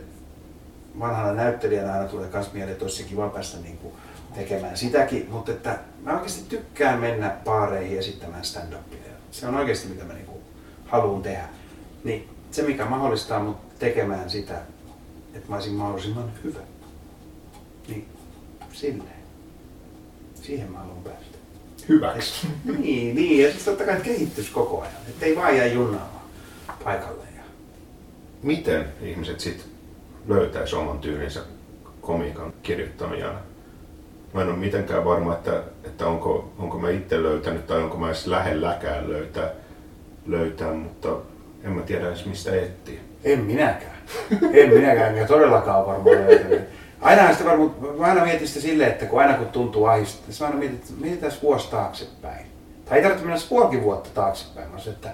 vanhana 0.99 1.33
näyttelijänä 1.33 1.93
aina 1.93 2.07
tulee 2.07 2.29
myös 2.33 2.53
mieleen, 2.53 2.71
että 2.71 2.85
olisi 2.85 3.03
kiva 3.03 3.29
päästä 3.29 3.57
niin 3.57 3.77
kuin 3.77 3.93
tekemään 4.35 4.77
sitäkin. 4.77 5.27
Mutta 5.31 5.51
että 5.51 5.79
mä 6.03 6.13
oikeasti 6.13 6.49
tykkään 6.49 6.99
mennä 6.99 7.35
baareihin 7.45 7.99
esittämään 7.99 8.45
stand-upia. 8.45 9.11
Se 9.31 9.47
on 9.47 9.55
oikeasti 9.55 9.87
mitä 9.87 10.03
mä 10.03 10.13
niin 10.13 10.25
kuin 10.25 10.39
haluan 10.85 11.21
tehdä. 11.21 11.43
Niin 12.03 12.29
se 12.51 12.61
mikä 12.61 12.85
mahdollistaa 12.85 13.39
mut 13.39 13.64
tekemään 13.79 14.29
sitä, 14.29 14.61
että 15.33 15.49
mä 15.49 15.55
olisin 15.55 15.73
mahdollisimman 15.73 16.31
hyvä. 16.43 16.59
Niin 17.87 18.05
silleen. 18.73 19.25
Siihen 20.41 20.71
mä 20.71 20.79
haluan 20.79 21.03
päästä. 21.03 21.37
Hyväksi. 21.89 22.47
Niin, 22.79 23.15
niin, 23.15 23.43
ja 23.43 23.47
sitten 23.51 23.65
totta 23.65 23.91
kai 23.91 24.01
kehittyisi 24.01 24.51
koko 24.51 24.81
ajan. 24.81 24.93
Että 25.09 25.25
ei 25.25 25.35
vaan 25.35 25.57
jää 25.57 25.65
junnaamaan 25.65 26.21
paikalleen. 26.83 27.35
Ja... 27.35 27.43
Miten 28.43 28.85
ihmiset 29.01 29.39
sitten 29.39 29.67
löytäisi 30.27 30.75
oman 30.75 30.99
tyylinsä 30.99 31.41
komiikan 32.01 32.53
kirjoittamijana? 32.63 33.39
Mä 34.33 34.41
en 34.41 34.47
ole 34.47 34.57
mitenkään 34.57 35.05
varma, 35.05 35.33
että, 35.33 35.63
että 35.83 36.07
onko, 36.07 36.53
onko 36.57 36.79
mä 36.79 36.89
itse 36.89 37.23
löytänyt 37.23 37.67
tai 37.67 37.83
onko 37.83 37.97
mä 37.97 38.07
edes 38.07 38.27
lähelläkään 38.27 39.09
löytää, 39.09 39.51
löytää, 40.25 40.73
mutta 40.73 41.17
en 41.63 41.71
mä 41.71 41.81
tiedä 41.81 42.07
edes 42.07 42.25
mistä 42.25 42.55
etsiä. 42.55 42.99
En 43.25 43.39
minäkään. 43.39 43.97
En 44.53 44.69
minäkään, 44.73 45.13
enkä 45.13 45.27
todellakaan 45.27 45.85
varmaan 45.85 46.15
löytänyt. 46.15 46.61
Aina 47.01 47.33
sitä 47.33 47.45
varmaan, 47.45 47.75
mä 47.97 48.05
aina 48.05 48.25
mietin 48.25 48.47
sitä 48.47 48.59
silleen, 48.59 48.91
että 48.91 49.05
kun 49.05 49.19
aina 49.19 49.33
kun 49.33 49.47
tuntuu 49.47 49.85
ahdistaa, 49.85 50.29
mä 50.39 50.45
aina 50.45 50.59
mietin, 50.59 50.75
että 50.77 50.93
mietitään 50.99 51.33
vuosi 51.43 51.71
taaksepäin. 51.71 52.45
Tai 52.85 52.97
ei 52.97 53.03
tarvitse 53.03 53.25
mennä 53.25 53.41
puolikin 53.49 53.83
vuotta 53.83 54.09
taaksepäin, 54.13 54.69
vaan 54.69 54.81
se, 54.81 54.89
että 54.89 55.09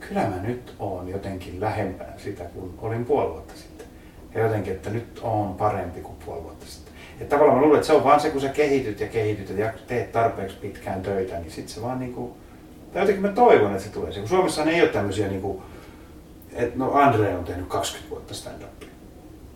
kyllä 0.00 0.20
mä 0.20 0.36
nyt 0.42 0.74
oon 0.78 1.08
jotenkin 1.08 1.60
lähempänä 1.60 2.12
sitä 2.16 2.44
kuin 2.44 2.74
olin 2.78 3.04
puoli 3.04 3.30
vuotta 3.30 3.54
sitten. 3.56 3.86
Ja 4.34 4.40
jotenkin, 4.42 4.72
että 4.72 4.90
nyt 4.90 5.20
on 5.22 5.54
parempi 5.54 6.00
kuin 6.00 6.16
puoli 6.26 6.42
vuotta 6.42 6.66
sitten. 6.66 6.94
Että 7.20 7.36
tavallaan 7.36 7.58
mä 7.58 7.62
luulen, 7.62 7.78
että 7.78 7.86
se 7.86 7.92
on 7.92 8.04
vaan 8.04 8.20
se, 8.20 8.30
kun 8.30 8.40
sä 8.40 8.48
kehityt 8.48 9.00
ja 9.00 9.06
kehityt 9.06 9.58
ja 9.58 9.72
teet 9.86 10.12
tarpeeksi 10.12 10.56
pitkään 10.56 11.02
töitä, 11.02 11.38
niin 11.38 11.50
sit 11.50 11.68
se 11.68 11.82
vaan 11.82 11.98
niinku, 11.98 12.36
tai 12.92 13.02
jotenkin 13.02 13.22
mä 13.22 13.28
toivon, 13.28 13.70
että 13.72 13.84
se 13.84 13.90
tulee. 13.90 14.12
Kun 14.12 14.28
Suomessa 14.28 14.64
ei 14.64 14.82
ole 14.82 14.88
tämmöisiä 14.88 15.28
niinku, 15.28 15.62
että 16.54 16.78
no 16.78 16.92
Andre 16.92 17.34
on 17.34 17.44
tehnyt 17.44 17.66
20 17.68 18.10
vuotta 18.10 18.34
stand-upia. 18.34 18.88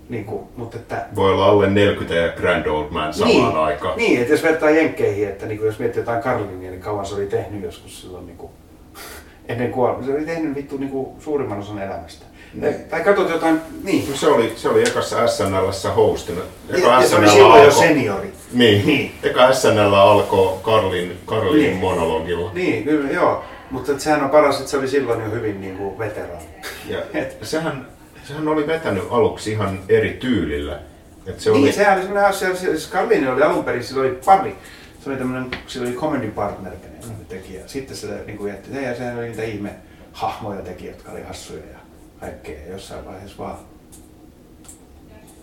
Niin 0.08 0.24
kuin, 0.24 0.42
mutta 0.56 0.76
että... 0.76 1.06
Voi 1.16 1.32
olla 1.32 1.46
alle 1.46 1.70
40 1.70 2.14
ja 2.14 2.32
Grand 2.32 2.66
Old 2.66 2.86
Man 2.90 3.14
samaan 3.14 3.36
niin, 3.36 3.56
aikaan. 3.56 3.96
Niin, 3.96 4.20
että 4.20 4.34
jos 4.34 4.42
vertaa 4.42 4.70
jenkkeihin, 4.70 5.28
että 5.28 5.46
niin 5.46 5.58
kuin 5.58 5.66
jos 5.66 5.78
miettii 5.78 6.00
jotain 6.00 6.22
Karlinia, 6.22 6.70
niin 6.70 6.80
kauan 6.82 7.06
se 7.06 7.14
oli 7.14 7.26
tehnyt 7.26 7.62
joskus 7.62 8.00
silloin 8.00 8.26
niin 8.26 8.36
kuin, 8.36 8.52
ennen 9.48 9.70
kuolemaa. 9.70 10.02
Se 10.02 10.14
oli 10.14 10.24
tehnyt 10.24 10.54
vittu 10.54 10.76
niin 10.76 10.90
kuin 10.90 11.08
suurimman 11.20 11.58
osan 11.58 11.78
elämästä. 11.82 12.26
Niin. 12.54 12.74
Tai 12.90 13.00
katsot 13.00 13.30
jotain, 13.30 13.60
niin. 13.84 14.10
No 14.10 14.16
se 14.16 14.26
oli, 14.28 14.52
se 14.56 14.68
oli 14.68 14.82
ekassa 14.82 15.26
SNLssä 15.26 15.90
hostina. 15.92 16.40
Ja, 16.68 16.78
ja 16.78 17.08
se 17.08 17.16
oli 17.16 17.28
silloin 17.28 17.64
jo 17.64 17.70
seniori. 17.70 18.32
Niin. 18.52 18.86
Niin. 18.86 19.12
Eka 19.22 19.52
SNL 19.52 19.94
alkoi 19.94 20.58
Karlin, 20.62 21.16
Karlin 21.26 21.62
Niin. 21.62 21.76
monologilla. 21.76 22.50
Niin, 22.54 22.84
kyllä, 22.84 23.10
joo. 23.10 23.44
Mutta 23.70 23.98
sehän 23.98 24.24
on 24.24 24.30
paras, 24.30 24.58
että 24.58 24.70
se 24.70 24.76
oli 24.76 24.88
silloin 24.88 25.20
jo 25.24 25.30
hyvin 25.30 25.60
niin 25.60 25.76
kuin 25.76 25.98
veteraani. 25.98 26.44
Ja 26.88 26.98
sehän, 27.42 27.86
sehän 28.24 28.48
oli 28.48 28.66
vetänyt 28.66 29.04
aluksi 29.10 29.50
ihan 29.50 29.80
eri 29.88 30.10
tyylillä. 30.10 30.80
Et 31.26 31.40
se 31.40 31.50
Niin, 31.50 31.62
oli, 31.62 31.72
sehän 31.72 31.92
oli 31.92 32.02
semmoinen 32.02 32.30
asia, 32.30 32.56
siis 32.56 32.86
Karlini 32.86 33.28
oli 33.28 33.42
alun 33.42 33.64
perin, 33.64 33.84
sillä 33.84 34.00
oli 34.02 34.18
pari. 34.24 34.56
Se 35.04 35.10
oli 35.10 35.18
tämmöinen, 35.18 35.50
sillä 35.66 35.88
oli 35.88 35.96
comedy 35.96 36.30
partner, 36.30 36.72
kenen 36.72 37.02
se 37.02 37.08
teki. 37.28 37.54
Ja 37.54 37.62
sitten 37.66 37.96
se 37.96 38.06
niin 38.26 38.38
kuin 38.38 38.50
jätti 38.50 38.82
ja 38.82 38.94
sehän 38.94 39.18
oli 39.18 39.28
niitä 39.28 39.42
ihme 39.42 39.70
hahmoja 40.12 40.62
teki, 40.62 40.86
jotka 40.86 41.12
oli 41.12 41.22
hassuja 41.22 41.62
ja 41.72 41.78
kaikkea. 42.20 42.68
Jossain 42.70 43.04
vaiheessa 43.04 43.38
vaan. 43.38 43.58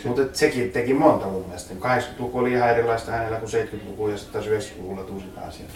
Mutta 0.04 0.22
sekin 0.34 0.72
teki 0.72 0.94
monta 0.94 1.26
mun 1.26 1.46
mielestä. 1.46 1.74
80-luku 1.74 2.38
oli 2.40 2.52
ihan 2.52 2.70
erilaista 2.70 3.12
hänellä 3.12 3.38
kuin 3.38 3.52
70-luku 3.52 4.08
ja 4.08 4.18
sitten 4.18 4.42
taas 4.42 4.64
90-luvulla 4.64 5.04
tuli 5.04 5.24
asiaa. 5.48 5.70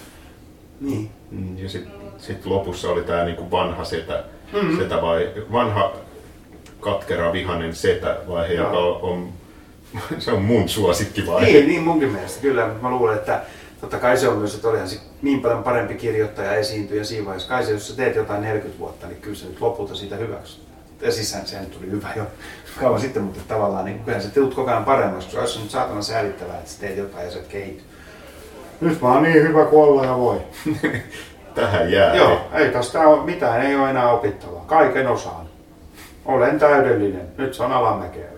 Niin. 0.82 1.10
Mm, 1.32 1.58
ja 1.58 1.70
sitten 1.70 1.92
sit 2.18 2.46
lopussa 2.46 2.90
oli 2.90 3.04
tämä 3.04 3.24
niinku 3.26 3.52
vanha 3.52 3.84
setä, 3.84 4.24
Mhm. 4.54 4.78
setä 4.78 5.02
vai, 5.02 5.30
vanha 5.52 5.94
katkera 6.80 7.34
vihanen 7.34 7.76
setä 7.76 8.18
vaihe, 8.28 8.54
Joo. 8.54 8.66
joka 8.68 9.06
on, 9.06 9.30
se 10.20 10.32
on 10.32 10.42
mun 10.42 10.70
suosikkivaihe. 10.70 11.52
Niin, 11.52 11.68
niin 11.68 11.84
munkin 11.84 12.10
mielestä 12.12 12.42
kyllä. 12.42 12.70
Mä 12.82 12.90
luulen, 12.90 13.16
että 13.18 13.42
totta 13.82 13.98
kai 14.00 14.18
se 14.18 14.28
on 14.30 14.38
myös, 14.38 14.56
että 14.56 14.68
olihan 14.70 14.90
se 14.90 15.00
niin 15.22 15.42
paljon 15.42 15.64
parempi 15.64 15.94
kirjoittaja 15.94 16.54
esiintyjä 16.56 17.04
siinä 17.04 17.26
vaiheessa. 17.26 17.50
Kai 17.50 17.66
se, 17.66 17.72
jos 17.72 17.88
sä 17.88 17.96
teet 17.96 18.16
jotain 18.16 18.42
40 18.42 18.80
vuotta, 18.80 19.08
niin 19.08 19.22
kyllä 19.22 19.36
se 19.38 19.46
nyt 19.48 19.62
lopulta 19.62 19.96
siitä 19.96 20.16
hyväksyt. 20.16 20.64
Ja 21.02 21.12
siis 21.12 21.32
sehän, 21.46 21.66
tuli 21.66 21.92
hyvä 21.92 22.08
jo 22.16 22.24
kauan 22.80 23.02
sitten, 23.02 23.24
mutta 23.24 23.42
tavallaan 23.48 23.86
niin 23.86 24.00
kyllähän 24.00 24.24
sä 24.24 24.30
tulet 24.30 24.54
koko 24.54 24.72
ajan 24.72 24.86
paremmaksi, 24.86 25.28
koska 25.28 25.42
olisi 25.42 25.54
se 25.54 25.60
nyt 25.60 25.70
saatana 25.72 26.02
säälittävää, 26.02 26.58
että 26.58 26.70
sä 26.72 26.80
teet 26.80 26.98
jotain 26.98 27.26
ja 27.26 27.32
sä 27.32 27.40
et 27.40 27.48
kehity. 27.48 27.84
Nyt 28.82 29.02
mä 29.02 29.14
oon 29.14 29.24
niin 29.24 29.44
hyvä 29.48 29.66
kuin 29.66 29.84
olla 29.84 30.06
ja 30.06 30.18
voi. 30.18 30.42
Tähän 31.56 31.92
jää. 31.92 32.16
Joo, 32.16 32.40
ei 32.54 32.70
tästä 32.70 33.08
ole 33.08 33.26
mitään, 33.26 33.62
ei 33.62 33.76
ole 33.76 33.90
enää 33.90 34.12
opittavaa. 34.12 34.64
Kaiken 34.68 35.08
osaan. 35.08 35.46
Olen 36.26 36.60
täydellinen. 36.60 37.28
Nyt 37.38 37.54
se 37.54 37.64
on 37.64 37.72
alamäkeä. 37.72 38.30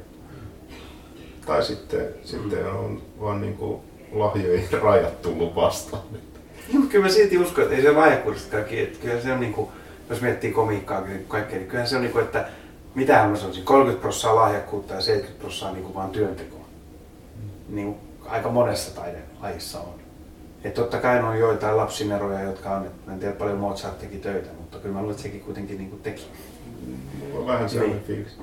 Tai 1.45 1.63
sitten, 1.63 2.07
sitten 2.23 2.71
on 2.71 3.01
vaan 3.21 3.41
niinku 3.41 3.83
lahjojen 4.11 4.67
rajat 4.83 5.21
tullut 5.21 5.55
vastaan. 5.55 6.03
Joo, 6.73 6.83
kyllä 6.89 7.05
mä 7.05 7.11
silti 7.11 7.37
uskon, 7.37 7.63
että 7.63 7.75
ei 7.75 7.81
se 7.81 7.91
lahjakkuudesta 7.91 8.51
kaikki, 8.51 8.79
että 8.79 8.99
kyllä 8.99 9.21
se 9.21 9.33
on 9.33 9.39
niinku, 9.39 9.71
jos 10.09 10.21
miettii 10.21 10.51
komiikkaa 10.51 10.99
ja 10.99 11.05
kaikkea, 11.27 11.57
niin 11.57 11.67
kyllähän 11.67 11.87
se 11.87 11.95
on 11.95 12.01
niinku, 12.01 12.19
että 12.19 12.45
mitähän 12.95 13.29
mä 13.29 13.37
sanoisin, 13.37 13.63
30 13.63 14.01
prosenttia 14.01 14.35
lahjakkuutta 14.35 14.93
ja 14.93 15.01
70 15.01 15.41
prosenttia 15.41 15.83
niin 15.83 15.95
vaan 15.95 16.09
työntekoa. 16.09 16.65
Niin 17.69 17.93
kuin 17.93 17.97
aika 18.25 18.49
monessa 18.49 18.95
taidelajissa 18.95 19.79
on. 19.79 20.00
Että 20.63 20.81
totta 20.81 20.97
kai 20.97 21.19
on 21.19 21.39
joitain 21.39 21.77
lapsineroja, 21.77 22.41
jotka 22.41 22.69
on, 22.69 22.91
en 23.11 23.19
tiedä 23.19 23.33
paljon 23.33 23.57
Mozart 23.57 23.99
teki 23.99 24.17
töitä, 24.17 24.49
mutta 24.59 24.77
kyllä 24.77 24.93
mä 24.93 24.99
luulen, 24.99 25.11
että 25.11 25.23
sekin 25.23 25.41
kuitenkin 25.41 25.77
niin 25.77 25.89
kuin 25.89 26.01
teki. 26.01 26.27
Mulla 27.19 27.39
on 27.39 27.47
vähän 27.47 27.69
sellainen 27.69 27.97
niin. 27.97 28.07
fiilis. 28.07 28.37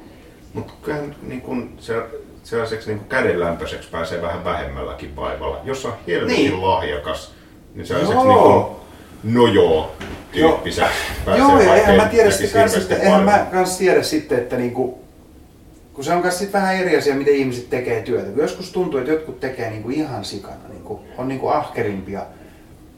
Mutta 0.55 0.73
kyllähän 0.83 1.16
niin 1.23 1.41
kuin 1.41 1.75
se, 1.79 2.03
sellaiseksi 2.45 2.89
niin 2.89 2.99
kuin 2.99 3.09
kädenlämpöiseksi 3.09 3.91
pääsee 3.91 4.23
vähän 4.23 4.45
vähemmälläkin 4.45 5.16
vaivalla. 5.16 5.61
Jos 5.64 5.85
on 5.85 5.93
helvetin 6.07 6.37
niin. 6.37 6.62
lahjakas, 6.62 7.35
niin 7.75 7.87
sellaiseksi 7.87 8.25
niin 8.25 8.39
kuin 8.39 8.66
nojoo 9.25 9.97
tyyppiseksi 10.33 10.99
pääsee 11.25 11.45
Joo, 11.45 11.61
ja 11.61 11.75
eihän 11.75 11.97
mä 11.97 12.07
tiedä 12.07 12.31
sitten 12.31 12.62
kans, 12.62 12.91
eihän 12.91 13.25
mä 13.25 13.47
kans 13.53 13.79
tiedä 13.79 14.03
sitten, 14.03 14.39
että 14.39 14.57
niinku, 14.57 15.08
kun 15.99 16.05
se 16.05 16.13
on 16.13 16.23
myös 16.23 16.39
sit 16.39 16.53
vähän 16.53 16.77
eri 16.77 16.97
asia, 16.97 17.15
miten 17.15 17.35
ihmiset 17.35 17.71
tekee 17.71 18.03
työtä. 18.03 18.41
Joskus 18.41 18.73
tuntuu, 18.73 19.01
että 19.01 19.13
jotkut 19.13 19.41
tekee 19.41 19.71
niinku 19.71 19.91
ihan 19.91 20.25
sikana, 20.25 20.69
niinku, 20.69 21.01
on 21.17 21.29
niinku 21.29 21.49
ahkerimpia, 21.49 22.27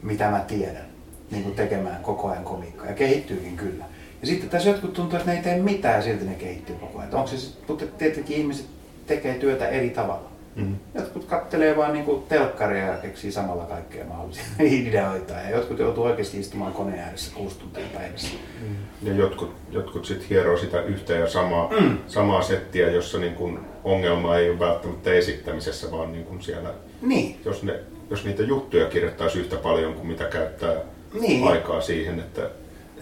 mitä 0.01 0.29
mä 0.29 0.39
tiedän, 0.39 0.85
niinku 1.31 1.51
tekemään 1.51 2.03
koko 2.03 2.27
ajan 2.27 2.43
komiikkaa. 2.43 2.87
Ja 2.87 2.93
kehittyykin 2.93 3.57
kyllä. 3.57 3.85
Ja 4.21 4.27
sitten 4.27 4.49
tässä 4.49 4.69
jotkut 4.69 4.93
tuntuu, 4.93 5.19
että 5.19 5.31
ne 5.31 5.37
ei 5.37 5.43
tee 5.43 5.57
mitään 5.57 5.95
ja 5.95 6.01
silti 6.01 6.25
ne 6.25 6.35
kehittyy 6.35 6.75
koko 6.75 6.99
ajan. 6.99 7.15
Onko 7.15 7.27
se 7.27 7.47
mutta 7.67 7.85
tietenkin 7.85 8.37
ihmiset 8.37 8.65
tekee 9.07 9.33
työtä 9.33 9.67
eri 9.67 9.89
tavalla. 9.89 10.30
Mm. 10.55 10.75
Jotkut 10.95 11.25
kattelee 11.25 11.77
vain 11.77 11.93
niin 11.93 12.23
telkkaria 12.29 12.85
ja 12.85 12.97
keksii 12.97 13.31
samalla 13.31 13.65
kaikkea 13.65 14.05
mahdollisia 14.05 14.43
ideoita. 14.81 15.33
Ja 15.33 15.49
jotkut 15.49 15.79
joutuu 15.79 16.03
oikeasti 16.03 16.39
istumaan 16.39 16.73
koneen 16.73 16.99
ääressä 16.99 17.35
kuusi 17.35 17.59
tuntia 17.59 17.85
päivässä. 17.93 18.37
Mm. 18.61 18.75
Ja 19.07 19.13
jotkut, 19.13 19.55
jotkut 19.69 20.05
sitten 20.05 20.27
hieroo 20.29 20.57
sitä 20.57 20.81
yhtä 20.81 21.13
ja 21.13 21.29
samaa, 21.29 21.69
mm. 21.79 21.97
samaa 22.07 22.41
settiä, 22.41 22.91
jossa 22.91 23.17
niin 23.17 23.35
kun 23.35 23.65
ongelma 23.83 24.37
ei 24.37 24.49
ole 24.49 24.59
välttämättä 24.59 25.13
esittämisessä, 25.13 25.91
vaan 25.91 26.11
niin 26.11 26.25
kun 26.25 26.41
siellä, 26.41 26.73
niin. 27.01 27.41
jos, 27.45 27.63
ne, 27.63 27.79
jos 28.09 28.25
niitä 28.25 28.43
juttuja 28.43 28.85
kirjoittaisi 28.85 29.39
yhtä 29.39 29.55
paljon 29.55 29.93
kuin 29.93 30.07
mitä 30.07 30.23
käyttää 30.25 30.75
niin. 31.21 31.47
aikaa 31.47 31.81
siihen, 31.81 32.19
että 32.19 32.49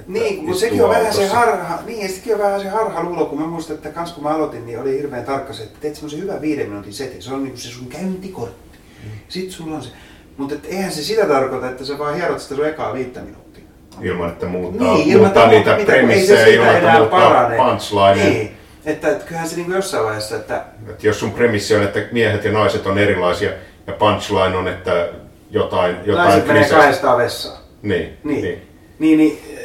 niin, 0.08 0.46
mutta 0.46 0.60
sekin 0.60 0.84
on 0.84 0.90
vähän 0.90 1.14
se 1.14 1.28
harha, 1.28 1.80
niin, 1.86 2.10
sekin 2.10 2.34
on 2.34 2.40
vähän 2.40 2.62
se 2.62 2.70
harha 2.70 3.04
luulo, 3.04 3.26
kun 3.26 3.42
mä 3.42 3.48
muistan, 3.48 3.76
että 3.76 3.90
kans 3.90 4.14
kun 4.14 4.24
mä 4.24 4.30
aloitin, 4.30 4.66
niin 4.66 4.80
oli 4.80 4.98
hirveän 4.98 5.26
tarkka 5.26 5.54
se, 5.54 5.64
että 5.64 5.80
teet 5.82 5.96
semmoisen 5.96 6.22
hyvän 6.22 6.42
viiden 6.42 6.70
minuutin 6.70 6.94
setin. 6.94 7.22
Se 7.22 7.34
on 7.34 7.44
niinku 7.44 7.60
se 7.60 7.70
sun 7.70 7.88
käyntikortti. 7.88 8.80
Mm. 9.04 9.10
Sitten 9.28 9.52
sulla 9.52 9.76
on 9.76 9.84
se. 9.84 9.90
Mutta 10.38 10.56
eihän 10.68 10.92
se 10.92 11.04
sitä 11.04 11.26
tarkoita, 11.26 11.70
että 11.70 11.86
sä 11.86 11.98
vaan 11.98 12.16
hierot 12.16 12.40
sitä 12.40 12.56
sun 12.56 12.68
ekaa 12.68 12.94
viittä 12.94 13.20
minuuttia. 13.20 13.64
Ilman, 14.02 14.30
että 14.30 14.46
muuttaa, 14.46 14.94
niin, 14.94 15.08
ilman, 15.08 15.22
muuttaa 15.22 15.48
niitä 15.48 15.78
premissejä, 15.86 16.46
ilman, 16.46 16.76
että 16.76 16.98
muuttaa 16.98 17.50
punchline. 17.58 18.30
Niin. 18.30 18.52
Että, 18.86 19.10
että 19.10 19.26
kyllähän 19.26 19.50
se 19.50 19.56
niinku 19.56 19.72
jossain 19.72 20.06
vaiheessa, 20.06 20.36
että... 20.36 20.64
että... 20.90 21.08
jos 21.08 21.20
sun 21.20 21.32
premissi 21.32 21.76
on, 21.76 21.84
että 21.84 22.00
miehet 22.12 22.44
ja 22.44 22.52
naiset 22.52 22.88
on 22.88 22.98
erilaisia 22.98 23.52
ja 23.88 23.94
punchline 23.94 24.58
on, 24.58 24.68
että 24.68 25.10
jotain... 25.52 25.96
jotain 26.06 26.28
Naiset 26.28 26.48
menee 26.48 26.70
kahdestaan 26.70 27.18
vessaan. 27.18 27.58
Niin, 27.82 28.18
niin. 28.24 28.42
niin. 28.42 28.62
niin, 29.00 29.18
niin 29.18 29.59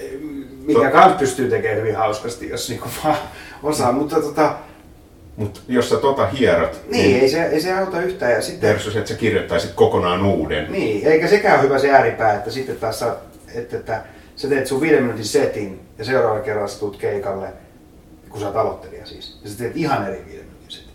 mikä 0.67 0.91
to... 0.91 0.91
kans 0.91 1.19
pystyy 1.19 1.51
tekemään 1.51 1.81
hyvin 1.81 1.97
hauskasti, 1.97 2.49
jos 2.49 2.69
niinku 2.69 2.89
vaan 3.05 3.17
osaa, 3.63 3.93
mutta 3.93 4.21
tota... 4.21 4.55
Mutta 5.37 5.61
jos 5.69 5.89
sä 5.89 5.97
tota 5.97 6.27
hierot... 6.27 6.81
Niin, 6.91 7.11
niin 7.11 7.21
ei, 7.21 7.29
se, 7.29 7.45
ei 7.45 7.61
se 7.61 7.73
auta 7.73 8.03
yhtään. 8.03 8.33
Ja 8.33 8.43
sitten... 8.43 8.71
Versus, 8.71 8.97
että 8.97 9.09
sä 9.09 9.15
kirjoittaisit 9.15 9.73
kokonaan 9.73 10.25
uuden. 10.27 10.73
Niin, 10.73 11.07
eikä 11.07 11.29
sekään 11.29 11.55
ole 11.55 11.63
hyvä 11.63 11.79
se 11.79 11.91
ääripää, 11.91 12.35
että 12.35 12.51
sitten 12.51 12.77
taas 12.77 12.99
sä, 12.99 13.17
että, 13.55 13.77
että 13.77 14.03
sä 14.37 14.49
teet 14.49 14.67
sun 14.67 14.81
viiden 14.81 15.03
minuutin 15.03 15.25
setin 15.25 15.81
ja 15.99 16.05
seuraava 16.05 16.41
kerran 16.41 16.69
sä 16.69 16.79
tulet 16.79 16.97
keikalle, 16.97 17.49
kun 18.29 18.41
sä 18.41 18.47
oot 18.47 18.57
aloittelija 18.57 19.07
siis, 19.07 19.41
ja 19.45 19.51
sä 19.51 19.59
teet 19.59 19.77
ihan 19.77 20.09
eri 20.09 20.25
viiden 20.27 20.45
minuutin 20.47 20.71
setin. 20.71 20.93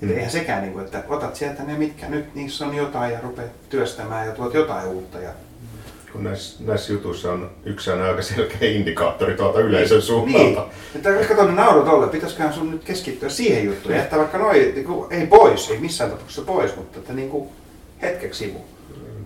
Mm. 0.00 0.10
eihän 0.10 0.30
sekään, 0.30 0.62
niin 0.62 0.72
kuin, 0.72 0.84
että 0.84 1.02
otat 1.08 1.36
sieltä 1.36 1.62
ne 1.62 1.78
mitkä 1.78 2.08
nyt, 2.08 2.34
niissä 2.34 2.66
on 2.66 2.76
jotain 2.76 3.12
ja 3.12 3.20
rupeat 3.22 3.50
työstämään 3.68 4.26
ja 4.26 4.32
tuot 4.32 4.54
jotain 4.54 4.88
uutta 4.88 5.18
ja 5.18 5.30
kun 6.12 6.24
näissä, 6.24 6.64
näissä 6.64 6.92
jutuissa 6.92 7.32
on 7.32 7.50
yksi 7.64 7.90
aika 7.90 8.22
selkeä 8.22 8.70
indikaattori 8.70 9.34
tuolta 9.34 9.60
yleisön 9.60 10.02
suunnalta. 10.02 10.66
Niin, 10.94 11.06
että 11.06 11.34
kato 11.34 11.46
ne 11.46 11.52
naurut 11.52 11.84
tolle, 11.84 12.08
pitäisiköhän 12.08 12.52
sun 12.52 12.70
nyt 12.70 12.84
keskittyä 12.84 13.28
siihen 13.28 13.64
juttuun, 13.64 13.94
jättää 13.94 14.18
vaikka 14.18 14.38
noin, 14.38 14.74
niin 14.74 14.84
kuin, 14.84 15.12
ei 15.12 15.26
pois, 15.26 15.70
ei 15.70 15.78
missään 15.78 16.10
tapauksessa 16.10 16.42
pois, 16.42 16.76
mutta 16.76 16.98
että 16.98 17.12
niin 17.12 17.30
kuin 17.30 17.48
hetkeksi 18.02 18.44
sivu. 18.44 18.64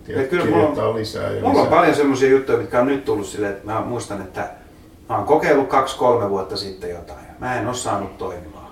Tiedät, 0.05 0.29
kyllä 0.29 0.45
mulla 0.45 0.83
on, 0.83 0.95
lisää 0.95 1.31
ja 1.31 1.41
mulla 1.41 1.49
lisää. 1.49 1.63
on 1.63 1.69
paljon 1.69 1.95
semmoisia 1.95 2.29
juttuja, 2.29 2.57
mitkä 2.57 2.81
on 2.81 2.87
nyt 2.87 3.05
tullut 3.05 3.27
silleen, 3.27 3.53
että 3.53 3.65
mä 3.65 3.81
muistan, 3.81 4.21
että 4.21 4.49
mä 5.09 5.17
oon 5.17 5.25
kokeillut 5.25 5.67
kaksi-kolme 5.67 6.29
vuotta 6.29 6.57
sitten 6.57 6.89
jotain. 6.89 7.25
Mä 7.39 7.59
en 7.59 7.67
ole 7.67 7.75
saanut 7.75 8.17
toimimaan. 8.17 8.65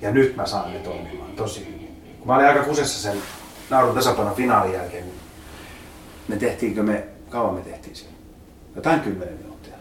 Ja 0.00 0.10
nyt 0.10 0.36
mä 0.36 0.46
saan 0.46 0.72
ne 0.72 0.78
toimimaan, 0.78 1.30
tosi 1.30 1.90
Kun 2.18 2.26
mä 2.26 2.34
olin 2.34 2.46
aika 2.46 2.62
kusessa 2.62 3.02
sen 3.02 3.22
naurun 3.70 3.94
tasapainon 3.94 4.34
finaalin 4.34 4.72
jälkeen, 4.72 5.04
me 6.30 6.36
tehtiinkö 6.36 6.82
me, 6.82 7.04
kauan 7.30 7.54
me 7.54 7.60
tehtiin 7.60 7.96
siinä? 7.96 8.12
Jotain 8.76 9.00
kymmenen 9.00 9.34
minuuttia. 9.34 9.74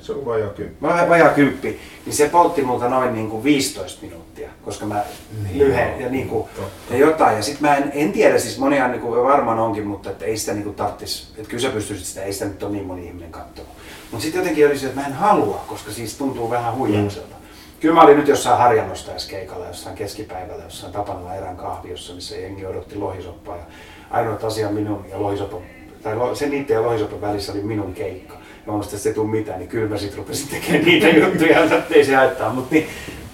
Se 0.00 0.12
on 0.12 0.26
vajaa 0.26 0.50
kymppi. 0.50 0.82
Vajaa 0.82 1.28
kymppi. 1.28 1.80
Niin 2.06 2.14
se 2.14 2.28
poltti 2.28 2.62
multa 2.62 2.88
noin 2.88 3.14
niin 3.14 3.30
kuin 3.30 3.44
15 3.44 4.02
minuuttia, 4.02 4.50
koska 4.64 4.86
mä 4.86 5.04
niin, 5.42 5.58
lyhen 5.58 6.00
ja, 6.00 6.08
niin 6.08 6.28
kuin, 6.28 6.48
ja 6.90 6.96
jotain. 6.96 7.36
Ja 7.36 7.42
sit 7.42 7.60
mä 7.60 7.76
en, 7.76 7.92
en 7.94 8.12
tiedä, 8.12 8.38
siis 8.38 8.58
monia 8.58 8.88
niin 8.88 9.00
kuin 9.00 9.24
varmaan 9.24 9.58
onkin, 9.58 9.86
mutta 9.86 10.10
että 10.10 10.24
ei 10.24 10.36
sitä 10.36 10.52
niin 10.52 10.64
kuin 10.64 10.76
tarttis. 10.76 11.32
Että 11.36 11.48
kyllä 11.48 11.62
sä 11.62 11.68
pystyisit 11.68 12.06
sitä, 12.06 12.22
ei 12.22 12.32
sitä 12.32 12.44
nyt 12.44 12.62
ole 12.62 12.72
niin 12.72 12.86
moni 12.86 13.06
ihminen 13.06 13.32
katsomaan. 13.32 13.76
Mutta 14.10 14.22
sitten 14.22 14.38
jotenkin 14.38 14.66
oli 14.66 14.78
se, 14.78 14.86
että 14.86 15.00
mä 15.00 15.06
en 15.06 15.12
halua, 15.12 15.64
koska 15.66 15.92
siis 15.92 16.16
tuntuu 16.16 16.50
vähän 16.50 16.76
huijaukselta. 16.76 17.36
Mm. 17.36 17.42
Kyllä 17.80 17.94
mä 17.94 18.02
olin 18.02 18.16
nyt 18.16 18.28
jossain 18.28 18.58
harjannostajaskeikalla, 18.58 19.66
jossain 19.66 19.96
keskipäivällä, 19.96 20.64
jossain 20.64 20.92
Tapanilla 20.92 21.34
erään 21.34 21.56
kahviossa, 21.56 22.14
missä 22.14 22.36
jengi 22.36 22.66
odotti 22.66 22.96
lohisoppaa. 22.96 23.56
Ja 23.56 23.62
ainoa 24.10 24.38
asia 24.42 24.68
minun 24.68 25.04
ja 25.10 25.22
lohisopan 25.22 25.62
tai 26.02 26.36
sen 26.36 26.50
niiden 26.50 26.74
ja 26.74 26.82
lohisopan 26.82 27.20
välissä 27.20 27.52
oli 27.52 27.62
minun 27.62 27.94
keikka. 27.94 28.34
Ja 28.66 28.72
mä 28.72 28.80
että 28.80 28.98
se 28.98 29.08
ei 29.08 29.14
tule 29.14 29.30
mitään, 29.30 29.58
niin 29.58 29.68
kyllä 29.68 29.88
mä 29.88 29.98
sitten 29.98 30.18
rupesin 30.18 30.48
tekemään 30.48 30.84
niitä 30.84 31.08
juttuja, 31.26 31.64
että 31.64 31.94
ei 31.94 32.04
se 32.04 32.14
haittaa. 32.14 32.52
Mutta 32.52 32.74
niin, 32.74 32.86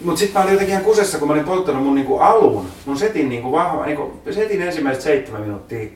mut 0.04 0.18
sitten 0.18 0.34
mä 0.34 0.42
olin 0.42 0.52
jotenkin 0.52 0.72
ihan 0.72 0.84
kusessa, 0.84 1.18
kun 1.18 1.28
mä 1.28 1.34
olin 1.34 1.44
polttanut 1.44 1.82
mun 1.82 1.94
niinku 1.94 2.18
alun, 2.18 2.66
mun 2.86 2.98
setin 2.98 3.28
niinku 3.28 3.52
vahva, 3.52 3.86
niinku, 3.86 4.12
setin 4.30 4.62
ensimmäiset 4.62 5.02
seitsemän 5.02 5.40
minuuttia 5.40 5.88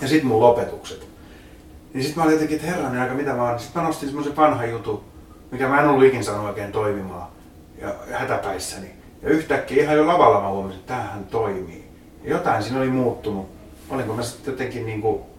ja 0.00 0.08
sitten 0.08 0.26
mun 0.26 0.40
lopetukset. 0.40 1.06
Niin 1.94 2.04
sitten 2.04 2.18
mä 2.18 2.24
olin 2.24 2.32
jotenkin, 2.32 2.56
että 2.56 2.68
herranen 2.68 3.00
aika 3.00 3.14
mitä 3.14 3.36
vaan. 3.36 3.60
Sitten 3.60 3.82
mä 3.82 3.88
nostin 3.88 4.08
semmoisen 4.08 4.36
vanhan 4.36 4.70
jutun, 4.70 5.00
mikä 5.50 5.68
mä 5.68 5.80
en 5.80 5.88
ollut 5.88 6.04
ikin 6.04 6.24
saanut 6.24 6.46
oikein 6.46 6.72
toimimaan 6.72 7.28
ja 7.80 7.94
hätäpäissäni. 8.12 8.86
Ja 9.22 9.28
yhtäkkiä 9.28 9.82
ihan 9.82 9.96
jo 9.96 10.06
lavalla 10.06 10.40
mä 10.40 10.48
huomasin, 10.48 10.80
että 10.80 10.94
tämähän 10.94 11.24
toimii. 11.24 11.84
Ja 12.24 12.30
jotain 12.30 12.62
siinä 12.62 12.78
oli 12.78 12.88
muuttunut. 12.88 13.48
Olinko 13.90 14.14
mä 14.14 14.22
sitten 14.22 14.52
jotenkin 14.52 14.86
niinku 14.86 15.29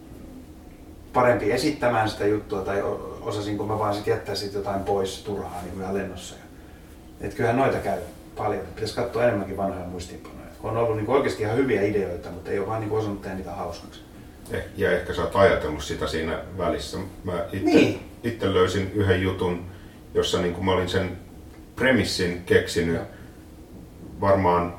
parempi 1.12 1.52
esittämään 1.52 2.10
sitä 2.10 2.26
juttua 2.26 2.60
tai 2.60 2.82
osasinko 3.20 3.66
mä 3.66 3.78
vaan 3.78 3.94
sit 3.94 4.06
jättää 4.06 4.34
sit 4.34 4.52
jotain 4.52 4.84
pois 4.84 5.22
turhaa 5.22 5.62
niin 5.62 5.74
kuin 5.74 5.94
lennossa. 5.94 6.36
Et 7.20 7.34
kyllähän 7.34 7.58
noita 7.58 7.78
käy 7.78 7.98
paljon. 8.36 8.66
Pitäisi 8.74 8.94
katsoa 8.94 9.24
enemmänkin 9.24 9.56
vanhoja 9.56 9.86
muistiinpanoja. 9.86 10.42
On 10.62 10.76
ollut 10.76 10.96
niin 10.96 11.10
oikeasti 11.10 11.42
ihan 11.42 11.56
hyviä 11.56 11.82
ideoita, 11.82 12.30
mutta 12.30 12.50
ei 12.50 12.58
ole 12.58 12.66
vaan 12.68 12.80
niin 12.80 12.92
osannut 12.92 13.22
tehdä 13.22 13.36
niitä 13.36 13.52
hauskaksi. 13.52 14.00
Eh, 14.50 14.64
ja 14.76 14.92
ehkä 14.92 15.14
sä 15.14 15.22
oot 15.22 15.36
ajatellut 15.36 15.84
sitä 15.84 16.06
siinä 16.06 16.38
välissä. 16.58 16.98
Mä 17.24 17.44
itse, 17.52 17.64
niin. 17.64 18.00
itse 18.24 18.54
löysin 18.54 18.92
yhden 18.94 19.22
jutun, 19.22 19.64
jossa 20.14 20.40
niin 20.40 20.54
kuin 20.54 20.64
mä 20.64 20.72
olin 20.72 20.88
sen 20.88 21.18
premissin 21.76 22.42
keksinyt 22.46 22.94
ja. 22.94 23.00
varmaan 24.20 24.74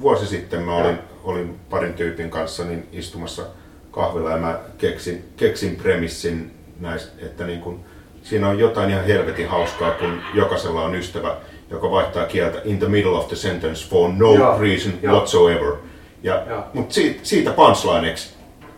vuosi 0.00 0.26
sitten 0.26 0.62
mä 0.62 0.76
olin, 0.76 0.98
olin 1.24 1.58
parin 1.70 1.94
tyypin 1.94 2.30
kanssa 2.30 2.64
niin 2.64 2.88
istumassa 2.92 3.46
kahvilla 3.94 4.30
ja 4.30 4.36
mä 4.36 4.58
keksin, 4.78 5.24
keksin 5.36 5.76
premissin 5.76 6.50
näistä, 6.80 7.26
että 7.26 7.44
niin 7.44 7.60
kun, 7.60 7.80
siinä 8.22 8.48
on 8.48 8.58
jotain 8.58 8.90
ihan 8.90 9.04
helvetin 9.04 9.48
hauskaa, 9.48 9.90
kun 9.90 10.20
jokaisella 10.34 10.84
on 10.84 10.94
ystävä, 10.94 11.36
joka 11.70 11.90
vaihtaa 11.90 12.26
kieltä 12.26 12.60
in 12.64 12.78
the 12.78 12.88
middle 12.88 13.18
of 13.18 13.28
the 13.28 13.36
sentence 13.36 13.88
for 13.88 14.10
no 14.16 14.34
Joo. 14.34 14.58
reason 14.58 14.92
Joo. 15.02 15.14
whatsoever. 15.14 15.72
Ja, 16.22 16.42
mutta 16.72 16.94
siitä, 16.94 17.20
siitä 17.22 17.50
punchlineeksi 17.50 18.34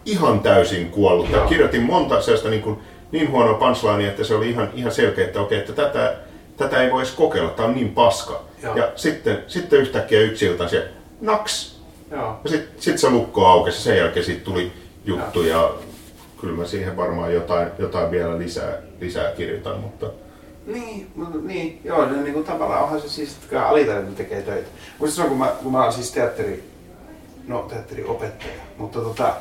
ihan 0.06 0.40
täysin 0.40 0.90
kuollut. 0.90 1.30
Ja 1.30 1.40
kirjoitin 1.40 1.82
monta 1.82 2.20
sellaista 2.20 2.48
niin, 2.48 2.62
kuin, 2.62 2.78
niin 3.12 3.30
huonoa 3.30 3.54
punchlinea, 3.54 4.08
että 4.08 4.24
se 4.24 4.34
oli 4.34 4.50
ihan, 4.50 4.70
ihan 4.74 4.92
selkeä, 4.92 5.24
että 5.24 5.40
okei, 5.40 5.58
että 5.58 5.72
tätä, 5.72 6.14
tätä 6.56 6.82
ei 6.82 6.92
voisi 6.92 7.16
kokeilla, 7.16 7.50
tämä 7.50 7.68
on 7.68 7.74
niin 7.74 7.88
paska. 7.88 8.42
Joo. 8.62 8.76
Ja 8.76 8.92
sitten, 8.96 9.42
sitten 9.46 9.80
yhtäkkiä 9.80 10.20
yksi 10.20 10.46
ilta 10.46 10.68
se 10.68 10.88
naks. 11.20 11.80
Joo. 12.10 12.40
Ja 12.44 12.50
sitten 12.50 12.82
sit 12.82 12.98
se 12.98 13.10
lukko 13.10 13.46
aukesi 13.46 13.78
ja 13.78 13.82
sen 13.82 13.98
jälkeen 13.98 14.26
siitä 14.26 14.44
tuli 14.44 14.72
juttu 15.06 15.42
ja 15.42 15.74
kyllä 16.40 16.56
mä 16.56 16.66
siihen 16.66 16.96
varmaan 16.96 17.34
jotain, 17.34 17.68
jotain 17.78 18.10
vielä 18.10 18.38
lisää, 18.38 18.72
lisää 19.00 19.32
kirjoitan, 19.32 19.80
mutta... 19.80 20.10
Niin, 20.66 21.10
niin, 21.42 21.80
joo, 21.84 22.06
niin, 22.06 22.22
niin 22.22 22.34
kuin 22.34 22.46
tavallaan 22.46 22.82
onhan 22.82 23.00
se 23.00 23.08
siis, 23.08 23.36
että 23.44 23.68
alitaidon 23.68 24.14
tekee 24.14 24.42
töitä. 24.42 24.68
Muistan 24.98 25.14
silloin, 25.14 25.28
kun 25.28 25.38
mä, 25.38 25.62
kun 25.62 25.72
mä 25.72 25.80
olen 25.82 25.92
siis 25.92 26.12
teatteri, 26.12 26.64
no 27.48 27.62
teatteriopettaja, 27.62 28.62
mutta 28.78 29.00
tota, 29.00 29.34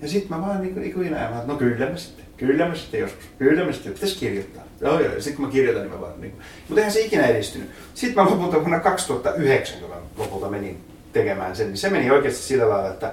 Ja 0.03 0.09
sitten 0.09 0.39
mä 0.39 0.47
vaan 0.47 0.63
niin 0.63 0.75
kuin 0.75 0.87
ikuina 0.87 1.17
mä 1.17 1.43
no 1.47 1.55
kyllä 1.55 1.91
mä 1.91 1.97
sitten, 1.97 2.25
kyllä 2.37 2.69
mä 2.69 2.75
sitten 2.75 3.01
joskus, 3.01 3.25
kyllä 3.39 3.65
mä 3.65 3.73
sitten, 3.73 3.93
pitäisi 3.93 4.19
kirjoittaa. 4.19 4.63
Joo, 4.81 5.01
joo, 5.01 5.15
ja 5.15 5.23
sitten 5.23 5.37
kun 5.37 5.45
mä 5.45 5.53
kirjoitan, 5.53 5.83
niin 5.83 5.95
mä 5.95 6.01
vaan 6.01 6.21
niin 6.21 6.33
kuin. 6.33 6.43
Mutta 6.69 6.81
eihän 6.81 6.93
se 6.93 7.01
ikinä 7.01 7.27
edistynyt. 7.27 7.71
Sitten 7.95 8.25
mä 8.25 8.31
lopulta 8.31 8.57
vuonna 8.57 8.81
2009, 8.81 9.81
kun 9.81 9.91
mä 9.91 9.97
lopulta 10.17 10.49
menin 10.49 10.85
tekemään 11.13 11.57
sen, 11.57 11.67
niin 11.67 11.77
se 11.77 11.91
meni 11.91 12.11
oikeasti 12.11 12.43
sillä 12.43 12.69
lailla, 12.69 12.91
että 12.91 13.13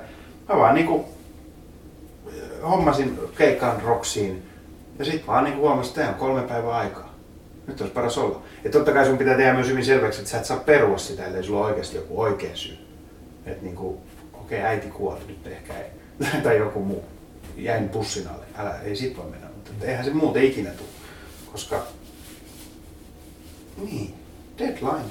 mä 0.50 0.58
vaan 0.58 0.76
niin 0.76 0.88
kuin 0.88 1.04
hommasin 2.70 3.20
keikkaan 3.38 3.82
Roksiin 3.82 4.44
ja 5.00 5.06
sitten 5.06 5.28
vaan 5.28 5.44
niin 5.44 5.58
huomasin, 5.58 6.00
että 6.00 6.10
on 6.10 6.16
kolme 6.16 6.42
päivää 6.42 6.76
aikaa. 6.76 7.05
Nyt 7.68 7.82
olisi 7.82 7.94
paras 7.94 8.18
olla. 8.18 8.42
Ja 8.64 8.72
totta 8.72 8.92
kai 8.92 9.06
sun 9.06 9.18
pitää 9.18 9.38
tehdä 9.38 9.54
myös 9.54 9.68
hyvin 9.68 9.86
selväksi, 9.86 10.20
että 10.20 10.32
sä 10.32 10.38
et 10.38 10.46
saa 10.46 10.58
perua 10.58 10.98
sitä, 10.98 11.26
ellei 11.26 11.44
sulla 11.44 11.60
ole 11.60 11.68
oikeasti 11.68 11.96
joku 11.96 12.22
oikea 12.22 12.56
syy. 12.56 12.78
Että 13.46 13.64
niin 13.64 13.76
kuin, 13.76 13.98
okei, 14.34 14.60
okay, 14.60 14.72
äiti 14.72 14.88
kuoli, 14.88 15.20
nyt 15.28 15.48
ehkä 15.48 15.74
ei. 15.74 15.90
tai 16.44 16.58
joku 16.58 16.80
muu. 16.80 17.04
Jäin 17.58 17.90
pussin 17.90 18.28
alle. 18.28 18.46
Älä, 18.58 18.82
ei 18.82 18.96
sit 18.96 19.18
voi 19.18 19.26
mennä. 19.26 19.48
Mutta 19.56 19.86
eihän 19.86 20.06
se 20.06 20.14
muuten 20.14 20.44
ikinä 20.44 20.70
tule. 20.70 20.90
Koska, 21.52 21.84
niin, 23.78 24.14
deadline. 24.58 25.10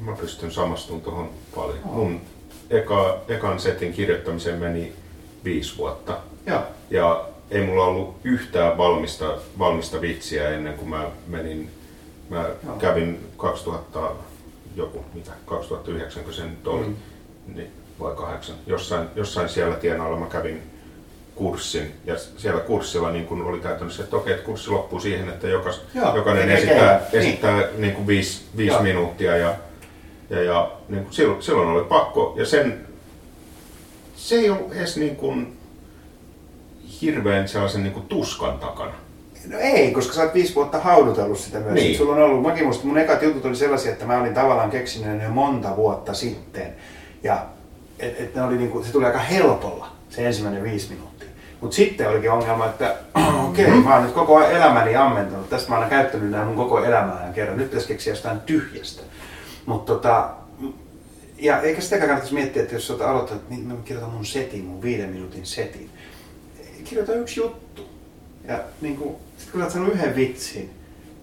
Mä 0.00 0.12
pystyn 0.12 0.50
samastumaan 0.50 1.02
tuohon 1.02 1.30
paljon. 1.54 1.78
Oh. 1.84 1.94
Mun 1.94 2.20
eka, 2.70 3.22
ekan 3.28 3.60
setin 3.60 3.92
kirjoittamiseen 3.92 4.58
meni 4.58 4.92
viisi 5.44 5.76
vuotta. 5.76 6.18
Ja, 6.46 6.66
ja 6.90 7.28
ei 7.50 7.66
mulla 7.66 7.84
ollut 7.84 8.16
yhtään 8.24 8.78
valmista, 8.78 9.36
valmista 9.58 10.00
vitsiä 10.00 10.50
ennen 10.50 10.74
kuin 10.74 10.88
mä 10.88 11.06
menin, 11.26 11.70
mä 12.30 12.46
Joo. 12.66 12.76
kävin 12.76 13.26
2000, 13.36 14.10
joku, 14.76 15.04
mitä, 15.14 15.30
2009 15.46 16.24
kun 16.24 16.32
se 16.32 16.44
nyt 16.44 16.66
oli, 16.66 16.86
mm. 16.86 16.96
niin, 17.54 17.70
vai 18.00 18.14
kahdeksan, 18.14 18.56
jossain, 18.66 19.08
jossain 19.16 19.48
siellä 19.48 19.76
tienoilla 19.76 20.18
mä 20.18 20.26
kävin 20.26 20.62
kurssin 21.34 21.92
ja 22.04 22.14
siellä 22.36 22.60
kurssilla 22.60 23.10
niin 23.10 23.26
kun 23.26 23.42
oli 23.42 23.60
käytännössä, 23.60 24.04
että 24.04 24.16
okei, 24.16 24.32
että 24.32 24.46
kurssi 24.46 24.70
loppuu 24.70 25.00
siihen, 25.00 25.28
että 25.28 25.48
jokas, 25.48 25.80
Joo, 25.94 26.16
jokainen 26.16 26.50
esittää, 26.50 26.98
niin. 27.12 27.22
esittää 27.22 27.62
niin 27.76 27.94
kuin 27.94 28.06
viisi, 28.06 28.44
viisi 28.56 28.82
minuuttia 28.82 29.36
ja, 29.36 29.54
ja, 30.30 30.42
ja 30.42 30.72
niin 30.88 31.02
kuin 31.02 31.14
silloin, 31.14 31.42
silloin 31.42 31.68
oli 31.68 31.84
pakko 31.84 32.34
ja 32.36 32.46
sen, 32.46 32.86
se 34.16 34.34
ei 34.34 34.50
ollut 34.50 34.72
edes 34.72 34.96
niin 34.96 35.16
kuin, 35.16 35.53
hirveän 37.02 37.48
sellaisen 37.48 37.82
niin 37.82 37.92
kuin 37.92 38.06
tuskan 38.06 38.58
takana. 38.58 38.92
No 39.48 39.58
ei, 39.58 39.90
koska 39.90 40.14
sä 40.14 40.22
oot 40.22 40.34
viisi 40.34 40.54
vuotta 40.54 40.78
haudutellut 40.78 41.38
sitä 41.38 41.58
myös. 41.58 41.74
Niin. 41.74 41.96
Sulla 41.96 42.14
on 42.14 42.22
ollut, 42.22 42.42
mäkin 42.42 42.66
musta, 42.66 42.86
mun 42.86 42.98
ekat 42.98 43.22
jutut 43.22 43.44
oli 43.44 43.56
sellaisia, 43.56 43.92
että 43.92 44.06
mä 44.06 44.20
olin 44.20 44.34
tavallaan 44.34 44.70
keksinyt 44.70 45.18
ne 45.18 45.24
jo 45.24 45.30
monta 45.30 45.76
vuotta 45.76 46.14
sitten. 46.14 46.74
Ja 47.22 47.46
et, 47.98 48.20
et 48.20 48.34
ne 48.34 48.42
oli 48.42 48.56
niinku, 48.56 48.84
se 48.84 48.92
tuli 48.92 49.04
aika 49.04 49.18
helpolla, 49.18 49.88
se 50.10 50.26
ensimmäinen 50.26 50.62
viisi 50.62 50.92
minuuttia. 50.92 51.28
Mutta 51.60 51.76
sitten 51.76 52.08
olikin 52.08 52.30
ongelma, 52.30 52.66
että 52.66 52.94
okei, 53.14 53.28
okay, 53.48 53.66
mm-hmm. 53.66 53.88
mä 53.88 53.94
oon 53.94 54.04
nyt 54.04 54.14
koko 54.14 54.40
elämäni 54.40 54.96
ammentanut. 54.96 55.50
Tästä 55.50 55.70
mä 55.70 55.78
oon 55.78 55.90
käyttänyt 55.90 56.30
nämä 56.30 56.44
mun 56.44 56.56
koko 56.56 56.84
elämää 56.84 57.30
kerran. 57.34 57.56
Nyt 57.56 57.70
pitäisi 57.70 57.88
keksiä 57.88 58.12
jostain 58.12 58.40
tyhjästä. 58.40 59.02
Mutta 59.66 59.92
tota, 59.92 60.30
ja 61.38 61.60
eikä 61.60 61.80
sitäkään 61.80 62.08
kannattaisi 62.08 62.34
miettiä, 62.34 62.62
että 62.62 62.74
jos 62.74 62.86
sä 62.86 62.94
aloittanut, 63.08 63.50
niin 63.50 63.66
mä 63.66 63.74
kirjoitan 63.84 64.14
mun 64.14 64.26
setin, 64.26 64.64
mun 64.64 64.82
viiden 64.82 65.10
minuutin 65.10 65.46
setin 65.46 65.90
kirjoita 66.84 67.14
yksi 67.14 67.40
juttu. 67.40 67.88
Ja 68.48 68.60
niin 68.80 68.96
kuin, 68.96 69.16
sit 69.38 69.50
kun 69.50 69.60
olet 69.60 69.72
sanonut 69.72 69.94
yhden 69.94 70.16
vitsin, 70.16 70.70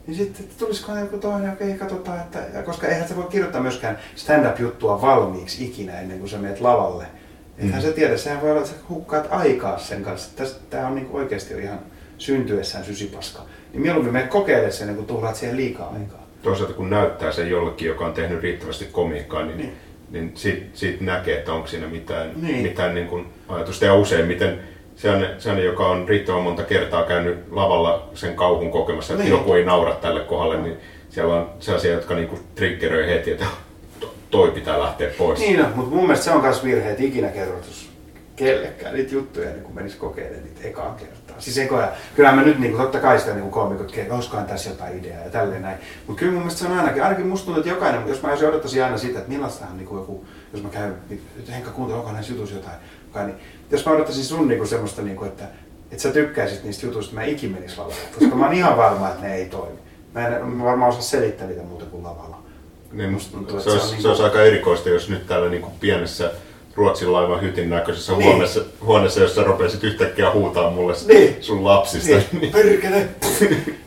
niin 0.08 0.18
sitten 0.18 0.46
että 0.46 0.56
tulisiko 0.60 0.96
joku 0.96 1.18
toinen, 1.18 1.54
okei, 1.54 1.68
okay, 1.68 1.80
katsotaan, 1.80 2.20
että, 2.20 2.40
ja 2.54 2.64
koska 2.64 2.88
eihän 2.88 3.08
sä 3.08 3.16
voi 3.16 3.28
kirjoittaa 3.30 3.62
myöskään 3.62 4.00
stand-up-juttua 4.16 5.02
valmiiksi 5.02 5.66
ikinä 5.66 6.00
ennen 6.00 6.20
kuin 6.20 6.30
sä 6.30 6.38
menet 6.38 6.62
lavalle. 6.62 7.06
Eihän 7.58 7.82
mm. 7.82 7.88
sä 7.88 7.94
tiedä, 7.94 8.18
sehän 8.18 8.42
voi 8.42 8.52
olla, 8.52 8.62
että 8.62 8.74
sä 8.74 8.80
hukkaat 8.90 9.28
aikaa 9.30 9.78
sen 9.78 10.04
kanssa. 10.04 10.46
Tämä 10.70 10.88
on 10.88 10.96
niin 10.96 11.06
kuin 11.06 11.22
oikeasti 11.22 11.54
ihan 11.54 11.80
syntyessään 12.18 12.86
sysipaska. 12.86 13.42
Niin 13.74 13.82
mieluummin 13.82 14.14
mene 14.14 14.28
kokeile 14.28 14.72
sen, 14.72 14.96
kun 14.96 15.06
tuhlaat 15.06 15.36
siihen 15.36 15.58
liikaa 15.58 15.94
aikaa. 15.94 16.28
Toisaalta 16.44 16.74
kun 16.74 16.90
näyttää 16.90 17.32
sen 17.32 17.50
jollekin, 17.50 17.88
joka 17.88 18.06
on 18.06 18.14
tehnyt 18.14 18.42
riittävästi 18.42 18.86
komiikkaa, 18.86 19.46
niin, 19.46 19.58
niin. 19.58 19.74
niin 20.12 20.32
siitä, 20.36 20.66
siitä 20.74 21.04
näkee, 21.04 21.38
että 21.38 21.54
onko 21.54 21.68
siinä 21.68 21.88
mitään, 21.88 22.32
niin. 22.42 22.62
mitään 22.62 22.96
niin 22.96 23.08
kuin 23.08 23.26
ajatusta. 23.48 23.86
Ja 23.86 23.96
useimmiten 23.96 24.60
sellainen, 25.02 25.66
joka 25.66 25.88
on 25.88 26.10
riittävän 26.10 26.42
monta 26.42 26.64
kertaa 26.64 27.04
käynyt 27.04 27.38
lavalla 27.52 28.10
sen 28.14 28.36
kauhun 28.36 28.72
kokemassa, 28.72 29.14
että 29.14 29.24
niin. 29.24 29.38
joku 29.38 29.54
ei 29.54 29.66
naura 29.66 29.94
tälle 29.94 30.20
kohdalle, 30.20 30.62
niin 30.62 30.78
siellä 31.10 31.36
on 31.36 31.50
sellaisia, 31.60 31.94
jotka 31.94 32.16
niinku 32.16 32.40
triggeröi 32.56 33.08
heti, 33.08 33.32
että 33.32 33.46
toi 34.32 34.52
pitää 34.52 34.80
lähteä 34.80 35.10
pois. 35.18 35.40
Niin 35.40 35.60
no, 35.60 35.66
mutta 35.76 35.96
mun 35.96 36.04
mielestä 36.04 36.26
se 36.26 36.32
on 36.32 36.42
myös 36.42 36.64
virhe, 36.64 36.92
että 36.92 37.04
ikinä 37.04 37.28
kerrotus 37.28 37.92
kellekään 38.36 38.94
niitä 38.94 39.14
juttuja, 39.14 39.50
niin 39.50 39.64
kun 39.64 39.76
menis 39.76 39.96
kokeilemaan 39.96 40.44
niitä 40.44 40.68
ekaan 40.68 40.96
kertaa. 40.96 41.36
Siis 41.40 41.58
ekoja, 41.58 41.92
kyllä 42.16 42.32
mä 42.32 42.44
nyt 42.44 42.60
niin 42.60 42.72
kuin, 42.72 42.82
totta 42.82 43.00
kai 43.00 43.20
sitä 43.20 43.34
niin 43.34 43.52
koomikot, 43.52 43.98
että 43.98 44.14
olisikohan 44.14 44.46
tässä 44.46 44.70
jotain 44.70 45.00
ideaa 45.00 45.24
ja 45.24 45.30
tälleen 45.30 45.62
näin. 45.62 45.78
Mutta 46.08 46.20
kyllä 46.20 46.32
mun 46.32 46.42
mielestä 46.42 46.60
se 46.60 46.66
on 46.66 46.78
ainakin, 46.78 47.04
ainakin 47.04 47.28
musta 47.28 47.46
tuntuu, 47.46 47.62
että 47.62 47.74
jokainen, 47.74 48.08
jos 48.08 48.22
mä 48.22 48.34
odottaisin 48.48 48.84
aina 48.84 48.98
sitä, 48.98 49.20
että 49.20 49.32
millaistahan 49.32 49.78
niin 49.78 49.90
joku, 49.92 50.26
jos 50.54 50.64
mä 50.64 50.70
käyn, 50.70 50.96
niin 51.10 51.22
Henkka 51.52 51.72
kuuntelee, 51.72 52.00
onko 52.00 52.12
näissä 52.12 52.34
jutuissa 52.34 52.56
jotain, 52.56 52.78
niin 53.14 53.36
jos 53.72 53.86
mä 53.86 53.92
odottaisin 53.92 54.24
sun 54.24 54.48
niinku 54.48 54.66
semmoista, 54.66 55.02
niinku, 55.02 55.26
että, 55.26 55.44
että 55.92 56.04
sä 56.04 56.12
tykkäisit 56.12 56.64
niistä 56.64 56.86
jutuista, 56.86 57.16
mä 57.16 57.24
ikin 57.24 57.52
menis 57.52 57.78
lavalle. 57.78 57.98
Koska 58.20 58.36
mä 58.36 58.46
oon 58.46 58.54
ihan 58.54 58.78
varma, 58.78 59.10
että 59.10 59.22
ne 59.22 59.36
ei 59.36 59.46
toimi. 59.46 59.80
Mä 60.14 60.28
en 60.28 60.46
mä 60.46 60.64
varmaan 60.64 60.90
osaa 60.90 61.02
selittää 61.02 61.48
niitä 61.48 61.64
muuta 61.64 61.86
kuin 61.86 62.04
lavalla. 62.04 62.42
Niin, 62.92 63.18
tuntuu, 63.32 63.60
se, 63.60 63.70
olisi, 63.70 63.88
se, 63.88 63.96
on, 63.96 64.02
se 64.02 64.08
olisi 64.08 64.24
aika 64.24 64.42
erikoista, 64.42 64.90
jos 64.90 65.10
nyt 65.10 65.28
täällä 65.28 65.50
niinku 65.50 65.72
pienessä 65.80 66.32
Ruotsin 66.76 67.14
laivan 67.14 67.42
hytin 67.42 67.70
näköisessä 67.70 68.14
niin. 68.14 68.26
huoneessa, 68.26 68.62
huoneessa, 68.82 69.20
jossa 69.20 69.44
rupesit 69.44 69.84
yhtäkkiä 69.84 70.32
huutaa 70.32 70.72
mulle 70.72 70.94
niin. 71.08 71.38
sun 71.42 71.64
lapsista. 71.64 72.16
Niin, 72.40 72.52
perkele! 72.52 73.08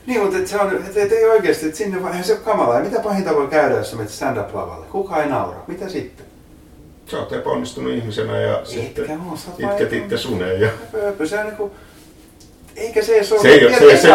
niin, 0.05 0.21
mutta 0.21 0.37
et 0.37 0.47
se 0.47 0.61
on, 0.61 0.75
et, 0.75 0.97
et 0.97 1.11
ei 1.11 1.25
oikeasti, 1.25 1.65
että 1.65 1.77
sinne 1.77 2.03
vaan, 2.03 2.23
se 2.23 2.33
ole 2.33 2.41
kamalaa. 2.41 2.77
Ja 2.77 2.83
mitä 2.83 2.99
pahinta 2.99 3.35
voi 3.35 3.47
käydä, 3.47 3.75
jos 3.75 3.93
menet 3.93 4.11
stand-up-lavalle? 4.11 4.85
Kuka 4.85 5.23
ei 5.23 5.29
naura? 5.29 5.57
Mitä 5.67 5.89
sitten? 5.89 6.24
Sä 7.05 7.19
oot 7.19 7.33
epäonnistunut 7.33 7.93
ihmisenä 7.93 8.37
ja 8.37 8.57
Etkä 8.57 8.69
sitten 8.69 9.21
itket 9.59 9.93
itse 9.93 10.17
suneen. 10.17 10.61
Ja... 10.61 10.69
se 11.25 11.39
on 11.39 11.45
niinku, 11.45 11.71
eikä 12.75 13.01
se, 13.01 13.23
se, 13.23 13.39
se, 13.39 13.47
ei, 13.47 13.59
se, 13.59 13.79
se, 13.79 13.97
se, 13.97 14.07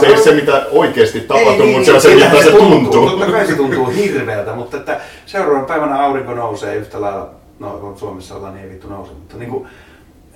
se 0.00 0.06
ei 0.06 0.22
se, 0.22 0.34
mitä 0.34 0.66
oikeasti 0.70 1.20
tapahtuu, 1.20 1.66
niin, 1.66 1.70
mutta 1.70 1.86
se 1.86 1.92
on 1.92 2.00
se, 2.00 2.14
mitä 2.14 2.30
se, 2.30 2.42
se 2.44 2.50
tuntuu. 2.50 2.92
tuntuu. 2.92 3.10
Totta 3.10 3.32
kai 3.32 3.46
se 3.46 3.54
tuntuu 3.54 3.86
hirveältä, 3.86 4.52
mutta 4.52 4.76
että 4.76 5.00
seuraavan 5.26 5.66
päivänä 5.66 6.00
aurinko 6.00 6.34
nousee 6.34 6.76
yhtä 6.76 7.00
lailla, 7.00 7.30
no 7.58 7.94
Suomessa 7.96 8.34
ollaan 8.34 8.54
niin 8.54 8.64
ei 8.64 8.70
vittu 8.70 8.88
nouse, 8.88 9.12
mutta 9.12 9.36
niin 9.36 9.50
kuin, 9.50 9.68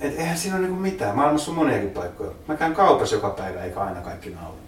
Et 0.00 0.18
eihän 0.18 0.38
siinä 0.38 0.56
ole 0.56 0.66
niinku 0.66 0.80
mitään. 0.80 1.16
Maailmassa 1.16 1.50
on 1.50 1.56
moniakin 1.56 1.90
paikkoja. 1.90 2.30
Mä 2.48 2.56
käyn 2.56 2.74
kaupassa 2.74 3.16
joka 3.16 3.30
päivä, 3.30 3.64
eikä 3.64 3.80
aina 3.80 4.00
kaikki 4.00 4.30
naura. 4.30 4.65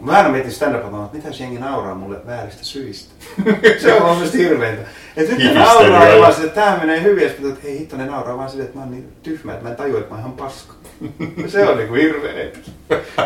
Mä 0.00 0.12
aina 0.12 0.28
mietin 0.28 0.52
stand 0.52 0.74
up 0.74 0.84
että 0.84 1.16
mitä 1.16 1.28
jengi 1.40 1.58
nauraa 1.58 1.94
mulle 1.94 2.26
vääristä 2.26 2.64
syistä. 2.64 3.14
se 3.82 3.94
on 3.94 4.18
mun 4.18 4.32
hirveintä. 4.32 4.82
Että 5.16 5.34
nyt 5.34 5.54
ne 5.54 5.60
nauraa 5.60 6.18
vaan 6.20 6.32
että 6.32 6.48
tää 6.48 6.78
menee 6.78 7.02
hyvin. 7.02 7.22
Ja 7.22 7.28
sitten 7.28 7.50
että 7.50 7.62
hei 7.62 7.78
hitto, 7.78 7.96
ne 7.96 8.06
nauraa 8.06 8.36
vaan 8.36 8.50
sille, 8.50 8.64
että 8.64 8.76
mä 8.76 8.82
oon 8.82 8.90
niin 8.90 9.12
tyhmä, 9.22 9.52
että 9.52 9.64
mä 9.64 9.70
en 9.70 9.76
tajua, 9.76 9.98
että 9.98 10.10
mä 10.10 10.14
oon 10.14 10.20
ihan 10.20 10.36
paska. 10.36 10.74
se 11.46 11.68
on 11.68 11.76
niinku 11.76 11.94
hirveä 11.94 12.50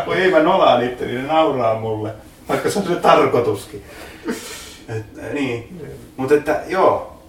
Voi 0.05 0.17
ei 0.17 0.31
mä 0.31 0.39
nolaan 0.39 0.83
itse, 0.83 1.05
niin 1.05 1.21
ne 1.21 1.27
nauraa 1.27 1.79
mulle. 1.79 2.13
Vaikka 2.49 2.69
se 2.69 2.79
on 2.79 2.85
se 2.85 2.95
tarkoituskin. 2.95 3.83
Et, 4.89 5.33
niin. 5.33 5.79
Mutta 6.17 6.35
että 6.35 6.61
joo, 6.67 7.19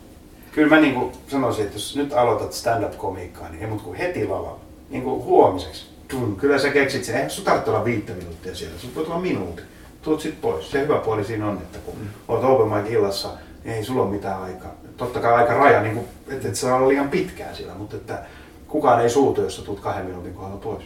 kyllä 0.53 0.69
mä 0.69 0.81
niinku 0.81 1.13
sanoisin, 1.29 1.65
että 1.65 1.77
jos 1.77 1.97
nyt 1.97 2.13
aloitat 2.13 2.53
stand-up-komiikkaa, 2.53 3.49
niin 3.49 3.63
ei 3.63 3.71
mut 3.71 3.83
kuin 3.83 3.99
heti 3.99 4.27
lavalla. 4.27 4.61
Niinku 4.91 5.25
huomiseksi. 5.25 5.94
Tun, 6.09 6.37
kyllä 6.37 6.59
sä 6.59 6.71
keksit 6.71 7.05
sen. 7.05 7.15
Eihän 7.15 7.31
sun 7.31 7.45
tarvitse 7.45 7.71
olla 7.71 7.85
viittä 7.85 8.13
minuuttia 8.13 8.55
siellä. 8.55 8.79
Sun 8.79 8.95
voi 8.95 9.05
tulla 9.05 9.19
minuutti. 9.21 9.63
Tuut 10.03 10.21
sit 10.21 10.41
pois. 10.41 10.71
Se 10.71 10.81
hyvä 10.81 10.99
puoli 10.99 11.25
siinä 11.25 11.49
on, 11.49 11.57
että 11.57 11.79
kun 11.79 11.95
mm. 11.99 12.09
oot 12.29 12.45
open 12.45 12.79
mic 12.79 12.93
illassa, 12.93 13.29
niin 13.65 13.77
ei 13.77 13.85
sulla 13.85 14.03
ole 14.03 14.11
mitään 14.11 14.43
aikaa. 14.43 14.75
Totta 14.97 15.21
kai 15.21 15.35
aika 15.35 15.55
raja, 15.55 15.83
niin 15.83 15.95
kuin, 15.95 16.07
että 16.29 16.49
et 16.49 16.55
saa 16.55 16.77
olla 16.77 16.89
liian 16.89 17.09
pitkään 17.09 17.57
siellä, 17.57 17.75
mutta 17.75 17.97
että 17.97 18.23
kukaan 18.69 19.03
ei 19.03 19.11
suutu, 19.11 19.41
jos 19.41 19.57
sä 19.57 19.63
tuut 19.63 19.81
kahden 19.81 20.07
minuutin 20.07 20.35
kohdalla 20.35 20.57
pois. 20.57 20.85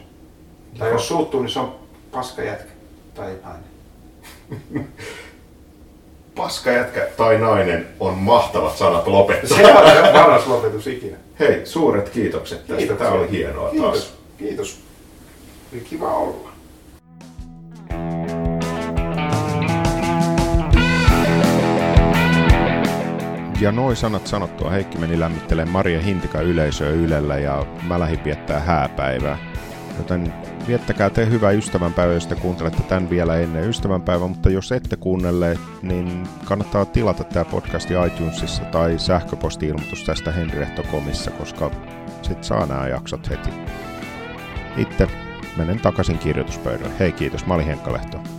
Tai 0.79 0.91
jos 0.91 1.09
suuttuu, 1.09 1.43
niin 1.43 1.51
se 1.51 1.59
on 1.59 1.75
paska 2.11 2.43
jätkä 2.43 2.71
tai 3.15 3.35
nainen. 3.45 4.89
paska 6.37 6.71
jätkä 6.71 7.09
tai 7.17 7.39
nainen 7.39 7.87
on 8.01 8.15
mahtavat 8.15 8.77
sanat 8.77 9.07
lopettaa. 9.07 9.59
Se 9.59 9.67
on 9.67 10.13
paras 10.13 10.47
lopetus 10.47 10.87
ikinä. 10.87 11.17
Hei, 11.39 11.67
suuret 11.67 12.09
kiitokset 12.09 12.59
tästä. 12.59 12.77
Kiitos. 12.77 12.99
Tämä 12.99 13.11
oli 13.11 13.31
hienoa 13.31 13.71
Kiitos. 13.71 13.91
taas. 13.91 14.15
Kiitos. 14.39 14.88
Oli 15.73 15.81
kiva 15.81 16.15
olla. 16.15 16.49
Ja 23.61 23.73
noin 23.73 23.97
sanat 23.97 24.27
sanottua 24.27 24.71
Heikki 24.71 24.99
meni 24.99 25.21
lämmittelemään 25.21 25.73
Maria 25.73 26.01
Hintika 26.01 26.41
yleisöä 26.41 26.91
Ylellä 26.91 27.39
ja 27.39 27.67
mä 27.89 28.01
lähdin 28.01 28.25
viettää 28.25 28.61
hääpäivää. 28.61 29.39
Joten 29.99 30.35
viettäkää 30.69 31.11
te 31.11 31.31
hyvää 31.31 31.51
ystävänpäivää, 31.51 32.15
jos 32.15 32.27
te 32.27 32.35
kuuntelette 32.35 32.83
tämän 32.83 33.11
vielä 33.11 33.37
ennen 33.37 33.69
ystävänpäivää, 33.69 34.29
mutta 34.29 34.51
jos 34.51 34.73
ette 34.73 34.97
kuunnelle, 34.97 35.59
niin 35.83 36.29
kannattaa 36.45 36.85
tilata 36.85 37.25
tämä 37.25 37.45
podcasti 37.45 37.95
iTunesissa 38.07 38.65
tai 38.65 38.99
sähköposti-ilmoitus 38.99 40.05
tästä 40.05 40.33
henrihto.comissa, 40.33 41.31
koska 41.31 41.71
sit 42.23 42.45
saa 42.45 42.67
nämä 42.67 42.89
jaksot 42.89 43.31
heti. 43.31 43.51
Itse 44.77 45.09
menen 45.59 45.81
takaisin 45.81 46.19
kirjoituspöydälle. 46.19 46.99
Hei 46.99 47.13
kiitos, 47.13 47.47
mä 47.47 47.55
olin 47.55 47.67
Henkka 47.67 47.93
Lehto. 47.93 48.38